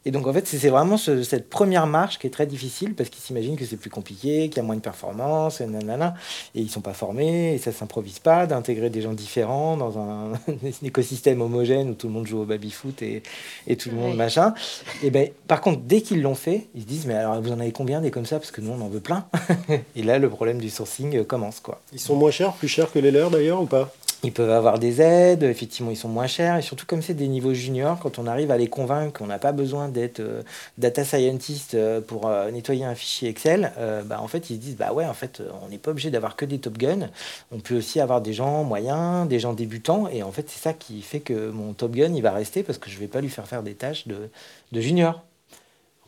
Et 0.05 0.11
donc, 0.11 0.27
en 0.27 0.33
fait, 0.33 0.47
c'est 0.47 0.69
vraiment 0.69 0.97
cette 0.97 1.49
première 1.51 1.87
marche 1.87 2.19
qui 2.19 2.27
est 2.27 2.31
très 2.31 2.47
difficile 2.47 2.95
parce 2.95 3.11
qu'ils 3.11 3.23
s'imaginent 3.23 3.57
que 3.57 3.65
c'est 3.65 3.77
plus 3.77 3.91
compliqué, 3.91 4.49
qu'il 4.49 4.57
y 4.57 4.61
a 4.61 4.63
moins 4.63 4.77
de 4.77 4.81
performance, 4.81 5.61
et 5.61 5.67
nanana, 5.67 6.15
et 6.55 6.61
ils 6.61 6.71
sont 6.71 6.81
pas 6.81 6.95
formés, 6.95 7.55
et 7.55 7.59
ça 7.59 7.73
s'improvise 7.73 8.19
pas 8.19 8.47
d'intégrer 8.47 8.91
des 8.91 9.01
gens 9.01 9.13
différents 9.13 9.77
dans 9.77 9.99
un, 9.99 10.33
écosystème 10.83 11.43
homogène 11.43 11.91
où 11.91 11.95
tout 11.95 12.07
le 12.07 12.13
monde 12.13 12.27
joue 12.27 12.41
au 12.41 12.45
baby-foot 12.45 13.03
et, 13.03 13.23
et, 13.67 13.77
tout 13.77 13.91
le 13.91 13.97
monde 13.97 14.17
machin. 14.17 14.55
Et 15.03 15.11
ben, 15.11 15.29
par 15.47 15.61
contre, 15.61 15.81
dès 15.81 16.01
qu'ils 16.01 16.23
l'ont 16.23 16.35
fait, 16.35 16.69
ils 16.75 16.83
se 16.83 16.87
disent, 16.87 17.07
mais 17.07 17.15
alors, 17.15 17.41
vous 17.41 17.53
en 17.53 17.61
avez 17.61 17.73
combien 17.73 18.01
des 18.01 18.11
comme 18.11 18.27
ça? 18.27 18.39
Parce 18.39 18.51
que 18.51 18.61
nous, 18.61 18.73
on 18.73 18.81
en 18.81 18.89
veut 18.89 19.01
plein. 19.01 19.27
et 19.97 20.03
là, 20.03 20.19
le 20.19 20.31
problème 20.31 20.59
du 20.59 20.71
sourcing 20.71 21.25
commence, 21.25 21.61
quoi. 21.61 21.81
Ils 21.93 22.01
sont 22.01 22.17
moins 22.17 22.31
chers, 22.31 22.53
plus 22.53 22.69
chers 22.69 22.91
que 22.91 22.99
les 22.99 23.11
leurs 23.11 23.31
d'ailleurs, 23.31 23.63
ou 23.63 23.67
pas? 23.67 23.93
Ils 24.25 24.33
peuvent 24.33 24.51
avoir 24.51 24.79
des 24.79 25.01
aides, 25.01 25.45
effectivement 25.45 25.91
ils 25.91 25.97
sont 25.97 26.09
moins 26.09 26.27
chers, 26.27 26.57
et 26.57 26.63
surtout 26.63 26.87
comme 26.87 27.03
c'est 27.03 27.15
des 27.15 27.29
niveaux 27.29 27.55
juniors, 27.55 27.99
quand 28.01 28.19
on 28.19 28.27
arrive 28.27 28.51
à 28.51 28.59
les 28.59 28.69
convaincre 28.69 29.19
qu'on 29.19 29.29
n'a 29.29 29.39
pas 29.39 29.53
besoin 29.53 29.89
d'être 29.89 30.21
euh, 30.21 30.43
data 30.77 31.05
scientist 31.05 31.75
euh, 31.75 32.01
pour 32.01 32.27
euh, 32.27 32.51
nettoyer 32.51 32.85
un 32.85 32.95
fichier 32.95 33.29
Excel, 33.29 33.73
bah, 34.07 34.21
en 34.21 34.29
fait 34.29 34.51
ils 34.51 34.57
se 34.57 34.61
disent 34.61 34.77
bah 34.77 34.93
ouais 34.93 35.07
en 35.07 35.15
fait 35.15 35.43
on 35.63 35.69
n'est 35.69 35.79
pas 35.79 35.93
obligé 35.93 36.11
d'avoir 36.11 36.35
que 36.37 36.45
des 36.45 36.59
top 36.59 36.79
guns, 36.79 37.11
on 37.53 37.61
peut 37.61 37.77
aussi 37.77 38.01
avoir 38.01 38.21
des 38.21 38.33
gens 38.33 38.65
moyens, 38.65 39.29
des 39.29 39.39
gens 39.39 39.53
débutants, 39.53 40.09
et 40.09 40.23
en 40.23 40.33
fait 40.33 40.49
c'est 40.49 40.61
ça 40.61 40.73
qui 40.73 41.01
fait 41.03 41.21
que 41.21 41.51
mon 41.51 41.73
top 41.73 41.93
gun 41.93 42.13
il 42.15 42.23
va 42.23 42.33
rester 42.33 42.63
parce 42.63 42.79
que 42.79 42.91
je 42.91 42.99
vais 42.99 43.09
pas 43.09 43.21
lui 43.21 43.31
faire 43.31 43.47
faire 43.47 43.63
des 43.63 43.75
tâches 43.75 44.09
de, 44.09 44.31
de 44.73 44.81
junior. 44.81 45.23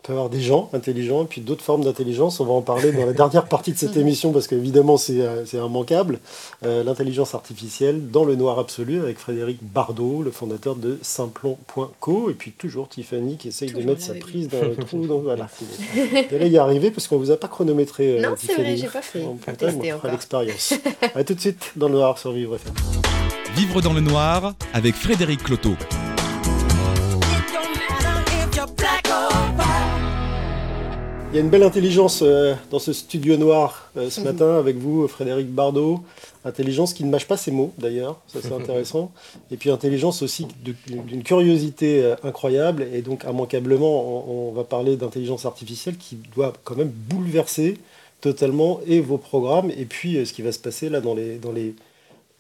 On 0.02 0.06
peut 0.06 0.12
avoir 0.14 0.30
des 0.30 0.40
gens 0.40 0.70
intelligents 0.72 1.24
et 1.24 1.26
puis 1.26 1.42
d'autres 1.42 1.62
formes 1.62 1.84
d'intelligence. 1.84 2.40
On 2.40 2.46
va 2.46 2.52
en 2.54 2.62
parler 2.62 2.90
dans 2.90 3.04
la 3.04 3.12
dernière 3.12 3.44
partie 3.44 3.72
de 3.72 3.76
cette 3.78 3.98
émission 3.98 4.32
parce 4.32 4.46
qu'évidemment 4.46 4.96
c'est 4.96 5.20
euh, 5.20 5.44
immanquable. 5.52 6.20
Euh, 6.64 6.82
L'intelligence 6.82 7.34
artificielle 7.34 8.10
dans 8.10 8.24
le 8.24 8.34
noir 8.34 8.58
absolu 8.58 8.98
avec 8.98 9.18
Frédéric 9.18 9.58
Bardot, 9.62 10.22
le 10.22 10.30
fondateur 10.30 10.74
de 10.74 10.98
Simplon.co 11.02 12.30
et 12.30 12.32
puis 12.34 12.52
toujours 12.52 12.88
Tiffany 12.88 13.36
qui 13.36 13.48
essaye 13.48 13.72
de 13.72 13.82
mettre 13.82 14.00
sa 14.00 14.14
prise 14.14 14.48
dans 14.48 14.62
le 14.62 14.74
trou. 14.74 15.06
Donc 15.06 15.24
voilà. 15.24 15.48
Vous 15.94 16.34
allez 16.34 16.48
y 16.48 16.56
arriver 16.56 16.90
parce 16.90 17.06
qu'on 17.06 17.18
vous 17.18 17.30
a 17.30 17.36
pas 17.36 17.48
chronométré. 17.48 18.18
Euh, 18.18 18.22
non, 18.22 18.34
c'est 18.38 18.54
vrai, 18.54 18.76
j'ai 18.78 18.86
pas 18.86 19.02
fait. 19.02 19.22
On, 19.22 19.36
on 20.04 20.10
l'expérience. 20.10 20.74
à 21.14 21.24
tout 21.24 21.34
de 21.34 21.40
suite 21.40 21.72
dans 21.76 21.88
le 21.88 21.94
noir 21.94 22.16
sur 22.18 22.32
Vivre 22.32 22.54
FM. 22.56 22.72
Vivre 23.54 23.82
dans 23.82 23.92
le 23.92 24.00
noir 24.00 24.54
avec 24.72 24.94
Frédéric 24.94 25.42
Cloteau. 25.42 25.74
Il 31.32 31.36
y 31.36 31.38
a 31.38 31.42
une 31.42 31.48
belle 31.48 31.62
intelligence 31.62 32.22
euh, 32.24 32.56
dans 32.72 32.80
ce 32.80 32.92
studio 32.92 33.36
noir 33.36 33.88
euh, 33.96 34.10
ce 34.10 34.18
mhm. 34.18 34.26
matin 34.26 34.58
avec 34.58 34.76
vous, 34.78 35.06
Frédéric 35.06 35.46
Bardot. 35.48 36.00
Intelligence 36.44 36.92
qui 36.92 37.04
ne 37.04 37.10
mâche 37.10 37.28
pas 37.28 37.36
ses 37.36 37.52
mots 37.52 37.72
d'ailleurs, 37.78 38.20
ça 38.26 38.40
c'est 38.42 38.52
intéressant. 38.60 39.12
Et 39.52 39.56
puis 39.56 39.70
intelligence 39.70 40.22
aussi 40.22 40.48
d'une 40.88 41.22
curiosité 41.22 42.02
euh, 42.02 42.16
incroyable. 42.24 42.84
Et 42.92 43.00
donc 43.00 43.22
immanquablement, 43.22 44.28
on, 44.28 44.50
va 44.50 44.64
parler 44.64 44.96
d'intelligence 44.96 45.46
artificielle 45.46 45.96
qui 45.98 46.16
doit 46.34 46.52
quand 46.64 46.74
même 46.74 46.90
bouleverser 46.90 47.78
totalement 48.20 48.80
et 48.88 49.00
vos 49.00 49.16
programmes 49.16 49.70
et 49.70 49.84
puis 49.84 50.26
ce 50.26 50.32
qui 50.32 50.42
va 50.42 50.50
se 50.50 50.58
passer 50.58 50.88
là 50.88 51.00
dans 51.00 51.14
les, 51.14 51.38
dans 51.38 51.52
les 51.52 51.76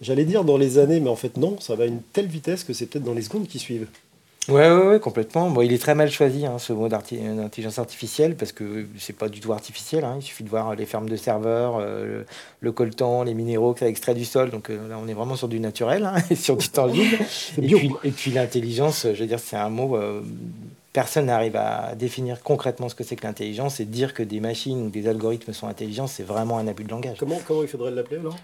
j'allais 0.00 0.24
dire 0.24 0.42
dans 0.42 0.58
les 0.58 0.78
années, 0.78 0.98
mais 0.98 1.10
en 1.10 1.16
fait 1.16 1.36
non, 1.36 1.60
ça 1.60 1.76
va 1.76 1.84
à 1.84 1.86
une 1.86 2.02
telle 2.12 2.26
vitesse 2.26 2.64
que 2.64 2.72
c'est 2.72 2.86
peut-être 2.86 3.04
dans 3.04 3.14
les 3.14 3.22
secondes 3.22 3.46
qui 3.46 3.60
suivent. 3.60 3.86
Ouais, 4.48 4.70
ouais, 4.70 4.86
ouais, 4.86 5.00
complètement. 5.00 5.50
Bon, 5.50 5.60
il 5.60 5.72
est 5.72 5.78
très 5.78 5.94
mal 5.94 6.10
choisi, 6.10 6.46
hein, 6.46 6.58
ce 6.58 6.72
mot 6.72 6.88
d'intelligence 6.88 7.78
artificielle, 7.78 8.36
parce 8.36 8.52
que 8.52 8.86
c'est 8.98 9.16
pas 9.16 9.28
du 9.28 9.38
tout 9.38 9.52
artificiel. 9.52 10.02
Hein. 10.02 10.16
Il 10.18 10.22
suffit 10.22 10.44
de 10.44 10.48
voir 10.48 10.74
les 10.74 10.86
fermes 10.86 11.08
de 11.08 11.16
serveurs, 11.16 11.76
euh, 11.78 12.24
le, 12.60 12.72
coltan, 12.72 13.22
les 13.22 13.34
minéraux 13.34 13.74
que 13.74 13.80
ça 13.80 13.88
extrait 13.88 14.14
du 14.14 14.24
sol. 14.24 14.50
Donc 14.50 14.70
euh, 14.70 14.88
là, 14.88 14.98
on 15.00 15.06
est 15.08 15.12
vraiment 15.12 15.36
sur 15.36 15.46
du 15.46 15.60
naturel 15.60 16.06
hein, 16.06 16.16
et 16.30 16.36
sur 16.36 16.56
du 16.56 16.68
tangible. 16.70 17.18
et, 17.58 17.66
puis, 17.66 17.92
et 18.02 18.10
puis 18.10 18.30
l'intelligence, 18.30 19.06
je 19.12 19.20
veux 19.20 19.26
dire, 19.26 19.38
c'est 19.38 19.56
un 19.56 19.68
mot. 19.68 19.96
Euh, 19.96 20.22
personne 20.94 21.26
n'arrive 21.26 21.56
à 21.56 21.94
définir 21.94 22.42
concrètement 22.42 22.88
ce 22.88 22.94
que 22.94 23.04
c'est 23.04 23.16
que 23.16 23.26
l'intelligence 23.26 23.78
et 23.78 23.84
dire 23.84 24.14
que 24.14 24.22
des 24.22 24.40
machines 24.40 24.86
ou 24.86 24.88
des 24.88 25.06
algorithmes 25.06 25.52
sont 25.52 25.68
intelligents, 25.68 26.06
c'est 26.06 26.24
vraiment 26.24 26.56
un 26.56 26.66
abus 26.66 26.84
de 26.84 26.90
langage. 26.90 27.18
Comment, 27.20 27.38
comment 27.46 27.62
il 27.62 27.68
faudrait 27.68 27.90
l'appeler 27.90 28.18
alors? 28.18 28.36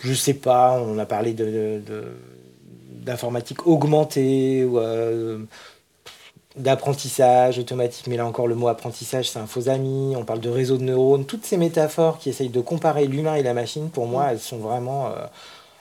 Je 0.00 0.12
sais 0.14 0.34
pas, 0.34 0.80
on 0.80 0.98
a 0.98 1.06
parlé 1.06 1.32
de 1.32 1.82
d'informatique 3.06 3.66
augmentée 3.66 4.64
ou 4.64 4.78
euh, 4.78 5.38
d'apprentissage 6.56 7.58
automatique, 7.58 8.08
mais 8.08 8.16
là 8.16 8.26
encore 8.26 8.48
le 8.48 8.54
mot 8.54 8.68
apprentissage 8.68 9.30
c'est 9.30 9.38
un 9.38 9.46
faux 9.46 9.68
ami, 9.68 10.14
on 10.16 10.24
parle 10.24 10.40
de 10.40 10.50
réseau 10.50 10.76
de 10.76 10.82
neurones, 10.82 11.24
toutes 11.24 11.46
ces 11.46 11.56
métaphores 11.56 12.18
qui 12.18 12.28
essayent 12.28 12.48
de 12.48 12.60
comparer 12.60 13.06
l'humain 13.06 13.36
et 13.36 13.42
la 13.42 13.54
machine, 13.54 13.88
pour 13.90 14.06
moi 14.06 14.28
elles 14.32 14.40
sont 14.40 14.58
vraiment 14.58 15.06
euh, 15.06 15.26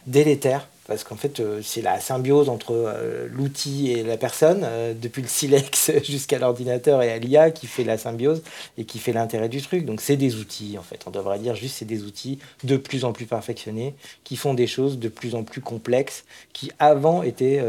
délétères 0.06 0.68
parce 0.88 1.04
qu'en 1.04 1.16
fait, 1.16 1.40
euh, 1.40 1.62
c'est 1.64 1.82
la 1.82 2.00
symbiose 2.00 2.48
entre 2.48 2.74
euh, 2.74 3.28
l'outil 3.32 3.92
et 3.92 4.04
la 4.04 4.18
personne, 4.18 4.62
euh, 4.64 4.94
depuis 4.94 5.22
le 5.22 5.28
silex 5.28 5.92
jusqu'à 6.04 6.38
l'ordinateur 6.38 7.02
et 7.02 7.12
à 7.12 7.18
l'IA, 7.18 7.52
qui 7.52 7.66
fait 7.66 7.84
la 7.84 7.98
symbiose 7.98 8.44
et 8.78 8.86
qui 8.86 9.00
fait 9.00 9.14
l'intérêt 9.14 9.50
du 9.50 9.62
truc. 9.62 9.86
Donc, 9.86 10.00
c'est 10.02 10.16
des 10.16 10.36
outils, 10.36 10.78
en 10.78 10.84
fait. 10.84 11.02
On 11.08 11.12
devrait 11.12 11.40
dire 11.40 11.56
juste 11.56 11.78
c'est 11.78 11.86
des 11.86 12.04
outils 12.04 12.40
de 12.64 12.78
plus 12.78 13.04
en 13.04 13.14
plus 13.14 13.26
perfectionnés, 13.26 13.96
qui 14.24 14.36
font 14.36 14.54
des 14.54 14.68
choses 14.68 15.00
de 15.00 15.10
plus 15.10 15.34
en 15.34 15.44
plus 15.44 15.62
complexes, 15.62 16.24
qui 16.54 16.72
avant 16.80 17.24
étaient 17.24 17.62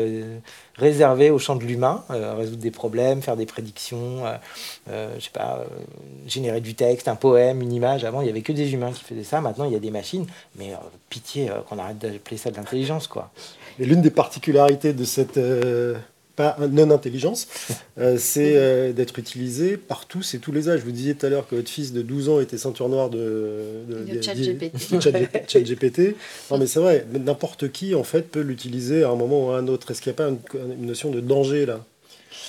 réservé 0.79 1.31
au 1.31 1.39
champ 1.39 1.57
de 1.57 1.65
l'humain, 1.65 2.05
euh, 2.11 2.35
résoudre 2.35 2.63
des 2.63 2.71
problèmes, 2.71 3.23
faire 3.23 3.37
des 3.37 3.47
prédictions, 3.47 4.27
euh, 4.27 4.37
euh, 4.91 5.15
je 5.19 5.25
sais 5.25 5.31
pas, 5.31 5.65
générer 6.27 6.61
du 6.61 6.75
texte, 6.75 7.09
un 7.09 7.17
poème, 7.17 7.63
une 7.63 7.73
image. 7.73 8.05
Avant, 8.05 8.21
il 8.21 8.25
n'y 8.25 8.31
avait 8.31 8.43
que 8.43 8.53
des 8.53 8.73
humains 8.73 8.93
qui 8.93 9.03
faisaient 9.03 9.25
ça. 9.25 9.41
Maintenant, 9.41 9.65
il 9.65 9.73
y 9.73 9.77
a 9.77 9.81
des 9.81 9.91
machines. 9.91 10.27
Mais 10.57 10.73
pitié 11.09 11.51
qu'on 11.69 11.79
arrête 11.79 11.99
d'appeler 11.99 12.37
ça 12.37 12.51
de 12.51 12.57
l'intelligence, 12.57 13.07
quoi. 13.07 13.31
Et 13.79 13.85
l'une 13.85 14.01
des 14.01 14.11
particularités 14.11 14.93
de 14.93 15.05
cette 15.05 15.39
pas 16.37 16.57
non-intelligence, 16.71 17.49
euh, 17.99 18.17
c'est 18.19 18.53
euh, 18.57 18.93
d'être 18.93 19.19
utilisé 19.19 19.79
par 19.79 20.05
tous 20.05 20.35
et 20.35 20.39
tous 20.39 20.53
les 20.53 20.69
âges. 20.69 20.81
Vous 20.81 20.93
disiez 20.93 21.15
tout 21.15 21.27
à 21.27 21.31
l'heure 21.31 21.49
que 21.49 21.57
votre 21.57 21.71
fils 21.71 21.93
de 21.93 22.03
12 22.03 22.29
ans 22.29 22.41
était 22.41 22.59
ceinture 22.59 22.91
noire 22.91 23.09
de, 23.09 23.65
de, 23.89 24.23
chat 24.23 24.35
GPT. 24.35 26.15
non, 26.51 26.59
mais 26.59 26.67
c'est 26.67 26.79
vrai, 26.79 27.07
n'importe 27.13 27.73
qui, 27.73 27.95
en 27.95 28.05
fait, 28.05 28.31
peut 28.31 28.41
l'utiliser 28.41 29.03
à 29.03 29.09
un 29.09 29.17
moment 29.17 29.47
ou 29.47 29.51
à 29.51 29.59
un 29.59 29.67
autre. 29.67 29.91
Est-ce 29.91 30.03
qu'il 30.03 30.13
n'y 30.13 30.17
a 30.17 30.23
pas 30.25 30.29
une, 30.29 30.87
notion 30.87 31.11
de 31.11 31.21
danger, 31.21 31.65
là? 31.65 31.81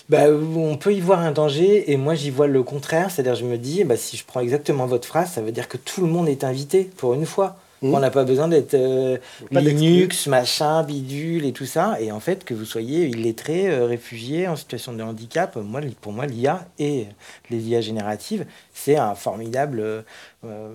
Bah, 0.09 0.29
on 0.29 0.77
peut 0.77 0.93
y 0.93 0.99
voir 0.99 1.19
un 1.19 1.31
danger 1.31 1.91
et 1.91 1.97
moi 1.97 2.13
j'y 2.13 2.29
vois 2.29 2.47
le 2.47 2.63
contraire, 2.63 3.09
c'est-à-dire 3.09 3.35
je 3.35 3.45
me 3.45 3.57
dis 3.57 3.83
bah, 3.83 3.97
si 3.97 4.15
je 4.15 4.23
prends 4.25 4.39
exactement 4.39 4.85
votre 4.85 5.07
phrase, 5.07 5.31
ça 5.31 5.41
veut 5.41 5.51
dire 5.51 5.67
que 5.67 5.77
tout 5.77 6.01
le 6.01 6.07
monde 6.07 6.29
est 6.29 6.43
invité 6.43 6.89
pour 6.95 7.13
une 7.13 7.25
fois. 7.25 7.57
Mmh. 7.81 7.93
On 7.93 7.99
n'a 7.99 8.09
pas 8.09 8.23
besoin 8.23 8.47
d'être 8.47 8.73
euh, 8.73 9.17
Linux, 9.51 10.27
machin, 10.27 10.83
bidule 10.83 11.45
et 11.45 11.51
tout 11.51 11.65
ça. 11.65 12.01
Et 12.01 12.11
en 12.11 12.19
fait, 12.19 12.43
que 12.43 12.53
vous 12.53 12.65
soyez 12.65 13.07
illettré, 13.07 13.69
euh, 13.69 13.85
réfugié, 13.85 14.47
en 14.47 14.55
situation 14.55 14.93
de 14.93 15.03
handicap, 15.03 15.55
moi, 15.57 15.81
pour 16.01 16.11
moi, 16.11 16.25
l'IA 16.25 16.65
et 16.79 17.05
les 17.51 17.69
IA 17.69 17.81
génératives, 17.81 18.45
c'est 18.73 18.97
un 18.97 19.13
formidable, 19.13 20.03
euh, 20.45 20.73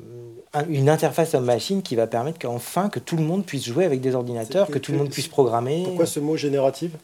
une 0.69 0.89
interface 0.89 1.35
homme-machine 1.35 1.83
qui 1.83 1.97
va 1.97 2.07
permettre 2.07 2.39
qu'enfin 2.39 2.89
que 2.89 3.01
tout 3.01 3.17
le 3.17 3.25
monde 3.25 3.45
puisse 3.45 3.65
jouer 3.65 3.85
avec 3.85 4.01
des 4.01 4.15
ordinateurs, 4.15 4.69
que 4.69 4.79
tout 4.79 4.93
le 4.93 4.99
monde 4.99 5.11
puisse 5.11 5.29
programmer. 5.29 5.83
Pourquoi 5.85 6.07
ce 6.07 6.21
mot 6.21 6.37
générative? 6.37 6.97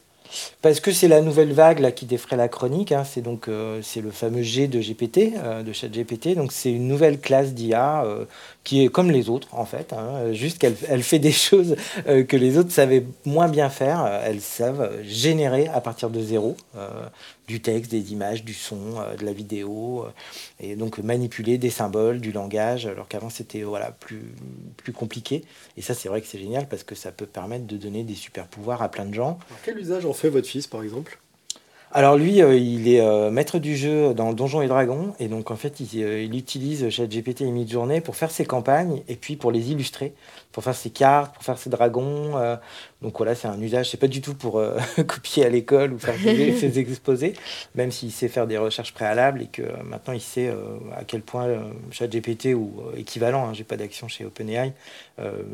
Parce 0.61 0.79
que 0.79 0.91
c'est 0.91 1.07
la 1.07 1.21
nouvelle 1.21 1.53
vague 1.53 1.79
là, 1.79 1.91
qui 1.91 2.05
défraie 2.05 2.35
la 2.35 2.47
chronique. 2.47 2.91
Hein. 2.91 3.03
C'est 3.03 3.21
donc 3.21 3.47
euh, 3.47 3.79
c'est 3.81 4.01
le 4.01 4.11
fameux 4.11 4.41
G 4.41 4.67
de 4.67 4.79
GPT, 4.79 5.33
euh, 5.37 5.63
de 5.63 5.73
ChatGPT. 5.73 6.35
Donc 6.35 6.51
c'est 6.51 6.71
une 6.71 6.87
nouvelle 6.87 7.19
classe 7.19 7.53
d'IA 7.53 8.03
euh, 8.03 8.25
qui 8.63 8.83
est 8.83 8.89
comme 8.89 9.11
les 9.11 9.29
autres 9.29 9.47
en 9.51 9.65
fait. 9.65 9.93
Hein. 9.93 10.33
Juste 10.33 10.59
qu'elle 10.59 10.75
elle 10.87 11.03
fait 11.03 11.19
des 11.19 11.31
choses 11.49 11.75
que 12.05 12.37
les 12.37 12.57
autres 12.57 12.71
savaient 12.71 13.05
moins 13.25 13.47
bien 13.47 13.69
faire. 13.69 14.05
Elles 14.25 14.41
savent 14.41 14.91
générer 15.03 15.67
à 15.73 15.81
partir 15.81 16.09
de 16.09 16.21
zéro 16.21 16.55
du 17.49 17.61
texte, 17.61 17.91
des 17.91 18.13
images, 18.13 18.45
du 18.45 18.53
son, 18.53 18.95
de 19.19 19.25
la 19.25 19.33
vidéo, 19.33 20.05
et 20.61 20.77
donc 20.77 20.99
manipuler 20.99 21.57
des 21.57 21.69
symboles, 21.69 22.21
du 22.21 22.31
langage, 22.31 22.85
alors 22.85 23.09
qu'avant 23.09 23.29
c'était 23.29 23.63
voilà 23.63 23.91
plus 23.91 24.23
plus 24.77 24.93
compliqué. 24.93 25.43
Et 25.75 25.81
ça 25.81 25.93
c'est 25.93 26.07
vrai 26.07 26.21
que 26.21 26.27
c'est 26.27 26.39
génial 26.39 26.67
parce 26.69 26.83
que 26.83 26.95
ça 26.95 27.11
peut 27.11 27.25
permettre 27.25 27.65
de 27.65 27.75
donner 27.75 28.03
des 28.03 28.15
super 28.15 28.47
pouvoirs 28.47 28.81
à 28.81 28.89
plein 28.89 29.05
de 29.05 29.13
gens. 29.13 29.39
quel 29.65 29.77
usage 29.77 30.05
en 30.05 30.13
fait 30.13 30.29
votre 30.29 30.47
fils, 30.47 30.67
par 30.67 30.83
exemple? 30.83 31.19
Alors 31.91 32.17
lui, 32.17 32.43
euh, 32.43 32.55
il 32.55 32.87
est 32.87 33.01
euh, 33.01 33.31
maître 33.31 33.57
du 33.57 33.75
jeu 33.75 34.13
dans 34.13 34.31
Donjons 34.33 34.61
et 34.61 34.67
Dragons, 34.67 35.15
et 35.19 35.27
donc 35.27 35.49
en 35.49 35.55
fait, 35.55 35.79
il, 35.79 36.03
euh, 36.03 36.21
il 36.21 36.35
utilise 36.35 36.87
ChatGPT 36.89 37.41
et 37.41 37.51
Midjourney 37.51 37.99
pour 37.99 38.15
faire 38.15 38.29
ses 38.29 38.45
campagnes, 38.45 39.01
et 39.07 39.15
puis 39.15 39.35
pour 39.35 39.51
les 39.51 39.71
illustrer 39.71 40.13
pour 40.51 40.63
faire 40.63 40.75
ses 40.75 40.89
cartes, 40.89 41.35
pour 41.35 41.43
faire 41.43 41.57
ses 41.57 41.69
dragons. 41.69 42.37
Euh, 42.37 42.55
donc 43.01 43.17
voilà, 43.17 43.35
c'est 43.35 43.47
un 43.47 43.59
usage, 43.61 43.89
c'est 43.91 43.99
pas 43.99 44.07
du 44.07 44.21
tout 44.21 44.33
pour 44.33 44.59
euh, 44.59 44.77
copier 45.07 45.45
à 45.45 45.49
l'école 45.49 45.93
ou 45.93 45.99
faire 45.99 46.15
ses 46.15 46.79
exposés, 46.79 47.33
même 47.75 47.91
s'il 47.91 48.11
sait 48.11 48.27
faire 48.27 48.47
des 48.47 48.57
recherches 48.57 48.93
préalables 48.93 49.43
et 49.43 49.47
que 49.47 49.61
euh, 49.61 49.83
maintenant 49.83 50.13
il 50.13 50.21
sait 50.21 50.49
à 50.95 51.03
quel 51.03 51.21
point 51.21 51.47
ChatGPT 51.91 52.53
ou 52.55 52.81
équivalent, 52.97 53.47
hein, 53.47 53.53
j'ai 53.53 53.63
pas 53.63 53.77
d'action 53.77 54.07
chez 54.07 54.25
OpenAI, 54.25 54.73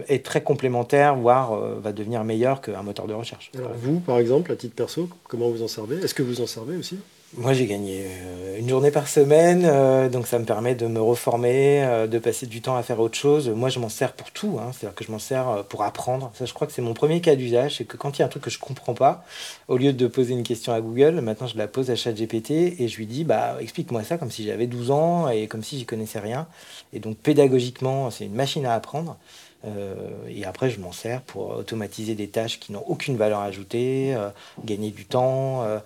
est 0.07 0.23
très 0.23 0.41
complémentaire, 0.41 1.15
voire 1.15 1.55
va 1.55 1.91
devenir 1.91 2.23
meilleur 2.23 2.61
qu'un 2.61 2.83
moteur 2.83 3.07
de 3.07 3.13
recherche. 3.13 3.51
Alors 3.57 3.73
vous, 3.75 3.99
par 3.99 4.19
exemple, 4.19 4.51
à 4.51 4.55
titre 4.55 4.75
perso, 4.75 5.09
comment 5.27 5.49
vous 5.49 5.63
en 5.63 5.67
servez? 5.67 5.97
Est-ce 5.97 6.13
que 6.13 6.23
vous 6.23 6.41
en 6.41 6.47
servez 6.47 6.77
aussi? 6.77 6.97
Moi, 7.37 7.53
j'ai 7.53 7.65
gagné 7.65 8.05
euh, 8.05 8.59
une 8.59 8.69
journée 8.69 8.91
par 8.91 9.07
semaine, 9.07 9.63
euh, 9.65 10.07
donc 10.07 10.25
ça 10.25 10.39
me 10.39 10.45
permet 10.45 10.73
de 10.73 10.87
me 10.87 11.01
reformer, 11.01 11.83
euh, 11.83 12.07
de 12.07 12.17
passer 12.17 12.45
du 12.45 12.61
temps 12.61 12.77
à 12.77 12.83
faire 12.83 12.99
autre 12.99 13.17
chose. 13.17 13.49
Moi, 13.49 13.69
je 13.69 13.79
m'en 13.79 13.89
sers 13.89 14.13
pour 14.13 14.31
tout, 14.31 14.57
hein. 14.59 14.71
c'est-à-dire 14.71 14.95
que 14.95 15.03
je 15.03 15.11
m'en 15.11 15.19
sers 15.19 15.65
pour 15.67 15.83
apprendre. 15.83 16.31
Ça, 16.35 16.45
je 16.45 16.53
crois 16.53 16.65
que 16.65 16.71
c'est 16.71 16.81
mon 16.81 16.93
premier 16.93 17.19
cas 17.19 17.35
d'usage, 17.35 17.77
c'est 17.77 17.85
que 17.85 17.97
quand 17.97 18.17
il 18.17 18.19
y 18.19 18.23
a 18.23 18.25
un 18.25 18.29
truc 18.29 18.43
que 18.43 18.49
je 18.49 18.59
comprends 18.59 18.93
pas, 18.93 19.25
au 19.67 19.77
lieu 19.77 19.91
de 19.91 20.07
poser 20.07 20.33
une 20.33 20.43
question 20.43 20.71
à 20.71 20.79
Google, 20.79 21.19
maintenant 21.21 21.47
je 21.47 21.57
la 21.57 21.67
pose 21.67 21.91
à 21.91 21.95
ChatGPT 21.95 22.51
et 22.79 22.87
je 22.87 22.97
lui 22.97 23.05
dis, 23.05 23.25
bah, 23.25 23.57
explique-moi 23.59 24.03
ça 24.03 24.17
comme 24.17 24.31
si 24.31 24.45
j'avais 24.45 24.67
12 24.67 24.91
ans 24.91 25.29
et 25.29 25.47
comme 25.47 25.63
si 25.63 25.77
j'y 25.77 25.85
connaissais 25.85 26.19
rien. 26.19 26.47
Et 26.93 26.99
donc, 26.99 27.17
pédagogiquement, 27.17 28.11
c'est 28.11 28.25
une 28.25 28.35
machine 28.35 28.65
à 28.65 28.73
apprendre. 28.73 29.17
Euh, 29.65 29.95
et 30.29 30.45
après, 30.45 30.69
je 30.69 30.79
m'en 30.79 30.91
sers 30.91 31.21
pour 31.21 31.57
automatiser 31.57 32.15
des 32.15 32.27
tâches 32.27 32.59
qui 32.59 32.71
n'ont 32.71 32.83
aucune 32.87 33.17
valeur 33.17 33.39
ajoutée, 33.39 34.13
euh, 34.15 34.29
gagner 34.63 34.91
du 34.91 35.05
temps. 35.05 35.63
Euh, 35.63 35.79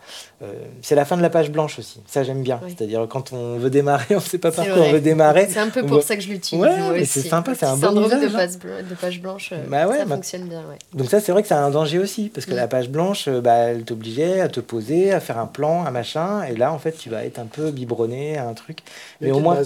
c'est 0.82 0.96
la 0.96 1.06
fin 1.06 1.18
de 1.18 1.22
la 1.22 1.30
page 1.30 1.52
blanche 1.52 1.80
aussi. 1.80 2.02
Ça, 2.08 2.24
j'aime 2.24 2.44
bien. 2.44 2.60
C'est-à-dire, 2.68 3.08
quand 3.10 3.32
on 3.32 3.58
veut 3.58 3.70
démarrer, 3.70 4.06
on 4.16 4.16
ne 4.16 4.22
sait 4.22 4.38
pas 4.38 4.52
par 4.52 4.66
quoi 4.66 4.84
on 4.84 4.92
veut 4.92 5.02
démarrer. 5.02 5.48
C'est 5.50 5.60
un 5.60 5.70
peu 5.70 5.86
pour 5.86 6.04
ça 6.04 6.16
que 6.16 6.22
je 6.22 6.30
l'utilise. 6.30 6.64
Ouais, 6.64 7.06
c'est 7.06 7.22
sympa, 7.22 7.56
c'est 7.56 7.66
un 7.66 7.78
bon 7.78 8.06
usage. 8.06 8.22
De, 8.22 8.28
page, 8.28 8.58
de 8.58 8.96
page 8.96 9.22
blanche, 9.22 9.54
bah 9.68 9.88
ça 9.88 10.06
fonctionne 10.06 10.48
bien. 10.48 10.64
Donc, 10.94 11.10
ça, 11.10 11.20
c'est 11.20 11.32
vrai 11.32 11.42
que 11.42 11.48
c'est 11.48 11.54
un 11.54 11.72
danger 11.72 12.00
aussi. 12.00 12.30
Parce 12.30 12.46
que 12.46 12.54
mm. 12.54 12.58
la 12.58 12.68
page 12.68 12.90
blanche, 12.90 13.30
bah, 13.30 13.54
elle 13.54 13.84
t'obligeait 13.84 14.42
à 14.42 14.50
te 14.50 14.60
poser, 14.60 15.12
à 15.12 15.20
faire 15.20 15.38
un 15.38 15.48
plan, 15.48 15.86
un 15.86 15.92
machin. 15.92 16.44
Et 16.44 16.56
là, 16.56 16.74
en 16.74 16.80
fait, 16.80 16.98
tu 16.98 17.10
vas 17.10 17.24
être 17.24 17.40
un 17.40 17.46
peu 17.46 17.72
biberonné 17.72 18.38
à 18.38 18.48
un 18.48 18.54
truc. 18.54 18.80
Mais 19.22 19.32
au 19.32 19.40
moins. 19.40 19.58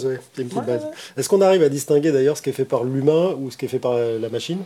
Est-ce 1.17 1.29
qu'on 1.29 1.41
arrive 1.41 1.63
à 1.63 1.69
distinguer 1.69 2.11
d'ailleurs 2.11 2.37
ce 2.37 2.41
qui 2.41 2.49
est 2.49 2.53
fait 2.53 2.65
par 2.65 2.83
l'humain 2.83 3.35
ou 3.39 3.49
ce 3.51 3.57
qui 3.57 3.65
est 3.65 3.69
fait 3.69 3.79
par 3.79 3.97
euh, 4.03 4.19
la 4.19 4.29
machine 4.29 4.59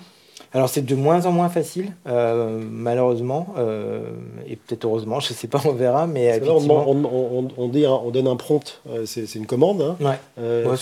alors 0.54 0.70
c'est 0.70 0.86
de 0.86 0.96
moins 0.96 1.26
en 1.26 1.32
moins 1.32 1.50
facile, 1.50 1.94
euh, 2.08 2.62
malheureusement, 2.72 3.54
euh, 3.58 4.12
et 4.48 4.56
peut-être 4.56 4.86
heureusement, 4.86 5.20
je 5.20 5.34
ne 5.34 5.36
sais 5.36 5.48
pas, 5.48 5.62
on 5.66 5.74
verra, 5.74 6.08
mais 6.08 6.42
on, 6.48 7.50
on, 7.58 7.68
dit, 7.68 7.86
on, 7.86 8.10
donne 8.12 8.28
un 8.28 8.38
prompt, 8.38 8.82
c'est 9.06 9.36
une 9.36 9.46
commande. 9.46 9.82
Hein. 9.82 9.98
Ouais. 10.00 10.78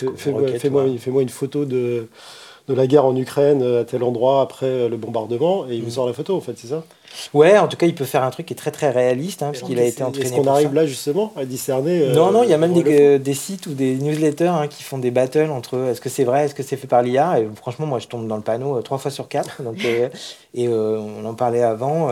Fais-moi 0.98 1.22
une 1.22 1.30
photo 1.30 1.66
de, 1.66 2.08
de 2.68 2.74
la 2.74 2.88
guerre 2.88 3.06
en 3.06 3.16
Ukraine 3.16 3.62
à 3.64 3.84
tel 3.84 4.04
endroit 4.04 4.42
après 4.42 4.90
le 4.90 4.98
bombardement, 4.98 5.68
et 5.68 5.76
il 5.76 5.82
vous 5.82 5.90
mm. 5.90 5.92
sort 5.92 6.08
la 6.08 6.14
photo, 6.14 6.36
en 6.36 6.42
fait, 6.42 6.58
c'est 6.58 6.68
ça? 6.68 6.84
Ouais, 7.34 7.58
en 7.58 7.68
tout 7.68 7.78
cas, 7.78 7.86
il 7.86 7.96
peut 7.96 8.06
faire 8.06 8.24
un 8.24 8.30
truc 8.30 8.48
qui 8.48 8.54
est 8.54 8.58
très 8.58 8.72
très 8.72 8.90
réaliste, 8.90 9.44
hein, 9.44 9.52
parce 9.52 9.62
qu'il 9.62 9.80
a 9.80 9.84
été 9.84 10.04
entraîné. 10.04 10.28
Est-ce 10.28 10.36
qu'on 10.36 10.48
arrive 10.48 10.74
là 10.74 10.86
justement 10.86 11.32
à 11.36 11.46
discerner 11.46 12.02
euh, 12.02 12.14
Non, 12.14 12.32
non, 12.32 12.44
il 12.44 12.50
y 12.50 12.54
a 12.54 12.58
même 12.58 12.74
des, 12.74 13.20
des, 13.20 13.34
sites 13.34 13.68
ou 13.68 13.74
des 13.74 13.96
newsletters 13.96 14.48
hein, 14.48 14.68
qui 14.68 14.84
font 14.84 14.98
des 14.98 15.12
battles 15.12 15.52
entre 15.52 15.78
est-ce 15.90 16.02
que 16.02 16.10
c'est 16.10 16.24
vrai, 16.24 16.46
est-ce 16.46 16.56
que 16.56 16.64
c'est 16.64 16.78
fait 16.78 16.88
par 16.88 17.02
l'IA. 17.02 17.40
Et 17.40 17.48
franchement, 17.56 17.86
moi, 17.86 18.00
je 18.00 18.08
tombe 18.08 18.28
dans 18.28 18.36
le 18.36 18.42
panneau 18.42 18.78
euh, 18.78 18.82
trois 18.82 18.98
fois 18.98 19.12
sur 19.12 19.28
quatre. 19.28 19.62
Donc, 19.64 19.84
euh, 19.86 20.10
et 20.54 20.70
on 20.70 21.26
en 21.26 21.34
parlait 21.34 21.64
avant. 21.64 22.10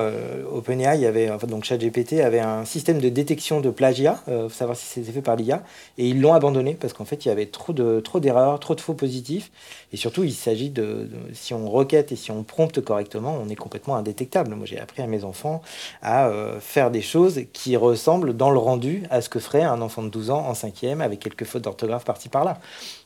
OpenAI 0.54 1.06
avait, 1.06 1.32
enfin, 1.32 1.48
donc 1.48 1.64
ChatGPT 1.64 2.20
avait 2.20 2.42
un 2.42 2.66
système 2.66 3.00
de 3.00 3.08
détection 3.08 3.62
de 3.62 3.70
plagiat, 3.70 4.22
pour 4.26 4.52
savoir 4.52 4.76
si 4.76 4.86
c'était 4.86 5.14
fait 5.14 5.22
par 5.22 5.38
l'IA, 5.38 5.64
et 5.98 6.10
ils 6.10 6.20
l'ont 6.20 6.34
abandonné 6.34 6.74
parce 6.74 6.92
qu'en 6.92 7.06
fait, 7.06 7.24
il 7.24 7.30
y 7.30 7.32
avait 7.32 7.46
trop 7.46 7.72
de 7.72 8.02
trop 8.02 8.20
d'erreurs, 8.20 8.60
trop 8.60 8.76
de 8.76 8.82
faux 8.82 8.96
positifs, 8.96 9.50
et 9.94 9.98
surtout, 9.98 10.26
il 10.26 10.34
s'agit 10.44 10.70
de, 10.70 10.84
de, 10.84 11.34
si 11.34 11.54
on 11.54 11.70
requête 11.70 12.12
et 12.12 12.16
si 12.16 12.32
on 12.32 12.44
prompte 12.44 12.82
correctement, 12.82 13.38
on 13.42 13.50
est 13.50 13.56
complètement 13.56 13.96
indétectable. 13.96 14.54
Moi, 14.56 14.66
j'ai 14.66 14.80
appris 14.80 15.02
à 15.02 15.08
mes 15.08 15.24
enfants 15.24 15.62
à 16.02 16.28
euh, 16.28 16.60
faire 16.60 16.92
des 16.92 17.02
choses 17.02 17.42
qui 17.54 17.76
ressemblent 17.76 18.36
dans 18.36 18.52
le 18.52 18.60
rendu 18.60 19.04
à 19.10 19.22
ce 19.22 19.30
que 19.30 19.40
ferait 19.40 19.64
un 19.64 19.82
enfant 19.82 20.04
de 20.04 20.10
12 20.10 20.30
ans 20.30 20.46
en 20.48 20.54
cinquième 20.54 21.02
avec 21.02 21.20
quelques 21.20 21.46
fautes 21.46 21.64
d'orthographe 21.64 22.06
par-ci 22.06 22.30
par-là. 22.30 22.60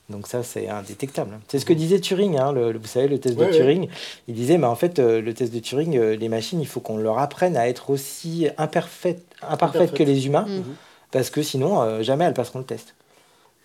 Donc 0.10 0.28
ça, 0.28 0.42
c'est 0.42 0.70
indétectable. 0.70 1.40
C'est 1.48 1.60
ce 1.60 1.66
que 1.66 1.74
disait 1.74 2.00
Turing, 2.00 2.38
hein, 2.38 2.52
le, 2.54 2.78
vous 2.78 2.88
savez, 2.88 3.08
le 3.08 3.20
test 3.20 3.38
de 3.38 3.46
Turing. 3.46 3.90
Il 4.28 4.36
disait, 4.36 4.58
mais 4.58 4.68
en 4.68 4.76
fait, 4.76 5.00
euh, 5.00 5.22
le 5.22 5.34
test 5.34 5.54
de 5.54 5.60
Turing, 5.60 5.98
euh, 5.98 6.16
les 6.16 6.30
machines, 6.30 6.62
il 6.62 6.68
faut 6.68 6.80
qu'on 6.80 6.98
leur 6.98 7.20
apprenne 7.20 7.58
à 7.58 7.68
être 7.68 7.90
aussi 7.90 8.48
imparfaites, 8.58 9.24
imparfaites 9.42 9.94
que 9.94 10.04
les 10.04 10.28
humains, 10.28 10.46
mhm. 10.48 10.64
parce 11.12 11.30
que 11.30 11.42
sinon, 11.42 12.02
jamais 12.02 12.26
elles 12.26 12.34
passeront 12.34 12.60
le 12.60 12.66
test. 12.66 12.96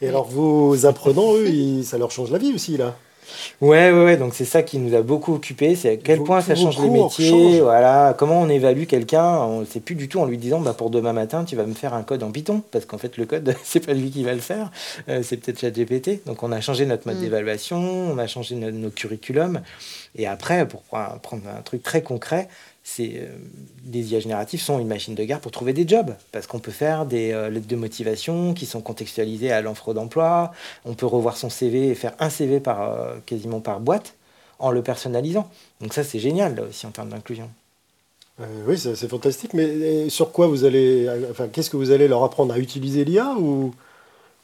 Et 0.01 0.09
alors, 0.09 0.25
vos 0.25 0.85
apprenants, 0.85 1.35
eux, 1.37 1.83
ça 1.85 1.97
leur 1.97 2.11
change 2.11 2.33
la 2.33 2.39
vie 2.39 2.53
aussi, 2.53 2.77
là? 2.77 2.97
Ouais, 3.61 3.93
ouais, 3.93 4.05
ouais, 4.05 4.17
donc 4.17 4.35
c'est 4.35 4.45
ça 4.45 4.63
qui 4.63 4.79
nous 4.79 4.95
a 4.95 5.03
beaucoup 5.03 5.35
occupé, 5.35 5.75
c'est 5.75 5.91
à 5.91 5.97
quel 5.97 6.23
point 6.23 6.41
ça 6.41 6.55
change 6.55 6.79
les 6.81 6.89
métiers, 6.89 7.61
voilà, 7.61 8.15
comment 8.19 8.41
on 8.41 8.49
évalue 8.49 8.85
quelqu'un, 8.85 9.39
on 9.39 9.65
sait 9.65 9.81
plus 9.81 9.95
du 9.95 10.09
tout 10.09 10.21
en 10.21 10.27
lui 10.27 10.39
disant 10.39 10.61
bah 10.61 10.75
pour 10.77 10.91
demain 10.91 11.13
matin 11.13 11.45
tu 11.45 11.57
vas 11.57 11.65
me 11.65 11.75
faire 11.75 11.95
un 11.95 12.03
code 12.03 12.23
en 12.23 12.31
Python 12.31 12.63
parce 12.71 12.85
qu'en 12.85 12.99
fait 12.99 13.17
le 13.17 13.27
code 13.27 13.55
c'est 13.65 13.85
pas 13.85 13.95
lui 13.95 14.11
qui 14.11 14.25
va 14.25 14.35
le 14.35 14.41
faire, 14.41 14.71
euh, 15.09 15.23
c'est 15.23 15.37
peut-être 15.37 15.61
ChatGPT. 15.61 16.25
Donc 16.27 16.43
on 16.43 16.53
a 16.53 16.61
changé 16.61 16.87
notre 16.87 17.07
mode 17.07 17.19
mm. 17.19 17.21
d'évaluation, 17.21 17.79
on 17.79 18.19
a 18.19 18.27
changé 18.27 18.55
nos 18.55 18.91
curriculums 18.91 19.61
et 20.17 20.27
après 20.27 20.67
pour 20.67 20.83
prendre 20.83 21.43
un 21.49 21.63
truc 21.63 21.83
très 21.83 22.03
concret, 22.03 22.49
c'est 22.85 23.13
euh, 23.15 23.29
les 23.91 24.13
IA 24.13 24.21
génératifs 24.21 24.63
sont 24.63 24.79
une 24.79 24.89
machine 24.89 25.15
de 25.15 25.25
guerre 25.25 25.41
pour 25.41 25.53
trouver 25.53 25.73
des 25.73 25.87
jobs 25.87 26.15
parce 26.33 26.47
qu'on 26.47 26.59
peut 26.59 26.73
faire 26.73 27.07
des 27.07 27.33
euh, 27.33 27.49
lettres 27.49 27.69
de 27.69 27.77
motivation 27.77 28.55
qui 28.55 28.67
sont 28.67 28.81
contextualisées 28.81 29.53
à 29.53 29.61
l'offre 29.61 29.95
d'emploi. 29.95 30.53
On 30.85 30.95
peut 30.95 31.07
revoir 31.07 31.37
son 31.37 31.49
CV 31.49 31.89
et 31.89 31.95
faire 31.95 32.15
un 32.19 32.29
CV 32.29 32.59
par 32.59 32.83
euh, 32.83 33.15
quasiment 33.25 33.61
par 33.61 33.81
boîte 33.81 34.15
en 34.59 34.71
le 34.71 34.83
personnalisant. 34.83 35.49
Donc 35.81 35.95
ça 35.95 36.03
c'est 36.03 36.19
génial 36.19 36.57
là 36.57 36.63
aussi 36.65 36.87
en 36.87 36.91
termes 36.91 37.11
d'inclusion. 37.11 37.49
oui, 38.67 38.77
c'est 38.77 39.09
fantastique. 39.09 39.55
Mais 39.55 40.09
sur 40.09 40.33
quoi 40.33 40.49
vous 40.49 40.65
allez, 40.65 41.09
enfin, 41.31 41.47
qu'est-ce 41.49 41.71
que 41.71 41.77
vous 41.77 41.93
allez 41.93 42.09
leur 42.09 42.25
apprendre? 42.25 42.53
À 42.53 42.59
utiliser 42.59 43.05
l'IA 43.05 43.35
ou, 43.39 43.73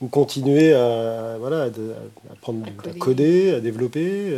ou 0.00 0.06
continuer 0.06 0.74
à 0.74 1.36
voilà 1.40 1.64
à, 1.64 2.32
apprendre 2.32 2.64
à 2.66 2.98
coder, 2.98 3.54
à 3.54 3.60
développer 3.60 4.32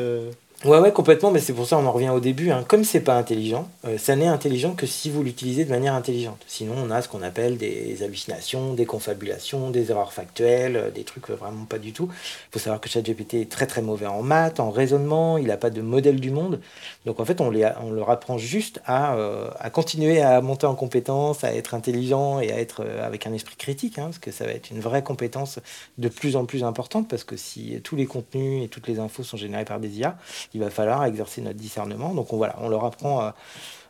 Ouais, 0.66 0.78
ouais, 0.78 0.92
complètement, 0.92 1.30
mais 1.30 1.38
c'est 1.40 1.54
pour 1.54 1.66
ça 1.66 1.78
on 1.78 1.86
en 1.86 1.92
revient 1.92 2.11
au 2.11 2.20
début. 2.20 2.50
Hein. 2.50 2.64
Comme 2.68 2.84
c'est 2.84 3.00
pas 3.00 3.16
intelligent, 3.16 3.66
euh, 3.86 3.96
ça 3.96 4.14
n'est 4.14 4.26
intelligent 4.26 4.74
que 4.74 4.84
si 4.86 5.08
vous 5.08 5.22
l'utilisez 5.22 5.64
de 5.64 5.70
manière 5.70 5.94
intelligente. 5.94 6.44
Sinon, 6.46 6.74
on 6.76 6.90
a 6.90 7.00
ce 7.00 7.08
qu'on 7.08 7.22
appelle 7.22 7.56
des 7.56 8.02
hallucinations, 8.02 8.74
des 8.74 8.84
confabulations, 8.84 9.70
des 9.70 9.90
erreurs 9.90 10.12
factuelles, 10.12 10.76
euh, 10.76 10.90
des 10.90 11.04
trucs 11.04 11.30
vraiment 11.30 11.64
pas 11.64 11.78
du 11.78 11.94
tout. 11.94 12.11
Il 12.12 12.52
faut 12.52 12.58
savoir 12.58 12.78
que 12.78 12.90
ChatGPT 12.90 13.34
est 13.40 13.50
très 13.50 13.66
très 13.66 13.80
mauvais 13.80 14.04
en 14.04 14.20
maths, 14.22 14.61
en 14.61 14.70
raisonnement, 14.70 15.38
il 15.38 15.46
n'a 15.46 15.56
pas 15.56 15.70
de 15.70 15.80
modèle 15.80 16.20
du 16.20 16.30
monde. 16.30 16.61
Donc 17.06 17.20
en 17.20 17.24
fait, 17.24 17.40
on, 17.40 17.48
les, 17.48 17.66
on 17.82 17.90
leur 17.90 18.11
apprend 18.11 18.36
juste 18.36 18.82
à, 18.84 19.14
euh, 19.14 19.48
à 19.61 19.70
continuer 19.70 20.20
à 20.20 20.42
monter 20.42 20.66
en 20.66 20.74
compétence, 20.74 21.42
à 21.42 21.54
être 21.54 21.72
intelligent 21.72 22.38
et 22.38 22.52
à 22.52 22.61
être 22.61 22.84
avec 23.02 23.26
un 23.26 23.32
esprit 23.32 23.56
critique, 23.56 23.98
hein, 23.98 24.04
parce 24.04 24.18
que 24.18 24.30
ça 24.30 24.44
va 24.44 24.52
être 24.52 24.70
une 24.70 24.80
vraie 24.80 25.02
compétence 25.02 25.58
de 25.96 26.08
plus 26.11 26.36
en 26.36 26.44
plus 26.44 26.64
importante, 26.64 27.08
parce 27.08 27.24
que 27.24 27.38
si 27.38 27.80
tous 27.82 27.96
les 27.96 28.04
contenus 28.04 28.62
et 28.62 28.68
toutes 28.68 28.88
les 28.88 28.98
infos 28.98 29.22
sont 29.22 29.38
générés 29.38 29.64
par 29.64 29.80
des 29.80 29.98
IA, 29.98 30.18
il 30.55 30.61
va 30.61 30.70
falloir 30.70 31.05
exercer 31.05 31.40
notre 31.40 31.59
discernement. 31.59 32.14
Donc 32.14 32.32
on, 32.32 32.36
voilà, 32.36 32.57
on 32.61 32.68
leur 32.68 32.84
apprend 32.84 33.22
euh, 33.22 33.30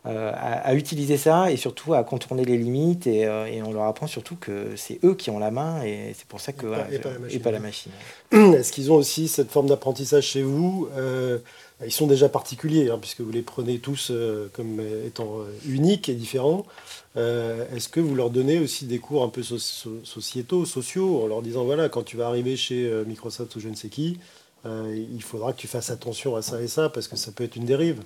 euh, 0.07 0.31
à, 0.33 0.73
utiliser 0.73 1.17
ça 1.17 1.51
et 1.51 1.57
surtout 1.57 1.93
à 1.93 2.03
contourner 2.03 2.43
les 2.43 2.57
limites 2.57 3.05
et, 3.05 3.25
euh, 3.27 3.45
et 3.45 3.61
on 3.61 3.71
leur 3.71 3.83
apprend 3.83 4.07
surtout 4.07 4.35
que 4.35 4.75
c'est 4.75 4.99
eux 5.03 5.13
qui 5.13 5.29
ont 5.29 5.37
la 5.37 5.51
main 5.51 5.83
et 5.83 6.15
c'est 6.17 6.25
pour 6.25 6.41
ça 6.41 6.53
que 6.53 6.65
et, 6.91 6.97
pas, 7.39 7.51
la 7.51 7.59
machine. 7.59 7.91
Est-ce 8.31 8.71
qu'ils 8.71 8.91
ont 8.91 8.95
aussi 8.95 9.27
cette 9.27 9.51
forme 9.51 9.67
d'apprentissage 9.67 10.25
chez 10.25 10.41
vous 10.41 10.89
Ils 11.85 11.91
sont 11.91 12.07
déjà 12.07 12.29
particuliers 12.29 12.89
hein, 12.89 12.97
puisque 12.99 13.21
vous 13.21 13.31
les 13.31 13.43
prenez 13.43 13.77
tous 13.77 14.11
comme 14.53 14.81
étant 15.05 15.37
uniques 15.67 16.09
et 16.09 16.15
différents. 16.15 16.65
Est-ce 17.15 17.89
que 17.89 17.99
vous 17.99 18.15
leur 18.15 18.31
donnez 18.31 18.57
aussi 18.57 18.85
des 18.85 18.97
cours 18.97 19.23
un 19.23 19.29
peu 19.29 19.43
sociétaux, 19.43 20.65
sociaux, 20.65 21.21
en 21.23 21.27
leur 21.27 21.43
disant 21.43 21.63
voilà, 21.63 21.89
quand 21.89 22.03
tu 22.03 22.17
vas 22.17 22.25
arriver 22.25 22.55
chez 22.55 22.89
Microsoft 23.05 23.55
ou 23.55 23.59
je 23.59 23.69
ne 23.69 23.75
sais 23.75 23.89
qui, 23.89 24.17
euh, 24.65 25.05
il 25.11 25.23
faudra 25.23 25.53
que 25.53 25.57
tu 25.57 25.67
fasses 25.67 25.89
attention 25.89 26.35
à 26.35 26.41
ça 26.41 26.61
et 26.61 26.67
ça 26.67 26.89
parce 26.89 27.07
que 27.07 27.15
ça 27.15 27.31
peut 27.31 27.43
être 27.43 27.55
une 27.55 27.65
dérive. 27.65 28.01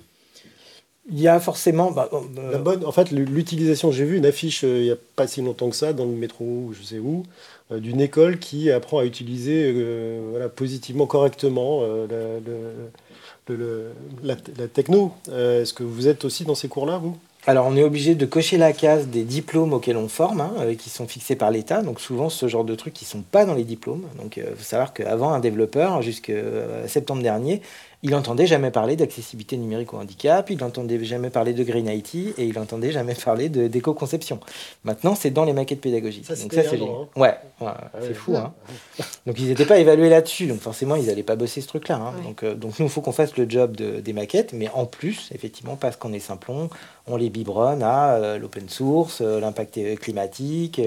Il 1.08 1.20
y 1.20 1.28
a 1.28 1.38
forcément. 1.38 1.92
Bah, 1.92 2.08
euh, 2.12 2.52
La 2.52 2.58
bonne, 2.58 2.84
en 2.84 2.92
fait, 2.92 3.10
l'utilisation, 3.12 3.92
j'ai 3.92 4.04
vu 4.04 4.16
une 4.16 4.26
affiche 4.26 4.64
il 4.64 4.82
n'y 4.82 4.90
a 4.90 4.96
pas 5.14 5.26
si 5.26 5.40
longtemps 5.40 5.70
que 5.70 5.76
ça, 5.76 5.92
dans 5.92 6.04
le 6.04 6.10
métro, 6.10 6.72
je 6.72 6.82
sais 6.82 6.98
où, 6.98 7.24
d'une 7.70 8.00
école 8.00 8.38
qui 8.38 8.72
apprend 8.72 8.98
à 8.98 9.04
utiliser 9.04 9.72
voilà, 10.30 10.48
positivement, 10.48 11.06
correctement 11.06 11.82
la, 12.08 13.56
la, 14.24 14.68
techno. 14.68 15.12
Est-ce 15.28 15.72
que 15.72 15.84
vous 15.84 16.08
êtes 16.08 16.24
aussi 16.24 16.44
dans 16.44 16.56
ces 16.56 16.66
cours-là, 16.66 16.98
vous? 16.98 17.16
Alors, 17.48 17.66
on 17.68 17.76
est 17.76 17.84
obligé 17.84 18.16
de 18.16 18.26
cocher 18.26 18.56
la 18.56 18.72
case 18.72 19.06
des 19.06 19.22
diplômes 19.22 19.72
auxquels 19.72 19.96
on 19.96 20.08
forme, 20.08 20.40
hein, 20.40 20.52
euh, 20.58 20.74
qui 20.74 20.90
sont 20.90 21.06
fixés 21.06 21.36
par 21.36 21.52
l'État. 21.52 21.80
Donc, 21.80 22.00
souvent, 22.00 22.28
ce 22.28 22.48
genre 22.48 22.64
de 22.64 22.74
trucs 22.74 22.92
qui 22.92 23.04
ne 23.04 23.08
sont 23.10 23.22
pas 23.22 23.44
dans 23.44 23.54
les 23.54 23.62
diplômes. 23.62 24.04
Donc, 24.20 24.36
il 24.36 24.42
euh, 24.42 24.56
faut 24.56 24.64
savoir 24.64 24.92
qu'avant, 24.92 25.32
un 25.32 25.38
développeur, 25.38 26.02
jusqu'à 26.02 26.32
septembre 26.88 27.22
dernier, 27.22 27.62
il 28.02 28.10
n'entendait 28.10 28.46
jamais 28.46 28.70
parler 28.70 28.94
d'accessibilité 28.94 29.56
numérique 29.56 29.94
au 29.94 29.96
handicap, 29.96 30.50
il 30.50 30.58
n'entendait 30.58 31.02
jamais 31.04 31.30
parler 31.30 31.54
de 31.54 31.64
Green 31.64 31.88
IT 31.88 32.14
et 32.14 32.44
il 32.44 32.54
n'entendait 32.54 32.92
jamais 32.92 33.14
parler 33.14 33.48
d'éco-conception. 33.48 34.38
Maintenant, 34.84 35.14
c'est 35.14 35.30
dans 35.30 35.44
les 35.44 35.54
maquettes 35.54 35.80
pédagogiques. 35.80 36.26
Ça, 36.26 36.36
donc 36.36 36.52
ça, 36.52 36.62
c'est 36.62 36.80
hein. 36.80 37.08
ouais, 37.16 37.34
ah 37.60 37.88
c'est 38.00 38.14
fou. 38.14 38.36
Hein. 38.36 38.52
Donc 39.26 39.38
ils 39.38 39.48
n'étaient 39.48 39.64
pas 39.64 39.78
évalués 39.78 40.10
là-dessus, 40.10 40.46
donc 40.46 40.60
forcément, 40.60 40.96
ils 40.96 41.06
n'allaient 41.06 41.22
pas 41.22 41.36
bosser 41.36 41.60
ce 41.62 41.68
truc-là. 41.68 41.96
Hein. 41.96 42.12
Donc, 42.22 42.42
euh, 42.42 42.54
donc 42.54 42.78
nous, 42.78 42.86
il 42.86 42.90
faut 42.90 43.00
qu'on 43.00 43.12
fasse 43.12 43.36
le 43.36 43.48
job 43.48 43.76
des 43.76 44.12
maquettes, 44.12 44.52
mais 44.52 44.68
en 44.74 44.84
plus, 44.84 45.30
effectivement, 45.34 45.76
parce 45.76 45.96
qu'on 45.96 46.12
est 46.12 46.20
simplon, 46.20 46.68
on 47.06 47.16
les 47.16 47.30
biberonne 47.30 47.82
à 47.82 48.14
euh, 48.14 48.38
l'open 48.38 48.68
source, 48.68 49.20
euh, 49.22 49.40
l'impact 49.40 49.80
climatique, 50.00 50.80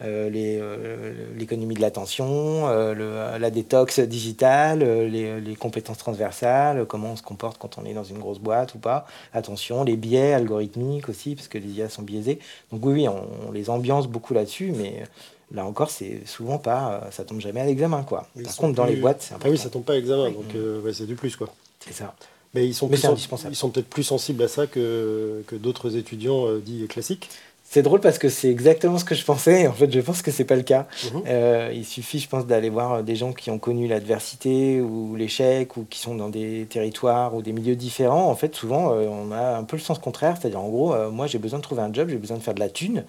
l'économie 0.00 1.74
de 1.74 1.80
l'attention, 1.80 2.68
la 2.68 3.50
détox 3.50 4.00
digitale, 4.00 4.80
les, 4.80 5.40
les 5.40 5.56
compétences 5.56 5.98
transversales 5.98 6.51
comment 6.88 7.12
on 7.12 7.16
se 7.16 7.22
comporte 7.22 7.58
quand 7.58 7.78
on 7.78 7.84
est 7.84 7.94
dans 7.94 8.04
une 8.04 8.18
grosse 8.18 8.38
boîte 8.38 8.74
ou 8.74 8.78
pas. 8.78 9.06
Attention, 9.32 9.84
les 9.84 9.96
biais 9.96 10.32
algorithmiques 10.32 11.08
aussi, 11.08 11.34
parce 11.34 11.48
que 11.48 11.58
les 11.58 11.68
IA 11.68 11.88
sont 11.88 12.02
biaisés. 12.02 12.38
Donc 12.70 12.84
oui, 12.84 12.92
oui, 12.92 13.08
on, 13.08 13.52
les 13.52 13.70
ambiance 13.70 14.06
beaucoup 14.08 14.34
là-dessus, 14.34 14.72
mais 14.76 15.04
là 15.52 15.64
encore, 15.64 15.90
c'est 15.90 16.26
souvent 16.26 16.58
pas, 16.58 17.08
ça 17.10 17.24
tombe 17.24 17.40
jamais 17.40 17.60
à 17.60 17.66
l'examen, 17.66 18.02
quoi. 18.02 18.26
Par 18.42 18.56
contre, 18.56 18.74
dans 18.74 18.86
les 18.86 18.96
boîtes, 18.96 19.22
c'est 19.22 19.34
Ah 19.34 19.48
oui, 19.48 19.58
ça 19.58 19.70
tombe 19.70 19.84
pas 19.84 19.92
à 19.92 19.96
l'examen, 19.96 20.30
donc 20.30 20.54
euh, 20.54 20.92
c'est 20.92 21.06
du 21.06 21.14
plus, 21.14 21.36
quoi. 21.36 21.48
C'est 21.80 21.94
ça. 21.94 22.14
Mais 22.54 22.66
ils 22.66 22.74
sont, 22.74 22.90
ils 22.90 23.56
sont 23.56 23.70
peut-être 23.70 23.88
plus 23.88 24.02
sensibles 24.02 24.42
à 24.42 24.48
ça 24.48 24.66
que, 24.66 25.42
que 25.46 25.56
d'autres 25.56 25.96
étudiants 25.96 26.46
euh, 26.46 26.58
dits 26.58 26.86
classiques. 26.86 27.30
C'est 27.72 27.80
drôle 27.80 28.00
parce 28.00 28.18
que 28.18 28.28
c'est 28.28 28.50
exactement 28.50 28.98
ce 28.98 29.04
que 29.06 29.14
je 29.14 29.24
pensais. 29.24 29.66
En 29.66 29.72
fait, 29.72 29.90
je 29.90 30.00
pense 30.00 30.20
que 30.20 30.30
c'est 30.30 30.44
pas 30.44 30.56
le 30.56 30.62
cas. 30.62 30.86
Mhm. 31.04 31.22
Euh, 31.26 31.72
il 31.74 31.86
suffit, 31.86 32.18
je 32.18 32.28
pense, 32.28 32.46
d'aller 32.46 32.68
voir 32.68 33.02
des 33.02 33.16
gens 33.16 33.32
qui 33.32 33.50
ont 33.50 33.58
connu 33.58 33.88
l'adversité 33.88 34.82
ou 34.82 35.16
l'échec 35.16 35.74
ou 35.78 35.86
qui 35.88 35.98
sont 35.98 36.14
dans 36.14 36.28
des 36.28 36.66
territoires 36.68 37.34
ou 37.34 37.40
des 37.40 37.54
milieux 37.54 37.74
différents. 37.74 38.28
En 38.28 38.34
fait, 38.34 38.54
souvent, 38.54 38.92
euh, 38.92 39.06
on 39.08 39.32
a 39.32 39.56
un 39.56 39.64
peu 39.64 39.76
le 39.76 39.82
sens 39.82 39.98
contraire. 39.98 40.36
C'est-à-dire, 40.38 40.60
en 40.60 40.68
gros, 40.68 40.92
euh, 40.92 41.10
moi, 41.10 41.26
j'ai 41.26 41.38
besoin 41.38 41.60
de 41.60 41.64
trouver 41.64 41.80
un 41.80 41.90
job, 41.90 42.10
j'ai 42.10 42.18
besoin 42.18 42.36
de 42.36 42.42
faire 42.42 42.52
de 42.52 42.60
la 42.60 42.68
thune. 42.68 43.04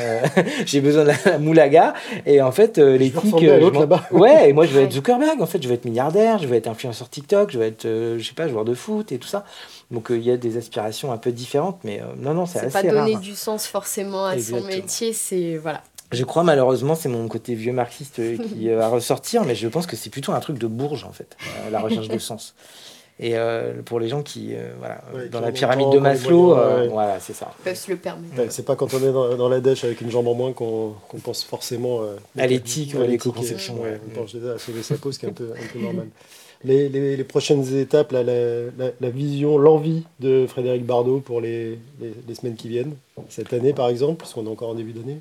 Euh, 0.00 0.22
j'ai 0.66 0.80
besoin 0.80 1.04
de 1.04 1.12
la 1.24 1.38
moulaga. 1.38 1.94
Et 2.26 2.40
en 2.42 2.52
fait, 2.52 2.78
euh, 2.78 2.96
l'éthique. 2.96 3.42
Euh, 3.42 3.70
ouais, 4.10 4.50
et 4.50 4.52
moi, 4.52 4.66
je 4.66 4.72
veux 4.72 4.82
être 4.82 4.92
Zuckerberg. 4.92 5.40
En 5.40 5.46
fait, 5.46 5.62
je 5.62 5.68
veux 5.68 5.74
être 5.74 5.84
milliardaire, 5.84 6.38
je 6.38 6.46
veux 6.46 6.56
être 6.56 6.68
influenceur 6.68 7.08
TikTok, 7.08 7.50
je 7.50 7.58
veux 7.58 7.64
être, 7.64 7.84
je 7.84 8.22
sais 8.22 8.34
pas, 8.34 8.48
joueur 8.48 8.64
de 8.64 8.74
foot 8.74 9.12
et 9.12 9.18
tout 9.18 9.28
ça. 9.28 9.44
Donc, 9.90 10.08
il 10.10 10.22
y 10.22 10.30
a 10.30 10.36
des 10.36 10.56
aspirations 10.56 11.12
un 11.12 11.18
peu 11.18 11.32
différentes, 11.32 11.80
mais 11.84 12.00
non, 12.18 12.34
non, 12.34 12.46
c'est 12.46 12.60
assez 12.60 12.70
pas 12.70 12.82
donner 12.82 13.16
du 13.16 13.34
sens 13.34 13.66
forcément 13.66 14.26
à 14.26 14.38
son 14.38 14.62
métier, 14.62 15.12
c'est. 15.12 15.56
Voilà. 15.56 15.82
Je 16.12 16.22
crois 16.22 16.44
malheureusement, 16.44 16.94
c'est 16.94 17.08
mon 17.08 17.26
côté 17.26 17.54
vieux 17.54 17.72
marxiste 17.72 18.20
qui 18.36 18.68
va 18.68 18.88
ressortir, 18.88 19.44
mais 19.44 19.54
je 19.54 19.66
pense 19.66 19.86
que 19.86 19.96
c'est 19.96 20.10
plutôt 20.10 20.32
un 20.32 20.40
truc 20.40 20.58
de 20.58 20.66
bourge 20.66 21.04
en 21.04 21.12
fait, 21.12 21.36
la 21.70 21.80
recherche 21.80 22.08
de 22.08 22.18
sens. 22.18 22.54
Et 23.20 23.36
euh, 23.36 23.80
pour 23.84 24.00
les 24.00 24.08
gens 24.08 24.22
qui, 24.22 24.54
euh, 24.54 24.72
voilà, 24.78 25.00
dans 25.30 25.40
la 25.40 25.52
pyramide 25.52 25.90
de 25.90 25.98
Maslow, 25.98 26.58
euh, 26.58 26.88
voilà, 26.90 27.20
c'est 27.20 27.32
ça. 27.32 27.52
Peuvent 27.62 27.76
se 27.76 27.90
le 27.92 27.96
permettre. 27.96 28.50
c'est 28.50 28.64
pas 28.64 28.74
quand 28.74 28.92
on 28.92 28.98
est 28.98 29.12
dans, 29.12 29.36
dans 29.36 29.48
la 29.48 29.60
dèche 29.60 29.84
avec 29.84 30.00
une 30.00 30.10
jambe 30.10 30.26
en 30.26 30.34
moins 30.34 30.52
qu'on 30.52 30.94
pense 31.22 31.44
forcément 31.44 32.00
à 32.36 32.46
l'éthique, 32.46 32.94
à 32.96 33.06
l'éco-conception. 33.06 33.80
Ouais, 33.80 34.00
on 34.08 34.20
pense 34.20 34.34
à 34.34 34.58
sauver 34.58 34.82
sa 34.82 34.96
peau, 34.96 35.12
ce 35.12 35.20
qui 35.20 35.26
est 35.26 35.28
un 35.28 35.32
peu, 35.32 35.50
un 35.52 35.72
peu 35.72 35.78
normal. 35.78 36.08
Les, 36.64 36.88
les, 36.88 37.16
les, 37.18 37.24
prochaines 37.24 37.76
étapes, 37.76 38.10
la, 38.10 38.22
la, 38.22 38.70
la, 38.98 39.10
vision, 39.10 39.58
l'envie 39.58 40.04
de 40.20 40.46
Frédéric 40.48 40.86
Bardot 40.86 41.20
pour 41.20 41.42
les, 41.42 41.78
les, 42.00 42.34
semaines 42.34 42.56
qui 42.56 42.68
viennent, 42.68 42.94
cette 43.28 43.52
année 43.52 43.74
par 43.74 43.90
exemple, 43.90 44.16
parce 44.16 44.32
qu'on 44.32 44.46
est 44.46 44.50
encore 44.50 44.70
en 44.70 44.74
début 44.74 44.92
d'année 44.92 45.20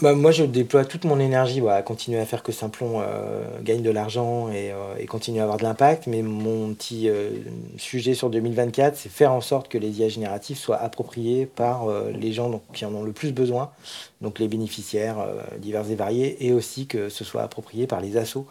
bah, 0.00 0.14
moi, 0.14 0.30
je 0.30 0.44
déploie 0.44 0.84
toute 0.84 1.04
mon 1.04 1.20
énergie 1.20 1.60
à 1.68 1.82
continuer 1.82 2.18
à 2.18 2.24
faire 2.24 2.42
que 2.42 2.52
Simplon 2.52 3.00
euh, 3.00 3.44
gagne 3.62 3.82
de 3.82 3.90
l'argent 3.90 4.48
et, 4.48 4.72
euh, 4.72 4.96
et, 4.98 5.06
continue 5.06 5.40
à 5.40 5.42
avoir 5.42 5.58
de 5.58 5.62
l'impact. 5.62 6.06
Mais 6.06 6.22
mon 6.22 6.72
petit 6.74 7.08
euh, 7.08 7.30
sujet 7.76 8.14
sur 8.14 8.30
2024, 8.30 8.96
c'est 8.96 9.10
faire 9.10 9.32
en 9.32 9.40
sorte 9.40 9.68
que 9.68 9.76
les 9.76 10.00
IA 10.00 10.08
génératifs 10.08 10.58
soient 10.58 10.78
appropriés 10.78 11.44
par 11.46 11.86
les 12.12 12.32
gens 12.32 12.62
qui 12.72 12.84
en 12.84 12.94
ont 12.94 13.02
le 13.02 13.12
plus 13.12 13.32
besoin, 13.32 13.70
donc 14.20 14.38
les 14.38 14.48
bénéficiaires 14.48 15.26
divers 15.58 15.88
et 15.90 15.94
variés, 15.94 16.46
et 16.46 16.52
aussi 16.52 16.86
que 16.86 17.08
ce 17.08 17.24
soit 17.24 17.42
approprié 17.42 17.86
par 17.86 18.00
les 18.00 18.16
assos 18.16 18.46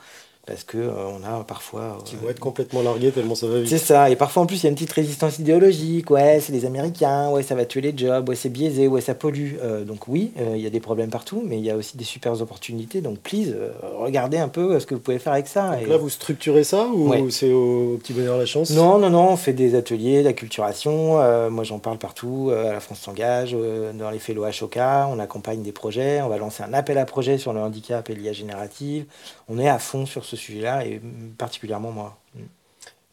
parce 0.49 0.63
que 0.63 0.77
euh, 0.77 0.91
on 1.07 1.23
a 1.23 1.43
parfois 1.43 1.99
qui 2.05 2.15
vont 2.15 2.29
être 2.29 2.39
complètement 2.39 2.81
largués 2.81 3.11
tellement 3.11 3.35
ça 3.35 3.47
va 3.47 3.59
vite. 3.59 3.69
C'est 3.69 3.77
ça 3.77 4.09
et 4.09 4.15
parfois 4.15 4.43
en 4.43 4.45
plus 4.47 4.57
il 4.57 4.63
y 4.63 4.65
a 4.65 4.69
une 4.69 4.75
petite 4.75 4.91
résistance 4.91 5.37
idéologique. 5.37 6.09
Ouais 6.09 6.39
c'est 6.41 6.51
les 6.51 6.65
Américains 6.65 7.29
ouais 7.29 7.43
ça 7.43 7.53
va 7.53 7.65
tuer 7.65 7.81
les 7.81 7.95
jobs 7.95 8.27
ouais 8.27 8.35
c'est 8.35 8.49
biaisé 8.49 8.87
ouais 8.87 9.01
ça 9.01 9.13
pollue. 9.13 9.57
Euh, 9.61 9.83
donc 9.85 10.07
oui 10.07 10.31
euh, 10.39 10.53
il 10.55 10.61
y 10.61 10.65
a 10.65 10.71
des 10.71 10.79
problèmes 10.79 11.11
partout 11.11 11.43
mais 11.45 11.59
il 11.59 11.63
y 11.63 11.69
a 11.69 11.75
aussi 11.75 11.97
des 11.97 12.03
super 12.03 12.41
opportunités. 12.41 13.01
Donc 13.01 13.19
please 13.19 13.53
regardez 13.99 14.37
un 14.37 14.47
peu 14.47 14.79
ce 14.79 14.87
que 14.87 14.95
vous 14.95 15.01
pouvez 15.01 15.19
faire 15.19 15.33
avec 15.33 15.47
ça. 15.47 15.75
Donc 15.75 15.87
là 15.87 15.97
vous 15.97 16.09
structurez 16.09 16.63
ça 16.63 16.87
ou 16.87 17.29
c'est 17.29 17.51
au 17.51 17.99
petit 18.01 18.13
bonheur 18.13 18.37
la 18.37 18.47
chance? 18.47 18.71
Non 18.71 18.97
non 18.97 19.11
non 19.11 19.29
on 19.29 19.37
fait 19.37 19.53
des 19.53 19.75
ateliers 19.75 20.23
d'acculturation 20.23 21.49
moi 21.51 21.63
j'en 21.63 21.77
parle 21.77 21.99
partout 21.99 22.51
à 22.51 22.73
la 22.73 22.79
France 22.79 23.01
s'engage 23.01 23.55
dans 23.93 24.09
les 24.09 24.19
fellows 24.19 24.45
HOK 24.45 24.77
on 24.77 25.19
accompagne 25.19 25.61
des 25.61 25.71
projets 25.71 26.21
on 26.23 26.29
va 26.29 26.37
lancer 26.37 26.63
un 26.63 26.73
appel 26.73 26.97
à 26.97 27.05
projet 27.05 27.37
sur 27.37 27.53
le 27.53 27.59
handicap 27.59 28.09
et 28.09 28.15
l'IA 28.15 28.33
générative. 28.33 29.05
On 29.47 29.59
est 29.59 29.69
à 29.69 29.79
fond 29.79 30.05
sur 30.05 30.25
ce 30.25 30.35
sujet-là, 30.39 30.85
et 30.85 31.01
particulièrement 31.37 31.91
moi. 31.91 32.17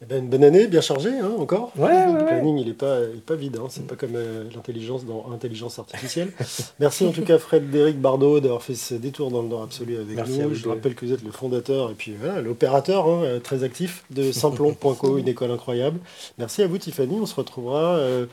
Eh 0.03 0.05
ben, 0.05 0.23
une 0.23 0.29
bonne 0.29 0.45
année, 0.45 0.67
bien 0.67 0.83
chargée 0.83 1.19
hein, 1.19 1.33
encore. 1.39 1.73
Ouais, 1.75 2.13
le 2.13 2.27
planning, 2.27 2.59
il 2.59 2.67
n'est 2.67 2.75
pas, 2.75 2.99
pas 3.25 3.35
vide. 3.35 3.57
Hein. 3.57 3.69
C'est 3.71 3.87
pas 3.87 3.97
comme 3.97 4.15
euh, 4.15 4.45
l'intelligence 4.55 5.07
dans 5.07 5.33
intelligence 5.33 5.79
artificielle. 5.79 6.33
Merci 6.81 7.07
en 7.07 7.13
tout 7.13 7.23
cas, 7.23 7.39
Frédéric 7.39 7.99
Bardot, 7.99 8.41
d'avoir 8.41 8.63
fait 8.63 8.75
ce 8.75 8.95
détour 8.95 9.31
dans 9.31 9.41
le 9.41 9.49
Nord 9.49 9.63
absolu 9.63 9.97
avec 9.97 10.19
nous. 10.29 10.53
Je 10.53 10.69
rappelle 10.69 10.95
que 10.95 11.07
vous 11.07 11.15
êtes 11.15 11.25
le 11.25 11.31
fondateur 11.31 11.91
et 11.91 11.95
puis 11.95 12.13
voilà, 12.13 12.43
l'opérateur 12.43 13.07
hein, 13.07 13.23
euh, 13.25 13.41
très 13.41 13.65
actif 13.65 14.05
de 14.11 14.33
Simplon.co, 14.33 15.17
une 15.17 15.29
école 15.29 15.51
incroyable. 15.51 15.99
Merci 16.37 16.63
à 16.63 16.67
vous, 16.67 16.77
Tiffany. 16.77 17.17
On 17.19 17.25
se 17.25 17.35
retrouvera. 17.35 17.97
Euh, 17.97 18.27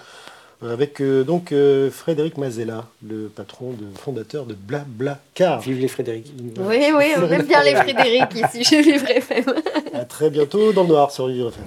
avec 0.72 1.02
euh, 1.02 1.24
donc 1.24 1.52
euh, 1.52 1.90
Frédéric 1.92 2.38
Mazella, 2.38 2.86
le 3.08 3.32
patron 3.34 3.72
de 3.72 3.86
fondateur 3.98 4.46
de 4.46 4.54
Blablacar. 4.54 5.60
Vive 5.62 5.80
les 5.80 5.88
Frédéric. 5.88 6.32
Oui, 6.60 6.78
oui, 6.96 7.06
on 7.18 7.30
aime 7.32 7.44
bien 7.44 7.64
les 7.64 7.76
Frédéric 7.76 8.24
ici 8.36 8.64
chez 8.64 8.82
Vivre 8.82 9.08
FM. 9.10 9.46
à 9.94 10.06
très 10.06 10.30
bientôt 10.30 10.74
dans 10.74 10.84
le 10.84 10.90
noir 10.90 11.12
sur 11.12 11.28
Vivre 11.28 11.50
FM. 11.50 11.64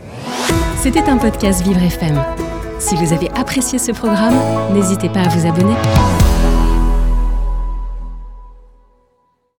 C'était 0.78 1.09
un 1.11 1.18
podcast 1.18 1.62
Vivre 1.62 1.82
FM. 1.82 2.22
Si 2.78 2.94
vous 2.94 3.12
avez 3.12 3.30
apprécié 3.30 3.78
ce 3.78 3.92
programme, 3.92 4.38
n'hésitez 4.74 5.09
pas 5.09 5.20
à 5.20 5.28
vous 5.28 5.47
abonner. 5.47 5.74